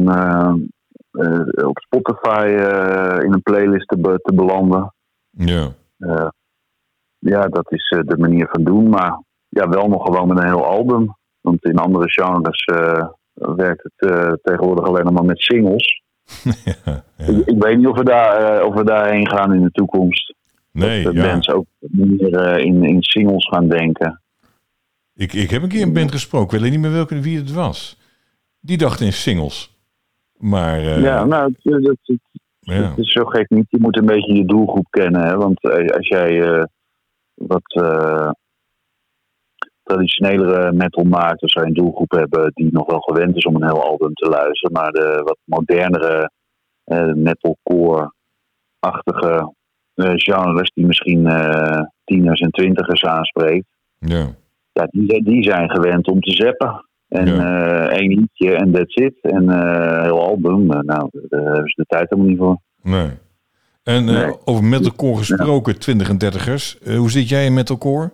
[1.66, 2.46] op Spotify
[3.24, 4.94] in een playlist te, be- te belanden.
[5.30, 5.72] Ja.
[7.18, 8.88] Ja, dat is de manier van doen.
[8.88, 11.16] Maar ja, wel nog gewoon met een heel album.
[11.40, 12.64] Want in andere genres
[13.34, 16.02] werkt het tegenwoordig alleen nog maar met singles.
[16.64, 16.74] ja,
[17.16, 17.24] ja.
[17.26, 20.34] Ik, ik weet niet of we, daar, of we daarheen gaan in de toekomst.
[20.74, 21.24] Nee, dat ja.
[21.24, 24.22] mensen ook meer eh, in, in singles gaan denken.
[25.14, 27.52] Ik, ik heb een keer een band gesproken, ik weet niet meer welke wie het
[27.52, 27.98] was.
[28.60, 29.78] Die dacht in singles.
[30.36, 32.88] Maar eh, ja, nou, ja.
[32.88, 33.66] het is zo gek niet.
[33.68, 35.26] Je moet een beetje je doelgroep kennen.
[35.26, 35.36] Hè?
[35.36, 36.64] Want eh, als jij eh,
[37.34, 38.30] wat eh,
[39.82, 43.54] traditionelere metal maakt, dan zou je een doelgroep hebben die nog wel gewend is om
[43.54, 44.72] een heel album te luisteren.
[44.72, 46.30] Maar de wat modernere
[46.84, 49.46] eh, metalcore-achtige eh,
[49.96, 53.66] genres die misschien eh, tieners en twintigers aanspreekt,
[53.98, 54.26] ja.
[54.72, 56.86] ja, die, die zijn gewend om te zappen.
[57.08, 57.86] En Ja.
[57.88, 59.14] eh, één liedje en that's it.
[59.20, 62.58] En eh heel album, eh, nou, daar hebben ze de tijd helemaal niet voor.
[62.82, 63.10] Nee.
[63.82, 64.34] En eh, Nee.
[64.44, 66.78] over metalcore gesproken, 20 en 30ers.
[66.82, 68.10] Eh, hoe zit jij in metalcore?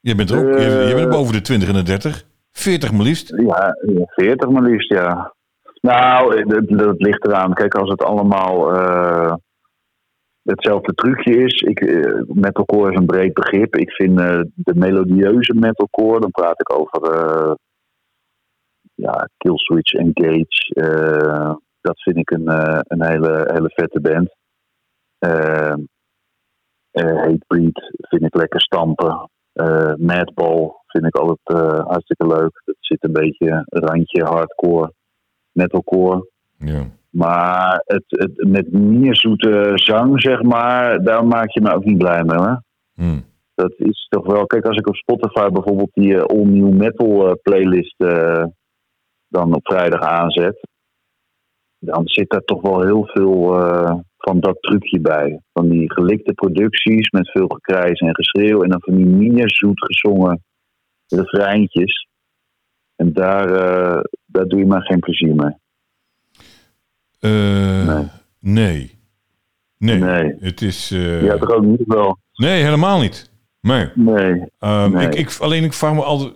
[0.00, 1.12] Je bent er ook, je, je bent Eh.
[1.12, 2.24] boven de 20 en de 30.
[2.52, 3.32] 40 maar liefst.
[3.36, 5.34] Ja, ja, 40 maar liefst, ja.
[5.80, 7.52] Nou, dat, dat ligt eraan.
[7.54, 9.34] Kijk, als het allemaal eh,
[10.46, 11.60] hetzelfde trucje is.
[11.60, 13.76] Ik, eh, metalcore is een breed begrip.
[13.76, 17.54] Ik vind eh, de melodieuze metalcore, dan praat ik over eh
[18.94, 20.74] ja, Killswitch Engage.
[20.74, 22.48] eh dat vind ik een,
[22.88, 24.36] een hele, hele vette band.
[26.90, 29.30] Hatebreed vind ik lekker stampen.
[29.96, 31.38] Madball vind ik altijd
[31.88, 32.62] hartstikke leuk.
[32.64, 34.92] Dat zit een beetje randje hardcore,
[35.52, 36.30] metalcore.
[36.58, 36.86] Ja.
[37.16, 41.98] Maar het, het, met meer zoete zang, zeg maar, daar maak je me ook niet
[41.98, 42.38] blij mee.
[42.38, 42.62] Hoor.
[42.94, 43.20] Hm.
[43.54, 44.46] Dat is toch wel...
[44.46, 48.44] Kijk, als ik op Spotify bijvoorbeeld die eh, All New Metal eh, playlist eh,
[49.28, 50.68] dan op vrijdag aanzet...
[51.78, 53.54] dan zit daar toch wel heel veel
[54.16, 55.40] van dat trucje bij.
[55.52, 58.62] Van die gelikte producties met veel gekrijs en geschreeuw...
[58.62, 60.42] en dan van die meer zoet gezongen
[61.06, 62.08] refreintjes.
[62.96, 63.48] En daar,
[64.26, 65.64] daar doe je maar geen plezier mee.
[67.26, 68.08] Eh, Nee.
[68.40, 68.94] nee.
[69.78, 69.98] Nee.
[70.22, 70.34] Nee.
[70.40, 70.90] Het is...
[70.90, 72.18] eh, Ja, toch ook niet wel.
[72.34, 73.30] nee, helemaal niet.
[73.60, 73.88] Nee.
[73.94, 74.42] Nee.
[74.58, 75.06] Ehm, Nee.
[75.06, 76.32] ik, ik, alleen ik vraag me altijd...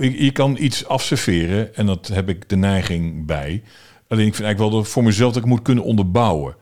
[0.00, 3.62] Je kan iets afserveren en dat heb ik de neiging bij.
[4.08, 6.56] Alleen ik vind eigenlijk wel dat voor mezelf dat ik moet kunnen onderbouwen.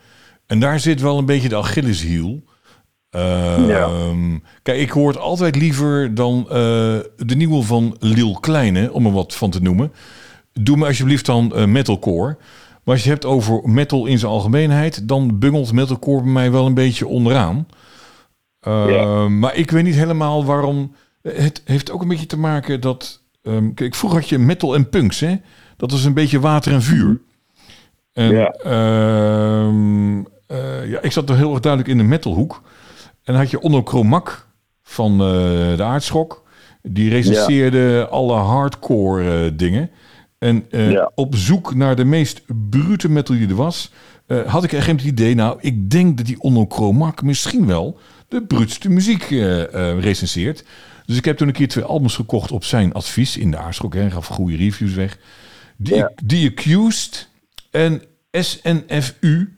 [0.47, 2.43] En daar zit wel een beetje de Achilleshiel.
[3.11, 3.89] Ehm, Ja.
[4.63, 6.55] Kijk, ik hoor het altijd liever dan eh,
[7.17, 9.93] de nieuwe van Lil Kleine, om er wat van te noemen.
[10.53, 12.37] Doe me alsjeblieft dan eh, metalcore.
[12.87, 16.51] Maar als je het hebt over metal in zijn algemeenheid, dan bungelt metalcore bij mij
[16.51, 17.67] wel een beetje onderaan.
[18.69, 19.29] Uh, Ja.
[19.29, 20.95] Maar ik weet niet helemaal waarom.
[21.23, 23.23] Het heeft ook een beetje te maken dat.
[23.43, 25.37] ehm, kijk, vroeger had je metal en punks, hè?
[25.77, 27.21] Dat was een beetje water en vuur.
[28.13, 28.51] En, Ja.
[28.51, 32.63] ehm, eh, ja, ik zat er heel erg duidelijk in de metalhoek.
[33.25, 34.47] En dan had je Onno Kromak
[34.83, 35.27] van eh,
[35.77, 36.45] de Aardschok.
[36.83, 39.91] Die recenseerde alle hardcore eh, dingen.
[40.39, 41.11] En eh, Ja.
[41.15, 43.91] op zoek naar de meest brute metal die er was,
[44.27, 47.99] eh, had ik echt het idee, nou, ik denk dat die Onno Kromak misschien wel
[48.29, 50.65] de bruutste muziek eh recenseert.
[51.07, 53.95] Dus ik heb toen een keer twee albums gekocht op zijn advies in de Aardschok.
[53.95, 55.19] Hij gaf goede reviews weg.
[55.83, 56.13] The, Ja.
[56.27, 57.29] The Accused
[57.71, 59.57] en SNFU.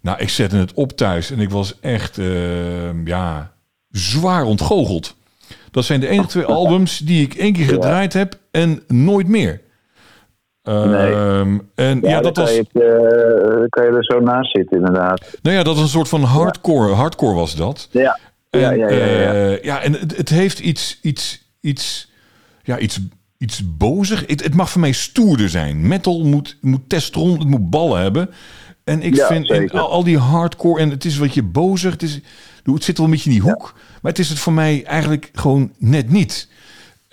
[0.00, 3.52] Nou, ik zette het op thuis en ik was echt, eh, ja,
[3.90, 5.16] zwaar ontgoocheld.
[5.70, 9.60] Dat zijn de enige twee albums die ik één keer gedraaid heb en nooit meer.
[10.64, 14.20] Ehm, En ja, Ja, dat dan was, kan, je, het, eh, kan je er zo
[14.20, 15.38] naast zitten, inderdaad.
[15.42, 16.92] nou ja, dat was een soort van hardcore.
[16.92, 17.88] Hardcore was dat.
[17.90, 18.18] Ja,
[18.50, 18.88] En, ja, ja.
[18.88, 19.32] ja, ja.
[19.32, 22.10] eh, ja, en het, het heeft iets, iets, iets,
[22.62, 23.00] ja, iets,
[23.38, 24.24] iets bozig.
[24.26, 25.86] Het, het mag voor mij stoerder zijn.
[25.88, 28.30] Metal moet, moet testosteron, het moet ballen hebben.
[28.84, 32.02] En ik Ja, vind al, al die hardcore, en het is wat je bozig, het,
[32.02, 32.20] is,
[32.64, 33.72] het zit wel een beetje in die hoek.
[34.02, 36.48] Maar het is het voor mij eigenlijk gewoon net niet.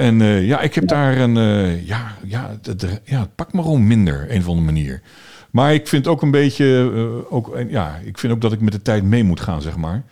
[0.01, 1.37] En eh, ja, ik heb daar een.
[1.37, 5.01] eh, ja, ja, het, ja, het pakt me gewoon minder, een of andere manier.
[5.51, 6.91] Maar ik vind ook een beetje.
[6.95, 9.75] eh, ook, ja, ik vind ook dat ik met de tijd mee moet gaan, zeg
[9.77, 10.03] maar.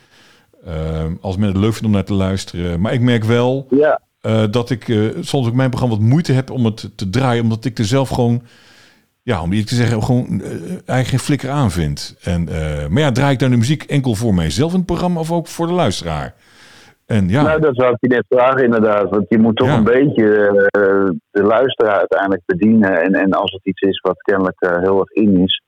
[0.66, 2.82] Eh, als men het leuk vindt om naar te luisteren.
[2.82, 4.02] Maar ik merk wel Ja,
[4.48, 4.86] dat ik
[5.22, 8.10] soms ook mijn programma wat moeite heb om het te draaien, omdat ik er zelf
[8.10, 8.42] gewoon,
[9.24, 12.16] ja, om eerlijk te zeggen, gewoon eigenlijk geen flikker aan vind.
[12.22, 12.44] En,
[12.90, 15.48] maar ja, draai ik dan de muziek enkel voor mijzelf in het programma of ook
[15.48, 16.34] voor de luisteraar?
[17.10, 19.10] En ja, nou, dat zou ik je net vragen inderdaad.
[19.10, 19.78] Want je moet toch Ja.
[19.78, 20.28] een beetje
[20.70, 23.02] eh, de luisteraar uiteindelijk bedienen.
[23.02, 25.64] En, en als het iets is wat kennelijk eh, heel erg in is,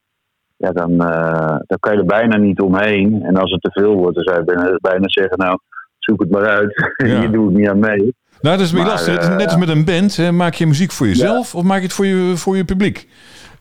[0.57, 3.23] ja, dan, eh, dan kan je er bijna niet omheen.
[3.23, 5.57] En als het te veel wordt, dan zou je bijna, bijna zeggen, nou,
[5.99, 6.93] zoek het maar uit.
[7.07, 7.21] Ja.
[7.21, 8.15] je doet het niet aan mee.
[8.41, 9.29] nou, dat is maar, lastig.
[9.37, 10.15] Net als met een band.
[10.15, 10.31] Hè.
[10.31, 13.07] Maak je muziek voor jezelf of maak je het voor je, voor je publiek?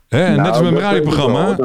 [0.08, 1.56] Hè, net als met Nou, dat weet ik radioprogramma.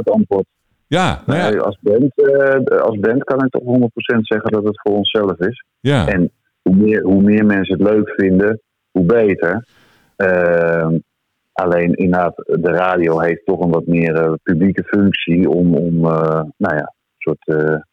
[0.87, 4.81] Ja, nou ja, als, band, eh, als band kan ik toch 100% zeggen dat het
[4.81, 5.65] voor onszelf is.
[5.79, 6.07] ja.
[6.07, 6.31] En
[6.61, 9.65] hoe meer, hoe meer mensen het leuk vinden, hoe beter.
[10.15, 10.97] Ehm,
[11.51, 16.43] alleen inderdaad, de radio heeft toch een wat meer eh, publieke functie om, om eh,
[16.57, 17.83] nou ja, een soort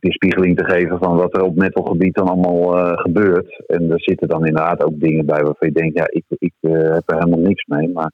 [0.00, 3.64] weerspiegeling te geven van wat er op metalgebied dan allemaal gebeurt.
[3.66, 7.02] En er zitten dan inderdaad ook dingen bij waarvan je denkt, ja, ik, ik heb
[7.06, 7.88] er helemaal niks mee.
[7.88, 8.12] Maar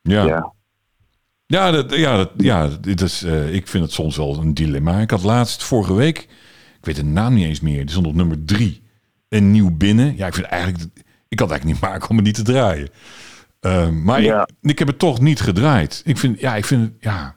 [0.00, 0.24] ja.
[0.24, 0.52] ja,
[1.46, 5.00] Ja, dat, ja, dat, ja dit is, eh, ik vind het soms wel een dilemma.
[5.00, 6.18] Ik had laatst vorige week,
[6.78, 8.82] ik weet de naam niet eens meer, die stond op nummer drie.
[9.28, 10.16] Een nieuw binnen.
[10.16, 10.82] Ja, ik vind eigenlijk,
[11.28, 12.88] ik kan het eigenlijk niet maken om het niet te draaien.
[13.60, 14.42] Eh, maar Ja.
[14.60, 16.02] ik, ik heb het toch niet gedraaid.
[16.04, 17.34] Ik vind, ja, ik vind het, ja.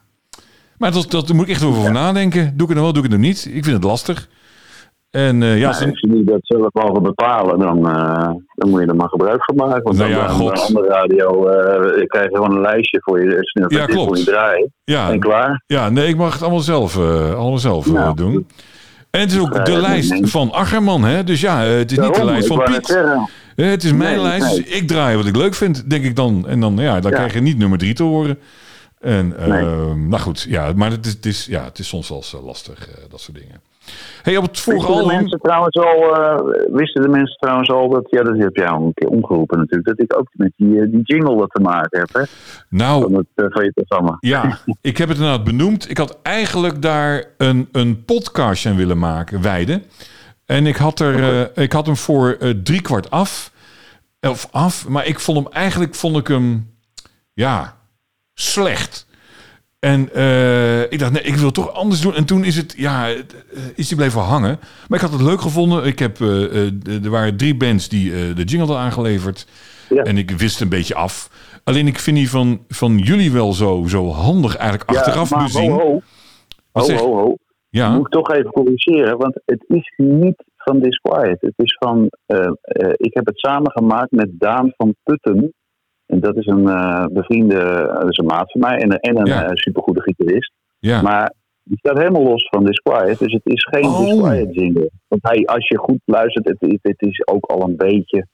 [0.78, 2.42] Maar dat, dat, daar moet ik echt over nadenken.
[2.44, 3.44] Doe ik het nou wel, doe ik het nog niet?
[3.44, 4.28] Ik vind het lastig.
[5.10, 8.80] En eh, ja, als Nou, als jullie dat zelf mogen bepalen, dan, eh, dan moet
[8.80, 9.82] je er maar gebruik van maken.
[9.82, 10.50] Want Nou dan ja, bij God.
[10.58, 13.36] een andere radio eh, krijg je gewoon een lijstje voor je.
[13.40, 14.18] Snel, Ja, dit klopt.
[14.18, 14.72] je draaien.
[14.84, 15.62] ja, En klaar.
[15.66, 18.46] ja, nee, ik mag het allemaal zelf, allemaal zelf Nou, doen.
[19.10, 21.24] En het is ook Ja, de ja, lijst van Ackerman, hè?
[21.24, 22.90] Dus ja, het is niet de lijst van Piet.
[22.96, 24.46] Eh, Het is mijn Nee, lijst.
[24.46, 24.62] nee.
[24.62, 26.44] dus Ik draai wat ik leuk vind, denk ik dan.
[26.48, 27.16] En dan, ja, dan Ja.
[27.16, 28.38] krijg je niet nummer drie te horen.
[29.00, 29.64] En, eh, Nee.
[29.96, 33.20] nou goed, ja, maar het is, het is, ja, het is soms wel lastig, dat
[33.20, 33.60] soort dingen.
[34.22, 35.16] Hey, op het vorige Wisten album...
[35.16, 36.36] mensen trouwens al, eh,
[36.72, 39.88] wisten de mensen trouwens al dat, ja, dat heb jij al een keer omgeroepen natuurlijk,
[39.88, 42.22] dat ik ook met die, eh, die jingle wat te maken heb, hè,
[42.68, 44.16] Nou, van, het, eh, van je programma.
[44.20, 45.90] ja, ik heb het inderdaad benoemd.
[45.90, 49.82] Ik had eigenlijk daar een, een podcast aan willen maken, wijden.
[50.46, 53.52] En ik had, er, ik had hem voor drie kwart af.
[54.20, 56.74] Of af, maar ik vond hem eigenlijk, vond ik hem,
[57.32, 57.76] ja,
[58.34, 59.06] slecht.
[59.80, 62.14] En eh, ik dacht, nee, ik wil toch anders doen.
[62.14, 63.16] En toen is het, ja, eh,
[63.74, 64.58] is die blijven hangen.
[64.88, 65.84] Maar ik had het leuk gevonden.
[65.84, 69.46] Ik heb, eh, er waren drie bands die de jingle hadden aangeleverd.
[69.88, 70.02] Ja.
[70.02, 71.30] En ik wist een beetje af.
[71.64, 75.70] Alleen ik vind die van, van jullie wel zo, zo handig eigenlijk achteraf maar bezien.
[75.70, 76.00] ho, ho,
[76.72, 77.36] ho, ho, ho.
[77.68, 81.40] Ja, Moet ik toch even corrigeren, want het is niet van Disquiet.
[81.40, 82.10] Het is van,
[82.96, 85.54] ik heb het samengemaakt met Daan van Putten.
[86.10, 87.58] En dat is een eh, bevriende,
[88.00, 89.44] dat is een maat van mij en, en een Ja.
[89.44, 90.52] eh, supergoede gitarist.
[90.78, 91.02] ja.
[91.02, 91.32] Maar
[91.64, 93.98] die staat helemaal los van Disquiet, dus het is geen Oh.
[94.00, 94.90] Disquiet jingle.
[95.08, 96.48] Want hij, als je goed luistert,
[96.82, 98.26] het, is ook al een beetje,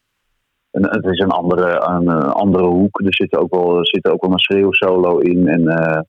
[0.71, 3.01] een, het is een andere, een, een andere hoek.
[3.01, 5.49] Er zit ook wel, er zit ook wel een schreeuwsolo in.
[5.49, 6.01] En, eh,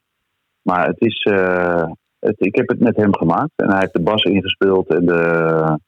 [0.62, 1.84] maar het is, eh,
[2.20, 5.80] het, ik heb het met hem gemaakt en hij heeft de bas ingespeeld en de...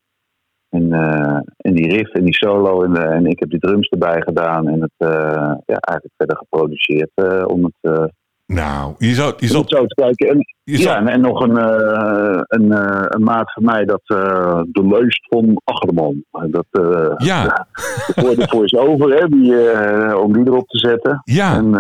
[0.70, 3.88] En, eh, en die riff en die solo en, de- en ik heb die drums
[3.90, 8.12] erbij gedaan en het eh, ja, eigenlijk verder geproduceerd eh, om het,
[8.46, 10.28] Nou, je zou, je zou, zo te kijken.
[10.30, 11.56] En, zou- ja, en, en nog een,
[12.48, 12.72] een,
[13.16, 16.24] een maat van mij, dat de leust van Achterman.
[16.32, 17.68] Dat, eh ja,
[18.22, 21.22] voor de voice-over, hè, die, eh, om die erop te zetten.
[21.24, 21.56] ja.
[21.56, 21.74] En,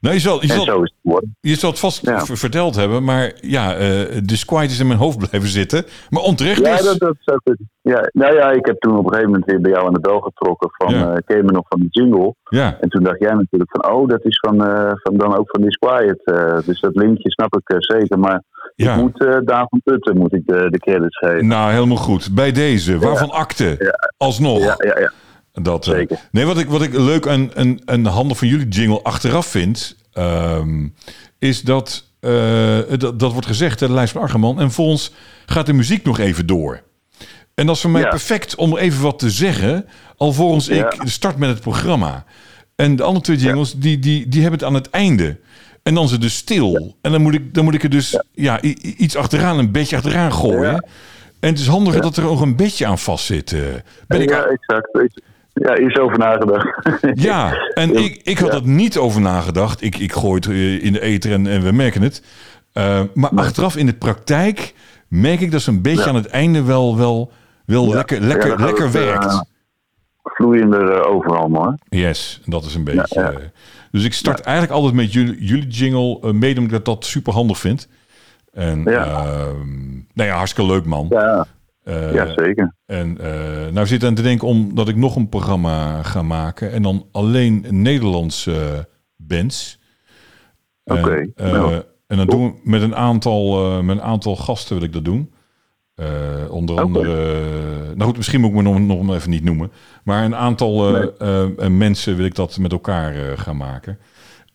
[0.00, 1.36] Nou, je zal, je zal, zo is het geworden.
[1.40, 2.24] je zal het vast Ja.
[2.24, 5.84] verteld hebben, maar ja, eh Disquiet is in mijn hoofd blijven zitten.
[6.10, 6.82] Maar onterecht Ja, is...
[6.84, 7.40] dat, dat zou.
[7.82, 10.00] Ja, nou ja, ik heb toen op een gegeven moment weer bij jou aan de
[10.00, 11.14] bel getrokken van, Ja.
[11.26, 12.34] ken je me nog van de jingle?
[12.48, 15.48] Ja, En toen dacht jij natuurlijk van, oh, dat is van, eh, van dan ook
[15.50, 16.20] van Disquiet.
[16.66, 18.18] dus dat linkje snap ik zeker.
[18.18, 18.42] Maar
[18.74, 18.94] ja.
[18.94, 21.46] ik moet eh Daan van Putten moet ik de, de credits geven.
[21.46, 22.34] Nou, helemaal goed.
[22.34, 24.58] Bij deze, waarvan akte, alsnog.
[24.58, 25.12] Ja, ja, ja.
[25.62, 29.02] Dat, eh, nee, wat ik, wat ik leuk aan een, een handel van jullie jingle
[29.02, 30.86] achteraf vind, ehm,
[31.38, 35.10] is dat, eh, dat dat wordt gezegd, de lijst van Argeman, en volgens
[35.46, 36.82] gaat de muziek nog even door.
[37.54, 38.08] En dat is voor mij Ja.
[38.08, 40.90] perfect om even wat te zeggen, alvorens Ja.
[40.90, 42.24] ik start met het programma.
[42.74, 45.38] En de andere twee jingles, die, die, die hebben het aan het einde.
[45.82, 46.96] En dan het dus stil.
[47.02, 48.60] En dan moet, ik, dan moet ik er dus ja.
[48.82, 50.86] iets achteraan, een beetje achteraan gooien.
[51.40, 53.52] En het is handiger dat er ook een beetje aan vast zit.
[53.52, 53.60] eh.
[54.06, 54.90] Ben ik ja, exact.
[55.62, 56.88] Ja, is over nagedacht.
[57.22, 57.98] Ja, en Ja.
[58.00, 59.82] ik, ik had er niet over nagedacht.
[59.82, 62.22] Ik, ik gooi het eh, in de ether en, en we merken het.
[62.72, 64.74] Eh, maar achteraf in de praktijk
[65.08, 66.08] merk ik dat ze een beetje Ja.
[66.08, 67.30] aan het einde wel, wel,
[67.66, 67.94] wel Ja.
[67.94, 69.44] lekker, lekker, lekker het, eh, werkt.
[70.22, 71.74] Vloeiender eh, overal, hoor.
[71.88, 73.50] Yes, dat is een beetje.
[73.90, 77.58] dus ik start eigenlijk altijd met jullie, jullie jingle, mede omdat ik dat super handig
[77.58, 77.88] vind.
[78.52, 79.04] En Ja.
[79.04, 81.06] ehm, nou ja, hartstikke leuk man.
[81.10, 81.46] Ja,
[81.86, 82.74] Eh, ja zeker.
[82.86, 86.72] En eh nou zit aan te denken om dat ik nog een programma ga maken
[86.72, 89.78] en dan alleen Nederlandse bands.
[90.84, 91.82] En, Oké, eh, nou.
[92.06, 95.04] en dan doen we met een aantal, eh, met een aantal gasten wil ik dat
[95.04, 95.32] doen.
[95.94, 96.06] Eh,
[96.50, 99.70] onder andere, eh, nou goed, misschien moet ik me nog, nog even niet noemen,
[100.04, 101.12] maar een aantal eh, Nee.
[101.18, 103.98] eh, eh, mensen wil ik dat met elkaar eh, gaan maken.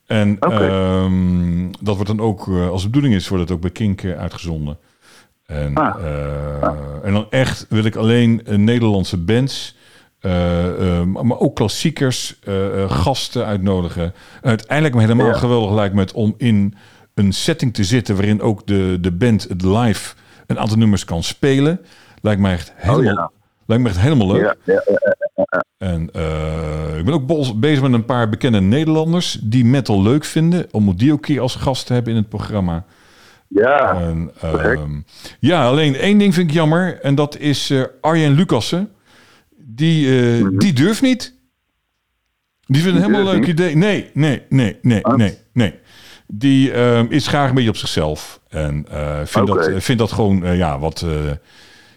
[0.05, 3.69] En ehm, dat wordt dan ook, eh, als de bedoeling is, wordt het ook bij
[3.71, 4.77] Kink eh, uitgezonden.
[5.52, 5.95] En, Ah.
[6.06, 6.69] eh,
[7.03, 9.76] en dan echt wil ik alleen eh, Nederlandse bands,
[10.19, 12.40] eh, maar ook klassiekers,
[12.88, 14.14] gasten uitnodigen.
[14.41, 15.34] Uiteindelijk me helemaal Ja.
[15.34, 16.76] geweldig lijkt me het om in
[17.14, 20.14] een setting te zitten waarin ook de, de band het live
[20.48, 21.80] een aantal nummers kan spelen.
[22.22, 23.32] Lijkt mij echt helemaal, Oh, ja.
[23.65, 24.41] lijkt me echt helemaal leuk.
[24.41, 26.02] Ja, ja, ja, En
[26.98, 30.68] ik ben ook bezig met een paar bekende Nederlanders die metal leuk vinden.
[30.72, 32.86] Om die ook keer als gast te hebben in het programma.
[33.53, 34.02] Ja.
[34.02, 34.99] En, ehm,
[35.40, 36.99] ja, alleen één ding vind ik jammer.
[37.02, 38.90] En dat is eh, Arjen Lucassen.
[39.57, 41.40] Die, eh, die durft niet.
[42.65, 43.11] Die vindt een Mhm.
[43.14, 43.76] Helemaal leuk idee.
[43.76, 45.73] Nee, nee, nee, nee, nee, nee.
[46.28, 48.40] Die ehm, is graag een beetje op zichzelf.
[48.49, 51.06] En eh vindt, dat, vindt dat gewoon, ja, wat...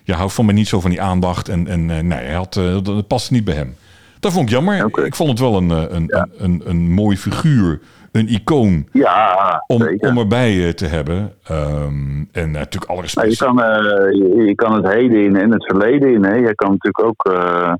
[0.05, 1.49] ja, houdt van mij niet zo van die aandacht.
[1.49, 3.77] En, en nee, hij had, dat, past niet bij hem.
[4.21, 5.05] Dat vond ik jammer.
[5.05, 7.81] Ik vond het wel een, een, een, een, een mooi figuur.
[8.15, 10.09] Een icoon ja om, zeker.
[10.11, 11.32] om erbij eh, te hebben.
[11.45, 13.31] Ehm, en natuurlijk alle Nou, respect.
[13.39, 16.24] je, kan, eh, je, je kan het heden in en het verleden in.
[16.24, 16.35] Hè.
[16.35, 17.73] Je kan natuurlijk ook, eh,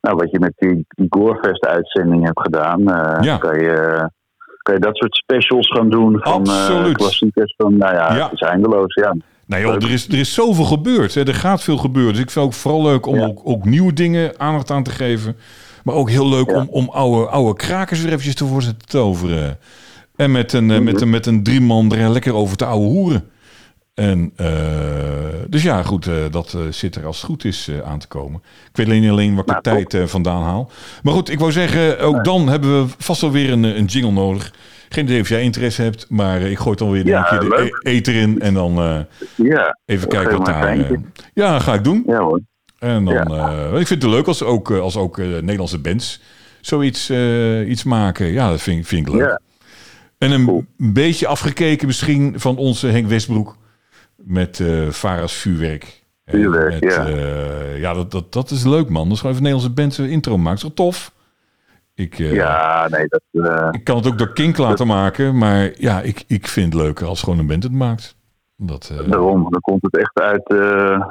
[0.00, 3.36] nou, wat je met die, die Gorefest-uitzending hebt gedaan, eh, Ja.
[3.36, 4.08] kan, je,
[4.62, 6.96] kan je dat soort specials gaan doen van eh, Absoluut.
[6.96, 7.54] klassiekers.
[7.56, 8.22] Van, nou ja, Ja.
[8.24, 8.94] het is eindeloos.
[8.94, 9.14] Ja.
[9.48, 11.14] Nou joh, er is, er is zoveel gebeurd.
[11.14, 11.26] Hè.
[11.26, 12.12] Er gaat veel gebeuren.
[12.12, 13.26] Dus ik vind het ook vooral leuk om Ja.
[13.26, 15.36] ook, ook nieuwe dingen aandacht aan te geven.
[15.84, 16.56] Maar ook heel leuk Ja.
[16.56, 18.46] om, om oude, oude krakers weer eventjes te
[18.76, 19.58] te toveren.
[20.16, 22.86] En met een, eh, met een, met een drie man er lekker over te ouwe
[22.86, 23.24] hoeren.
[23.94, 24.46] En, eh,
[25.48, 28.42] dus ja, goed, eh, dat zit er als het goed is aan te komen.
[28.70, 30.70] Ik weet alleen alleen waar ik de tijd vandaan haal.
[31.02, 34.12] Maar goed, ik wou zeggen, ook dan hebben we vast wel weer een, een jingle
[34.12, 34.52] nodig.
[34.88, 37.72] Geen idee of jij interesse hebt, maar ik gooi dan weer Ja, een keer de
[37.82, 38.40] e- eter in.
[38.40, 38.98] En dan eh,
[39.36, 40.68] ja, even kijken wat daar...
[40.78, 40.90] eh,
[41.34, 42.02] ja, dat ga ik doen.
[42.06, 42.40] ja hoor.
[42.78, 43.24] En dan, Ja.
[43.70, 46.20] eh, ik vind het leuk als ook, als ook Nederlandse bands
[46.60, 47.10] zoiets
[47.66, 48.26] iets maken.
[48.26, 49.22] Ja, dat vind, vind ik leuk.
[49.22, 49.40] Ja.
[50.18, 50.64] En een Cool.
[50.76, 53.56] beetje afgekeken misschien van onze Henk Westbroek
[54.16, 56.02] met eh Vara's vuurwerk.
[56.26, 57.08] Vuurwerk, met, ja.
[57.76, 59.04] ja, dat, dat, dat is leuk man.
[59.04, 60.54] Dat is gewoon even Nederlandse band een intro maken.
[60.56, 61.12] Is toch tof?
[61.98, 63.22] Ik, eh, ja, nee, dat...
[63.44, 66.82] eh, ik kan het ook door Kink laten maken, maar ja, ik, ik vind het
[66.82, 68.16] leuker als gewoon een band het maakt.
[68.56, 70.48] Dat, eh, Daarom, dan komt het echt uit,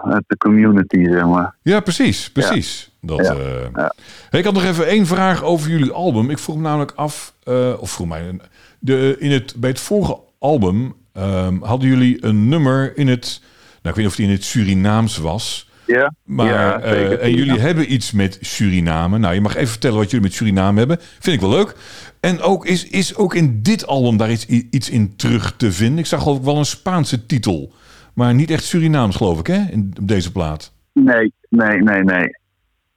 [0.04, 1.56] uit de community, zeg maar.
[1.62, 2.92] Ja, precies, precies.
[3.02, 3.34] Dat, Ja,
[3.76, 3.94] ja.
[4.30, 6.30] Hey, ik had nog even één vraag over jullie album.
[6.30, 7.34] Ik vroeg me namelijk af,
[7.80, 8.40] of vroeg mij,
[8.80, 13.80] de, in het, bij het vorige album ehm, hadden jullie een nummer in het, nou
[13.82, 17.60] ik weet niet of die in het Surinaams was, Ja, maar ja, eh, en jullie
[17.60, 19.18] hebben iets met Suriname.
[19.18, 20.98] Nou, je mag even vertellen wat jullie met Suriname hebben.
[21.00, 21.76] Vind ik wel leuk.
[22.20, 26.00] En ook is, is ook in dit album daar iets, iets in terug te vinden.
[26.00, 27.72] Ik zag ook wel een Spaanse titel,
[28.14, 30.74] maar niet echt Surinaams geloof ik, hè, in, op deze plaat.
[30.94, 32.38] Nee, nee, nee, nee.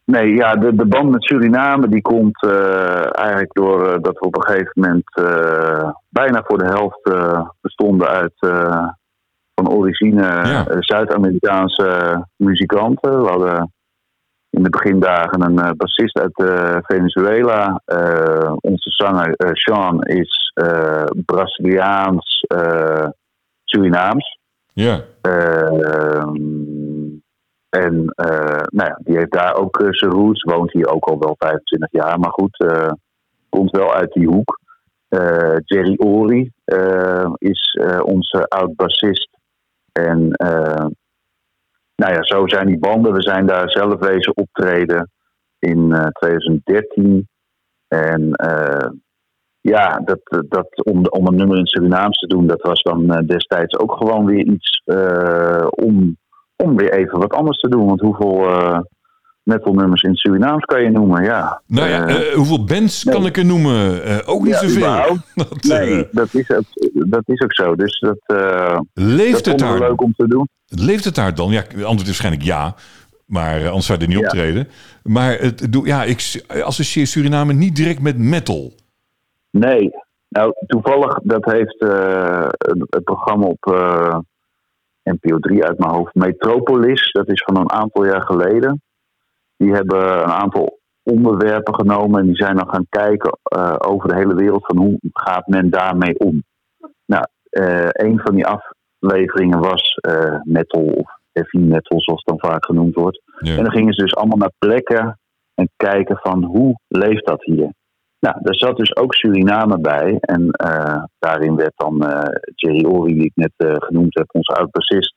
[0.05, 4.27] Nee, ja, de, de band met Suriname die komt eh, eigenlijk door eh, dat we
[4.27, 5.11] op een gegeven moment
[6.09, 7.11] bijna voor de helft
[7.61, 8.35] bestonden uit
[9.63, 10.67] van origine Ja.
[10.67, 13.23] eh, Zuid-Amerikaanse muzikanten.
[13.23, 13.73] We hadden
[14.51, 17.83] in de begindagen een eh, bassist uit eh, Venezuela.
[17.85, 23.07] Eh, onze zanger eh, Sean is eh, Braziliaans, eh,
[23.65, 24.39] Surinaams.
[24.73, 26.35] Ja, Ehm,
[27.69, 30.43] en eh, nou ja, die heeft daar ook eh, zijn roots.
[30.43, 32.19] Woont hier ook al wel 25 jaar.
[32.19, 32.91] Maar goed, eh,
[33.49, 34.59] komt wel uit die hoek.
[35.09, 39.29] Eh, Jerry Ori eh, is eh, onze oud-bassist.
[40.07, 40.87] En eh,
[41.95, 43.13] nou ja, zo zijn die banden.
[43.13, 45.11] We zijn daar zelf wezen optreden
[45.59, 47.29] in eh, 2013.
[47.89, 48.91] En eh,
[49.61, 53.27] ja, dat, dat, om, om een nummer in Surinaams te doen, dat was dan eh,
[53.27, 56.17] destijds ook gewoon weer iets eh, om,
[56.57, 57.87] om weer even wat anders te doen.
[57.87, 58.81] Want hoeveel eh
[59.43, 61.23] metalnummers in Surinaams kan je noemen?
[61.25, 61.63] Ja.
[61.67, 63.15] Nou ja, Eh, eh, hoeveel bands nee.
[63.15, 64.05] kan ik er noemen?
[64.05, 65.17] Eh, ook niet ja, zoveel.
[65.35, 66.65] Dat, nee, dat, is ook,
[67.11, 67.75] dat is ook zo.
[67.75, 68.19] Dus dat,
[68.95, 70.49] leeft, dat het daar, leuk om te doen.
[70.67, 71.51] leeft het daar dan?
[71.51, 72.75] Ja, het antwoord is waarschijnlijk ja.
[73.27, 74.27] Maar anders zou je er niet Ja.
[74.27, 74.69] optreden.
[75.03, 78.73] Maar het, ja, ik associeer Suriname niet direct met metal.
[79.51, 79.91] Nee,
[80.29, 81.77] nou toevallig dat heeft
[82.91, 83.65] het, programma op,
[85.03, 86.15] NPO 3 uit mijn hoofd.
[86.15, 88.83] Metropolis, dat is van een aantal jaar geleden.
[89.61, 94.15] Die hebben een aantal onderwerpen genomen en die zijn dan gaan kijken eh, over de
[94.15, 96.43] hele wereld van hoe gaat men daarmee om.
[97.07, 102.51] Nou, eh, een van die afleveringen was eh, metal of heavy metal, zoals het dan
[102.51, 103.23] vaak genoemd wordt.
[103.39, 103.57] Ja.
[103.57, 105.19] En dan gingen ze dus allemaal naar plekken
[105.55, 107.73] en kijken van hoe leeft dat hier.
[108.21, 110.19] Nou, daar zat dus ook Suriname bij.
[110.21, 110.51] En
[111.19, 111.97] daarin werd dan
[112.55, 115.15] Jerry Ori, die ik net genoemd heb, onze oud-bassist,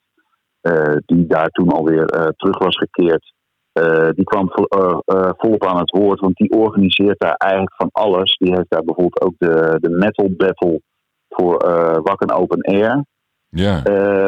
[1.06, 2.06] die daar toen alweer
[2.36, 3.34] terug was gekeerd.
[3.74, 7.74] Eh, die kwam vol- eh, eh, volop aan het woord, want die organiseert daar eigenlijk
[7.76, 8.38] van alles.
[8.38, 10.82] Die heeft daar bijvoorbeeld ook de, de metal battle
[11.30, 11.58] voor
[12.04, 13.06] Wakken Open Air
[13.50, 13.82] Ja.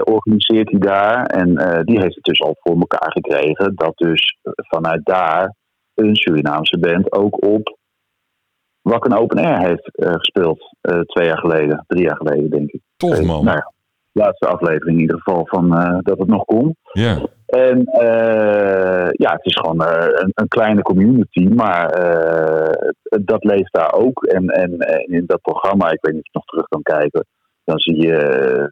[0.04, 1.26] organiseert hij daar.
[1.26, 1.56] En
[1.86, 3.76] die heeft het dus al voor elkaar gekregen.
[3.76, 5.56] Dat dus vanuit daar
[5.94, 7.78] een Surinaamse band ook op
[8.82, 10.76] Wakken Open Air heeft gespeeld.
[11.06, 12.82] twee jaar geleden, drie jaar geleden denk ik.
[12.98, 13.46] Tof, man.
[13.46, 13.72] Nou ja,
[14.20, 16.76] laatste aflevering in ieder geval van eh, dat het nog kon.
[16.92, 17.18] Ja.
[17.46, 21.90] En eh, ja, het is gewoon eh, een, een kleine community, maar
[23.24, 24.24] dat leeft daar ook.
[24.24, 27.26] En, en, en in dat programma, ik weet niet of je nog terug kan kijken,
[27.64, 28.72] dan zie je,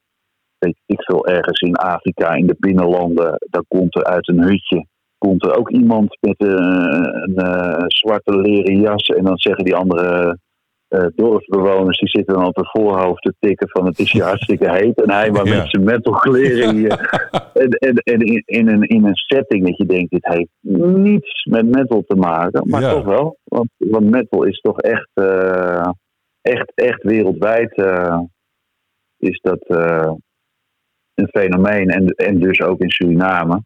[0.58, 4.88] weet ik veel, ergens in Afrika, in de binnenlanden, dan komt er uit een hutje,
[5.18, 9.08] komt er ook iemand met een, een, zwarte leren jas.
[9.08, 10.38] En dan zeggen die andere
[10.94, 14.72] eh, dorpsbewoners, die zitten dan op het voorhoofd te tikken van het is hier hartstikke
[14.72, 15.02] heet.
[15.02, 15.58] En hij maar Ja.
[15.58, 16.92] met zijn metalkleren hier.
[17.54, 20.50] En, en, en in, in, een, in een setting dat je denkt, dit heeft
[20.98, 22.70] niets met metal te maken.
[22.70, 22.90] Maar Ja.
[22.94, 23.38] toch wel.
[23.44, 25.90] Want, want metal is toch echt, eh,
[26.42, 28.20] echt, echt wereldwijd eh,
[29.18, 29.64] is dat
[31.14, 31.90] een fenomeen.
[31.90, 33.64] En, en dus ook in Suriname.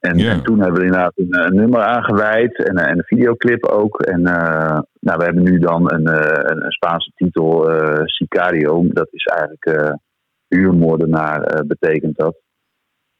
[0.00, 4.00] En, toen hebben we inderdaad een, een nummer aangeweid en, en een videoclip ook.
[4.00, 8.88] En eh, nou, we hebben nu dan een, eh, een, een Spaanse titel, eh, Sicario.
[8.88, 9.92] Dat is eigenlijk eh
[10.50, 12.36] huurmoordenaar, eh, betekent dat.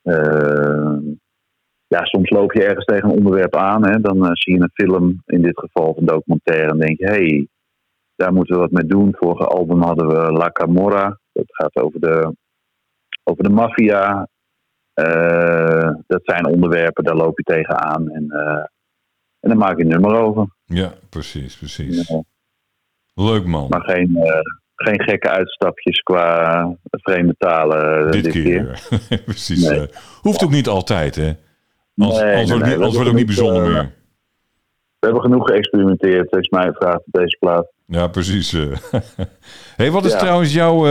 [0.03, 0.99] Eh,
[1.87, 3.87] ja, soms loop je ergens tegen een onderwerp aan.
[3.87, 7.07] Hè, dan eh, zie je een film, in dit geval een documentaire, en denk je,
[7.07, 7.49] hé, hey,
[8.17, 9.17] daar moeten we wat mee doen.
[9.17, 11.19] Vorige album hadden we La Camorra.
[11.33, 12.35] Dat gaat over de,
[13.25, 14.29] over de maffia.
[15.01, 18.11] Eh, dat zijn onderwerpen, daar loop je tegenaan.
[18.11, 18.65] En, eh,
[19.41, 20.47] en dan maak je een nummer over.
[20.65, 22.09] Ja, precies, precies.
[22.09, 22.23] Ja.
[23.15, 23.67] Leuk, man.
[23.69, 24.41] Maar geen, eh,
[24.75, 28.89] geen gekke uitstapjes qua vreemde talen dit, dit, keer.
[29.25, 29.69] precies.
[29.69, 29.89] Nee.
[30.21, 31.33] hoeft ook niet altijd, hè?
[31.97, 32.47] Als, Nee,
[32.79, 33.99] wordt, ook niet bijzonder meer.
[34.99, 37.69] We hebben genoeg geëxperimenteerd, is mijn vraag op deze plaats.
[37.87, 38.53] Ja, precies.
[39.77, 40.19] hey, wat is Ja.
[40.19, 40.85] trouwens jouw...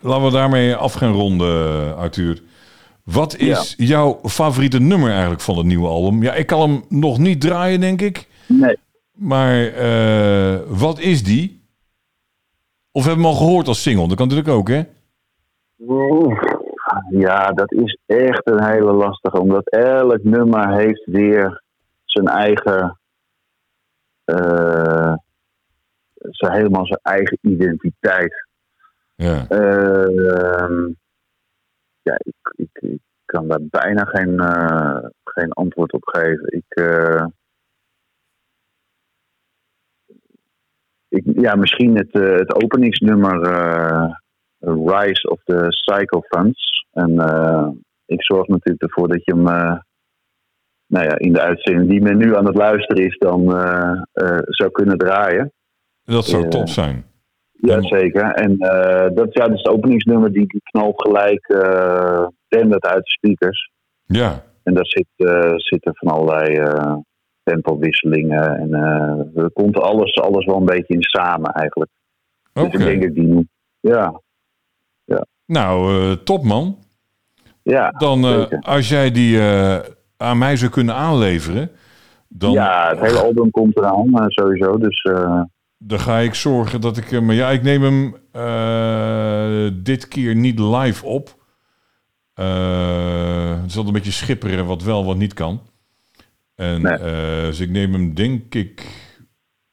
[0.00, 2.42] laten we daarmee af gaan ronden, Arthur.
[3.04, 6.22] Wat is jouw favoriete nummer eigenlijk van het nieuwe album?
[6.22, 8.28] Ja, ik kan hem nog niet draaien, denk ik.
[8.46, 8.78] Nee.
[9.12, 11.62] Maar eh, wat is die?
[12.92, 14.08] Of hebben we hem al gehoord als single?
[14.08, 14.82] Dat kan natuurlijk ook, hè?
[17.10, 21.62] Ja, dat is echt een hele lastige, omdat elk nummer heeft weer
[22.04, 22.98] zijn eigen,
[24.24, 25.14] eh,
[26.14, 28.46] zijn helemaal zijn eigen identiteit.
[29.14, 29.46] Ja.
[29.48, 30.92] Ehm,
[32.04, 36.46] ja, ik, ik, ik kan daar bijna geen, eh, geen antwoord op geven.
[36.46, 37.26] Ik, eh,
[41.08, 43.38] ik, ja, misschien het, eh, het openingsnummer
[44.58, 46.86] Rise of the Psychophants.
[46.92, 47.68] En eh,
[48.06, 49.42] ik zorg natuurlijk ervoor dat je hem
[50.86, 53.50] nou ja, in de uitzending die men nu aan het luisteren is, dan
[54.48, 55.52] zou kunnen draaien.
[56.04, 57.13] Dat zou top zijn.
[57.66, 58.32] Jazeker.
[58.32, 61.44] En eh, dat, ja, dat is het openingsnummer die, die knalt gelijk
[62.46, 63.70] standaard uit de speakers.
[64.06, 64.42] Ja.
[64.62, 66.96] En daar zit, eh, zitten van allerlei eh
[67.42, 68.58] tempowisselingen.
[68.58, 68.72] En
[69.34, 71.90] er komt alles, alles wel een beetje in samen eigenlijk.
[72.54, 72.68] Oké.
[72.70, 73.48] Dus ik denk dat ik die noem.
[73.80, 74.20] Ja,
[75.46, 76.78] Nou, top man.
[77.62, 77.90] ja.
[77.90, 79.40] Dan, als jij die
[80.16, 81.70] aan mij zou kunnen aanleveren,
[82.28, 84.78] dan, ja, het hele album komt eraan sowieso.
[84.78, 85.02] Dus
[85.86, 87.30] dan ga ik zorgen dat ik hem...
[87.30, 91.42] Ja, ik neem hem eh, dit keer niet live op.
[92.34, 95.60] Eh, het is altijd een beetje schipperen wat wel, wat niet kan.
[96.54, 96.92] En, Nee.
[96.92, 98.86] eh, dus ik neem hem denk ik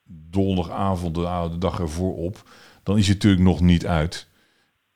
[0.04, 2.50] donderdagavond, de, de dag ervoor op.
[2.84, 4.28] Dan is hij natuurlijk nog niet uit.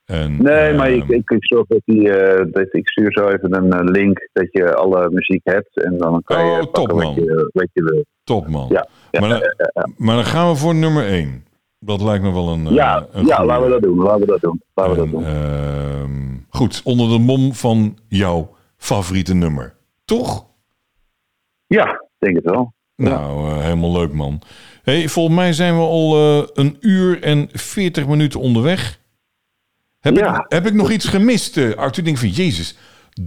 [0.06, 3.27] En, nee, maar eh, ik, ik, ik zorg dat die, eh, dat ik stuur zo
[3.27, 5.84] even een eh, link dat je alle muziek hebt.
[5.84, 7.14] En dan kan je Oh, pakken top, wat, man.
[7.15, 8.06] je, wat je wil.
[8.23, 8.68] Top man.
[8.69, 8.88] Ja,
[9.19, 9.41] maar, dan,
[9.98, 11.45] maar dan gaan we voor nummer 1.
[11.80, 12.68] Dat lijkt me wel een.
[12.68, 13.98] eh, Ja, een ja laten we dat doen.
[13.98, 14.61] Laten we dat doen.
[14.73, 15.23] Laten we dat En, doen.
[15.26, 19.76] ehm, goed, onder de mom van jouw favoriete nummer.
[20.06, 20.45] Toch?
[21.68, 22.73] Ja, denk het wel.
[22.95, 24.41] Nou, helemaal leuk man.
[24.84, 26.18] Hey, volgens mij zijn we al
[26.53, 28.99] een uur en 40 minuten onderweg.
[30.06, 30.36] Heb, Ja.
[30.40, 31.98] ik, heb ik nog iets gemist, eh, Arthur?
[31.99, 32.77] Ik denk van, jezus,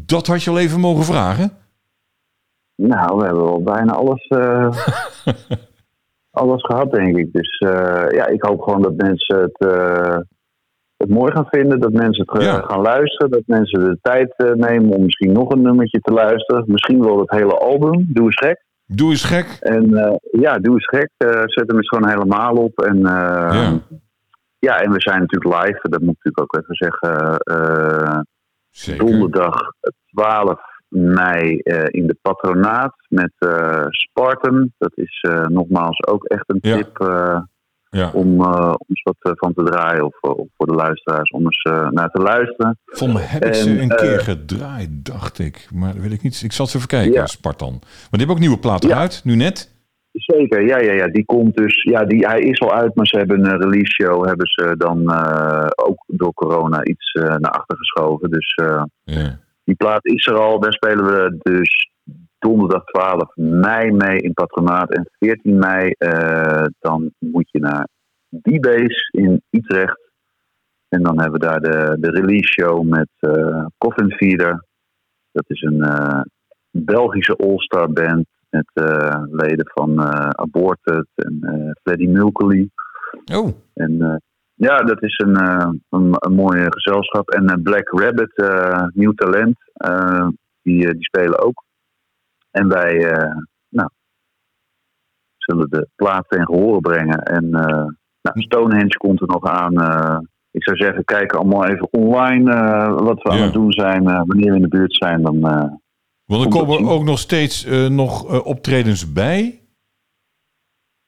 [0.04, 1.50] Dat had je al even mogen vragen.
[2.76, 4.68] Nou, we hebben wel bijna alles, eh,
[6.42, 7.32] alles gehad, denk ik.
[7.32, 9.58] Dus eh, ja, ik hoop gewoon dat mensen het,
[10.96, 11.80] het mooi gaan vinden.
[11.80, 12.60] Dat mensen het Ja.
[12.60, 13.30] gaan luisteren.
[13.30, 16.64] Dat mensen de tijd nemen om misschien nog een nummertje te luisteren.
[16.66, 18.06] Misschien wel het hele album.
[18.08, 18.64] Doe eens gek.
[18.86, 19.56] Doe eens gek.
[19.60, 19.90] En
[20.40, 21.10] ja, doe eens gek.
[21.44, 22.78] Zet hem eens gewoon helemaal op.
[22.80, 23.78] En Ja.
[24.58, 24.80] Ja.
[24.80, 25.88] en we zijn natuurlijk live.
[25.88, 27.36] Dat moet ik natuurlijk ook even zeggen.
[27.38, 28.20] eh,
[28.70, 29.06] Zeker.
[29.06, 29.56] donderdag
[30.14, 34.72] 12 mei eh, in de patronaat met eh Spartan.
[34.78, 37.40] Dat is eh, nogmaals ook echt een tip eh,
[37.90, 38.10] Ja.
[38.12, 40.04] om, eh, om eens wat eh, van te draaien.
[40.04, 42.78] Of, eh, of voor de luisteraars om eens eh, naar te luisteren.
[42.84, 45.68] Volgens mij heb ik ze En, een eh, keer gedraaid, dacht ik.
[45.74, 46.42] Maar dat weet ik niet.
[46.42, 47.26] Ik zal het even kijken, Ja.
[47.26, 47.72] Spartan.
[47.80, 49.76] Maar die hebben ook nieuwe platen uit, nu net.
[50.18, 51.06] Zeker, ja, ja, ja.
[51.06, 51.82] Die komt dus.
[51.82, 54.26] Ja, die, hij is al uit, maar ze hebben een release show.
[54.26, 58.30] Hebben ze dan eh, ook door corona iets eh, naar achter geschoven.
[58.30, 59.38] Dus eh, Ja.
[59.64, 60.60] die plaat is er al.
[60.60, 61.90] Daar spelen we dus
[62.38, 64.90] donderdag 12 mei mee in Patronaat.
[64.90, 65.94] En 14 mei
[66.78, 67.88] dan moet je naar
[68.42, 70.00] D-Base in Utrecht.
[70.88, 73.08] En dan hebben we daar de, de release show met
[73.78, 74.64] Coffin Feeder.
[75.32, 75.84] Dat is een
[76.70, 82.68] Belgische all-star band met eh, leden van eh Aborted en eh Freddie Mulcahy.
[83.34, 84.22] Oh, En
[84.54, 85.36] ja, dat is een,
[85.90, 87.30] een, een mooie gezelschap.
[87.30, 88.42] En Black Rabbit,
[88.94, 89.56] nieuw talent,
[90.62, 91.64] die, die spelen ook.
[92.50, 92.94] En wij
[93.68, 93.88] nou,
[95.36, 97.22] zullen de plaat ten gehoor brengen.
[97.22, 99.72] En nou, Stonehenge komt er nog aan.
[100.50, 102.52] ik zou zeggen, kijk allemaal even online
[102.92, 103.36] wat we Ja.
[103.36, 104.04] aan het doen zijn.
[104.04, 105.40] Wanneer we in de buurt zijn, dan...
[106.28, 109.60] want er komen ook nog steeds eh, nog eh, optredens bij.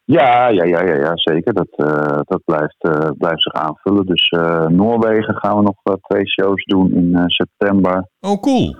[0.04, 1.54] Ja, ja, ja, ja, ja zeker.
[1.54, 2.76] Dat, eh, dat blijft,
[3.18, 4.06] blijft zich aanvullen.
[4.06, 4.30] Dus
[4.68, 8.08] Noorwegen gaan we nog twee shows doen in september.
[8.20, 8.76] Oh, cool.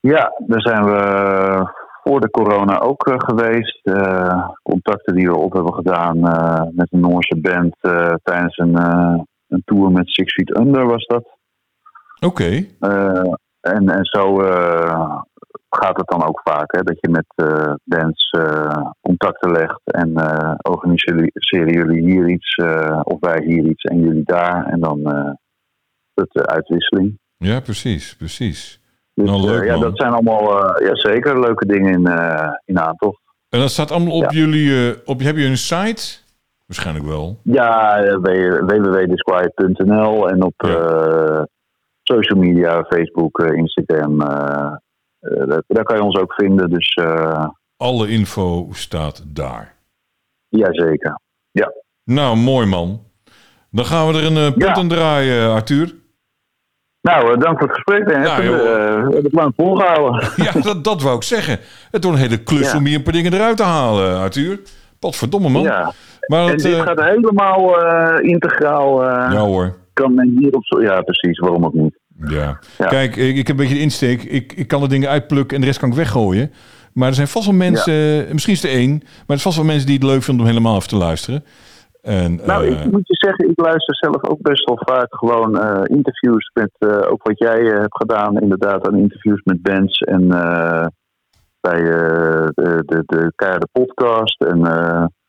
[0.00, 1.72] Ja, daar zijn we
[2.02, 3.80] voor de corona ook geweest.
[4.62, 6.20] Contacten die we op hebben gedaan
[6.74, 7.76] met een Noorse band
[8.22, 8.76] tijdens een,
[9.48, 11.38] een tour met Six Feet Under was dat.
[12.20, 12.66] Oké.
[12.80, 15.16] Eh, en, en zo eh,
[15.70, 20.16] gaat het dan ook vaak, hè, dat je met eh, bands eh, contacten legt en
[20.16, 24.66] eh organiseren jullie hier iets eh, of wij hier iets en jullie daar.
[24.66, 25.30] En dan eh
[26.14, 27.18] het uitwisseling.
[27.36, 28.80] Ja, precies, precies.
[29.14, 32.48] Dus Nou, leuk, eh, ja, dat zijn allemaal eh, ja, zeker leuke dingen in, eh
[32.64, 33.20] in aantocht.
[33.48, 34.38] En dat staat allemaal op Ja.
[34.38, 34.90] jullie...
[34.90, 36.18] eh, op, heb je een site?
[36.66, 37.38] Waarschijnlijk wel.
[37.42, 38.16] Ja, eh,
[38.66, 41.46] www.disquiet.nl en op Ja.
[42.14, 44.20] Social media, Facebook, eh, Instagram.
[44.20, 44.72] eh,
[45.20, 46.70] eh, daar, daar kan je ons ook vinden.
[46.70, 46.98] Dus
[47.76, 49.74] Alle info staat daar.
[50.48, 51.20] jazeker.
[52.04, 53.00] Nou, mooi man.
[53.70, 54.74] Dan gaan we er een punt Ja.
[54.74, 55.94] aan draaien, Arthur.
[57.02, 58.06] Nou, dank voor het gesprek.
[58.06, 58.56] Nou, we
[59.02, 60.28] hebben het lang volgehouden.
[60.44, 61.58] Ja, dat, dat wou ik zeggen.
[61.90, 62.78] Het wordt een hele klus Ja.
[62.78, 64.60] om hier een paar dingen eruit te halen, Arthur.
[64.98, 65.62] Potverdomme, man.
[65.62, 65.92] Ja.
[66.26, 67.76] Maar En dat, dit gaat helemaal
[68.20, 69.02] integraal.
[69.32, 69.76] ja hoor.
[69.92, 70.82] Kan men hier op zo.
[70.82, 71.38] Ja, precies.
[71.38, 71.98] Waarom ook niet?
[72.28, 72.58] Ja.
[72.78, 72.86] Ja.
[72.86, 74.22] Kijk, ik, ik heb een beetje de insteek.
[74.22, 76.52] Ik, ik kan de dingen uitplukken en de rest kan ik weggooien.
[76.92, 79.64] Maar er zijn vast wel mensen, misschien is er één, maar er zijn vast wel
[79.64, 81.44] mensen die het leuk vinden om helemaal even te luisteren.
[82.02, 85.58] En, Nou, eh, ik moet je zeggen, ik luister zelf ook best wel vaak gewoon
[85.58, 90.28] eh, interviews met, eh, ook wat jij hebt gedaan, inderdaad, aan interviews met bands en
[91.60, 94.58] bij de, de, de keiharde podcast en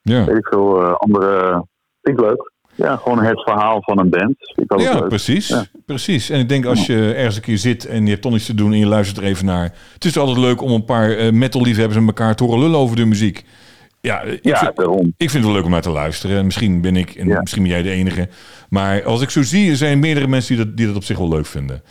[0.01, 0.25] ja.
[0.25, 1.65] weet ik veel andere.
[2.01, 2.50] Vind ik leuk.
[2.81, 4.35] Ja, gewoon het verhaal van een band.
[4.55, 5.07] Ik Ja, leuk.
[5.07, 5.47] precies.
[5.47, 5.65] Ja.
[5.85, 6.29] precies.
[6.29, 8.53] En ik denk als je ergens een keer zit en je hebt toch niets te
[8.55, 9.73] doen en je luistert er even naar.
[9.93, 12.79] Het is altijd leuk om een paar eh, metal liefhebbers aan elkaar te horen lullen
[12.79, 13.45] over de muziek.
[14.01, 15.05] Ja, ik, Ja, vind, daarom.
[15.17, 16.37] ik vind het wel leuk om naar te luisteren.
[16.37, 17.39] En Misschien ben ik en Ja.
[17.39, 18.29] misschien ben jij de enige.
[18.69, 21.17] Maar als ik zo zie, er zijn meerdere mensen die dat, die dat op zich
[21.17, 21.81] wel leuk vinden.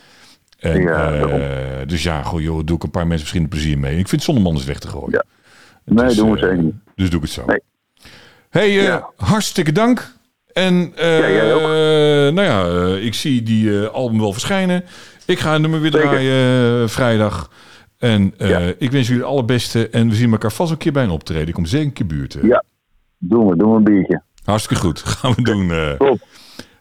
[0.59, 3.91] En, Ja, eh, dus ja, goh, joh, doe ik een paar mensen misschien plezier mee.
[3.91, 5.11] Ik vind het zonde om anders weg te gooien.
[5.11, 5.25] Ja.
[5.95, 6.75] Nee, Dus, doen we eh, zeker niet.
[6.95, 7.45] Dus doe ik het zo.
[7.47, 7.61] Nee.
[8.51, 10.13] hey, eh, hartstikke dank.
[10.53, 11.45] En eh, Ja,
[12.31, 14.85] nou ja, eh, ik zie die eh, album wel verschijnen.
[15.27, 16.09] Ik ga een nummer weer Zeker.
[16.09, 17.51] draaien vrijdag.
[17.99, 18.59] En Ja.
[18.79, 19.89] ik wens jullie het allerbeste.
[19.89, 21.49] En we zien elkaar vast een keer bij een optreden.
[21.49, 22.47] Ik kom zeker een keer buurten.
[22.47, 22.65] Ja.
[23.19, 24.23] Doen we, doen we een biertje.
[24.45, 24.99] Hartstikke goed.
[25.19, 25.97] Gaan we doen.
[25.99, 26.19] Top.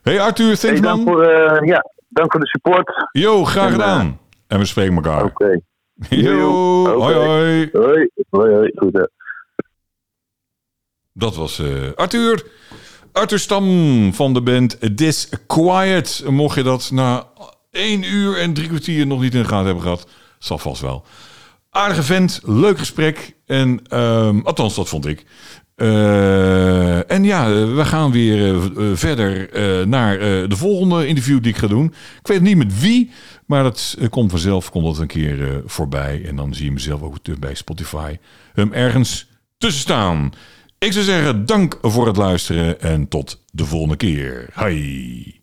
[0.02, 1.14] Hey Arthur, thanks Hey, dank, man.
[1.14, 3.08] voor, ja, dank voor de support.
[3.12, 4.20] Yo, graag En, gedaan.
[4.48, 5.24] En we spreken elkaar.
[5.24, 5.60] Oké.
[6.10, 6.92] Yo, Oké.
[6.92, 7.70] hoi hoi.
[7.72, 8.10] Hoi.
[8.30, 8.72] Hoi, hoi.
[8.76, 9.08] Goed, hè.
[11.14, 11.62] Dat was
[11.96, 12.44] Arthur.
[13.20, 16.24] Arthur Stam van de band Disquiet.
[16.30, 17.28] Mocht je dat na
[17.72, 21.06] één uur en drie kwartier nog niet in de gaten hebben gehad, zal vast wel.
[21.70, 23.36] Aardige vent, leuk gesprek.
[23.46, 25.26] En, ehm, althans, dat vond ik.
[25.76, 29.50] Eh, en ja, we gaan weer eh, eh, verder
[29.88, 30.20] naar
[30.50, 31.94] de volgende interview die ik ga doen.
[32.20, 33.12] Ik weet niet met wie,
[33.46, 36.22] maar dat komt vanzelf, komt dat een keer voorbij.
[36.26, 38.18] En dan zie je mezelf ook bij Spotify
[38.54, 39.28] hem ergens
[39.58, 40.32] tussen staan.
[40.80, 44.50] Ik zou zeggen, dank voor het luisteren en tot de volgende keer.
[44.54, 45.39] Hoi.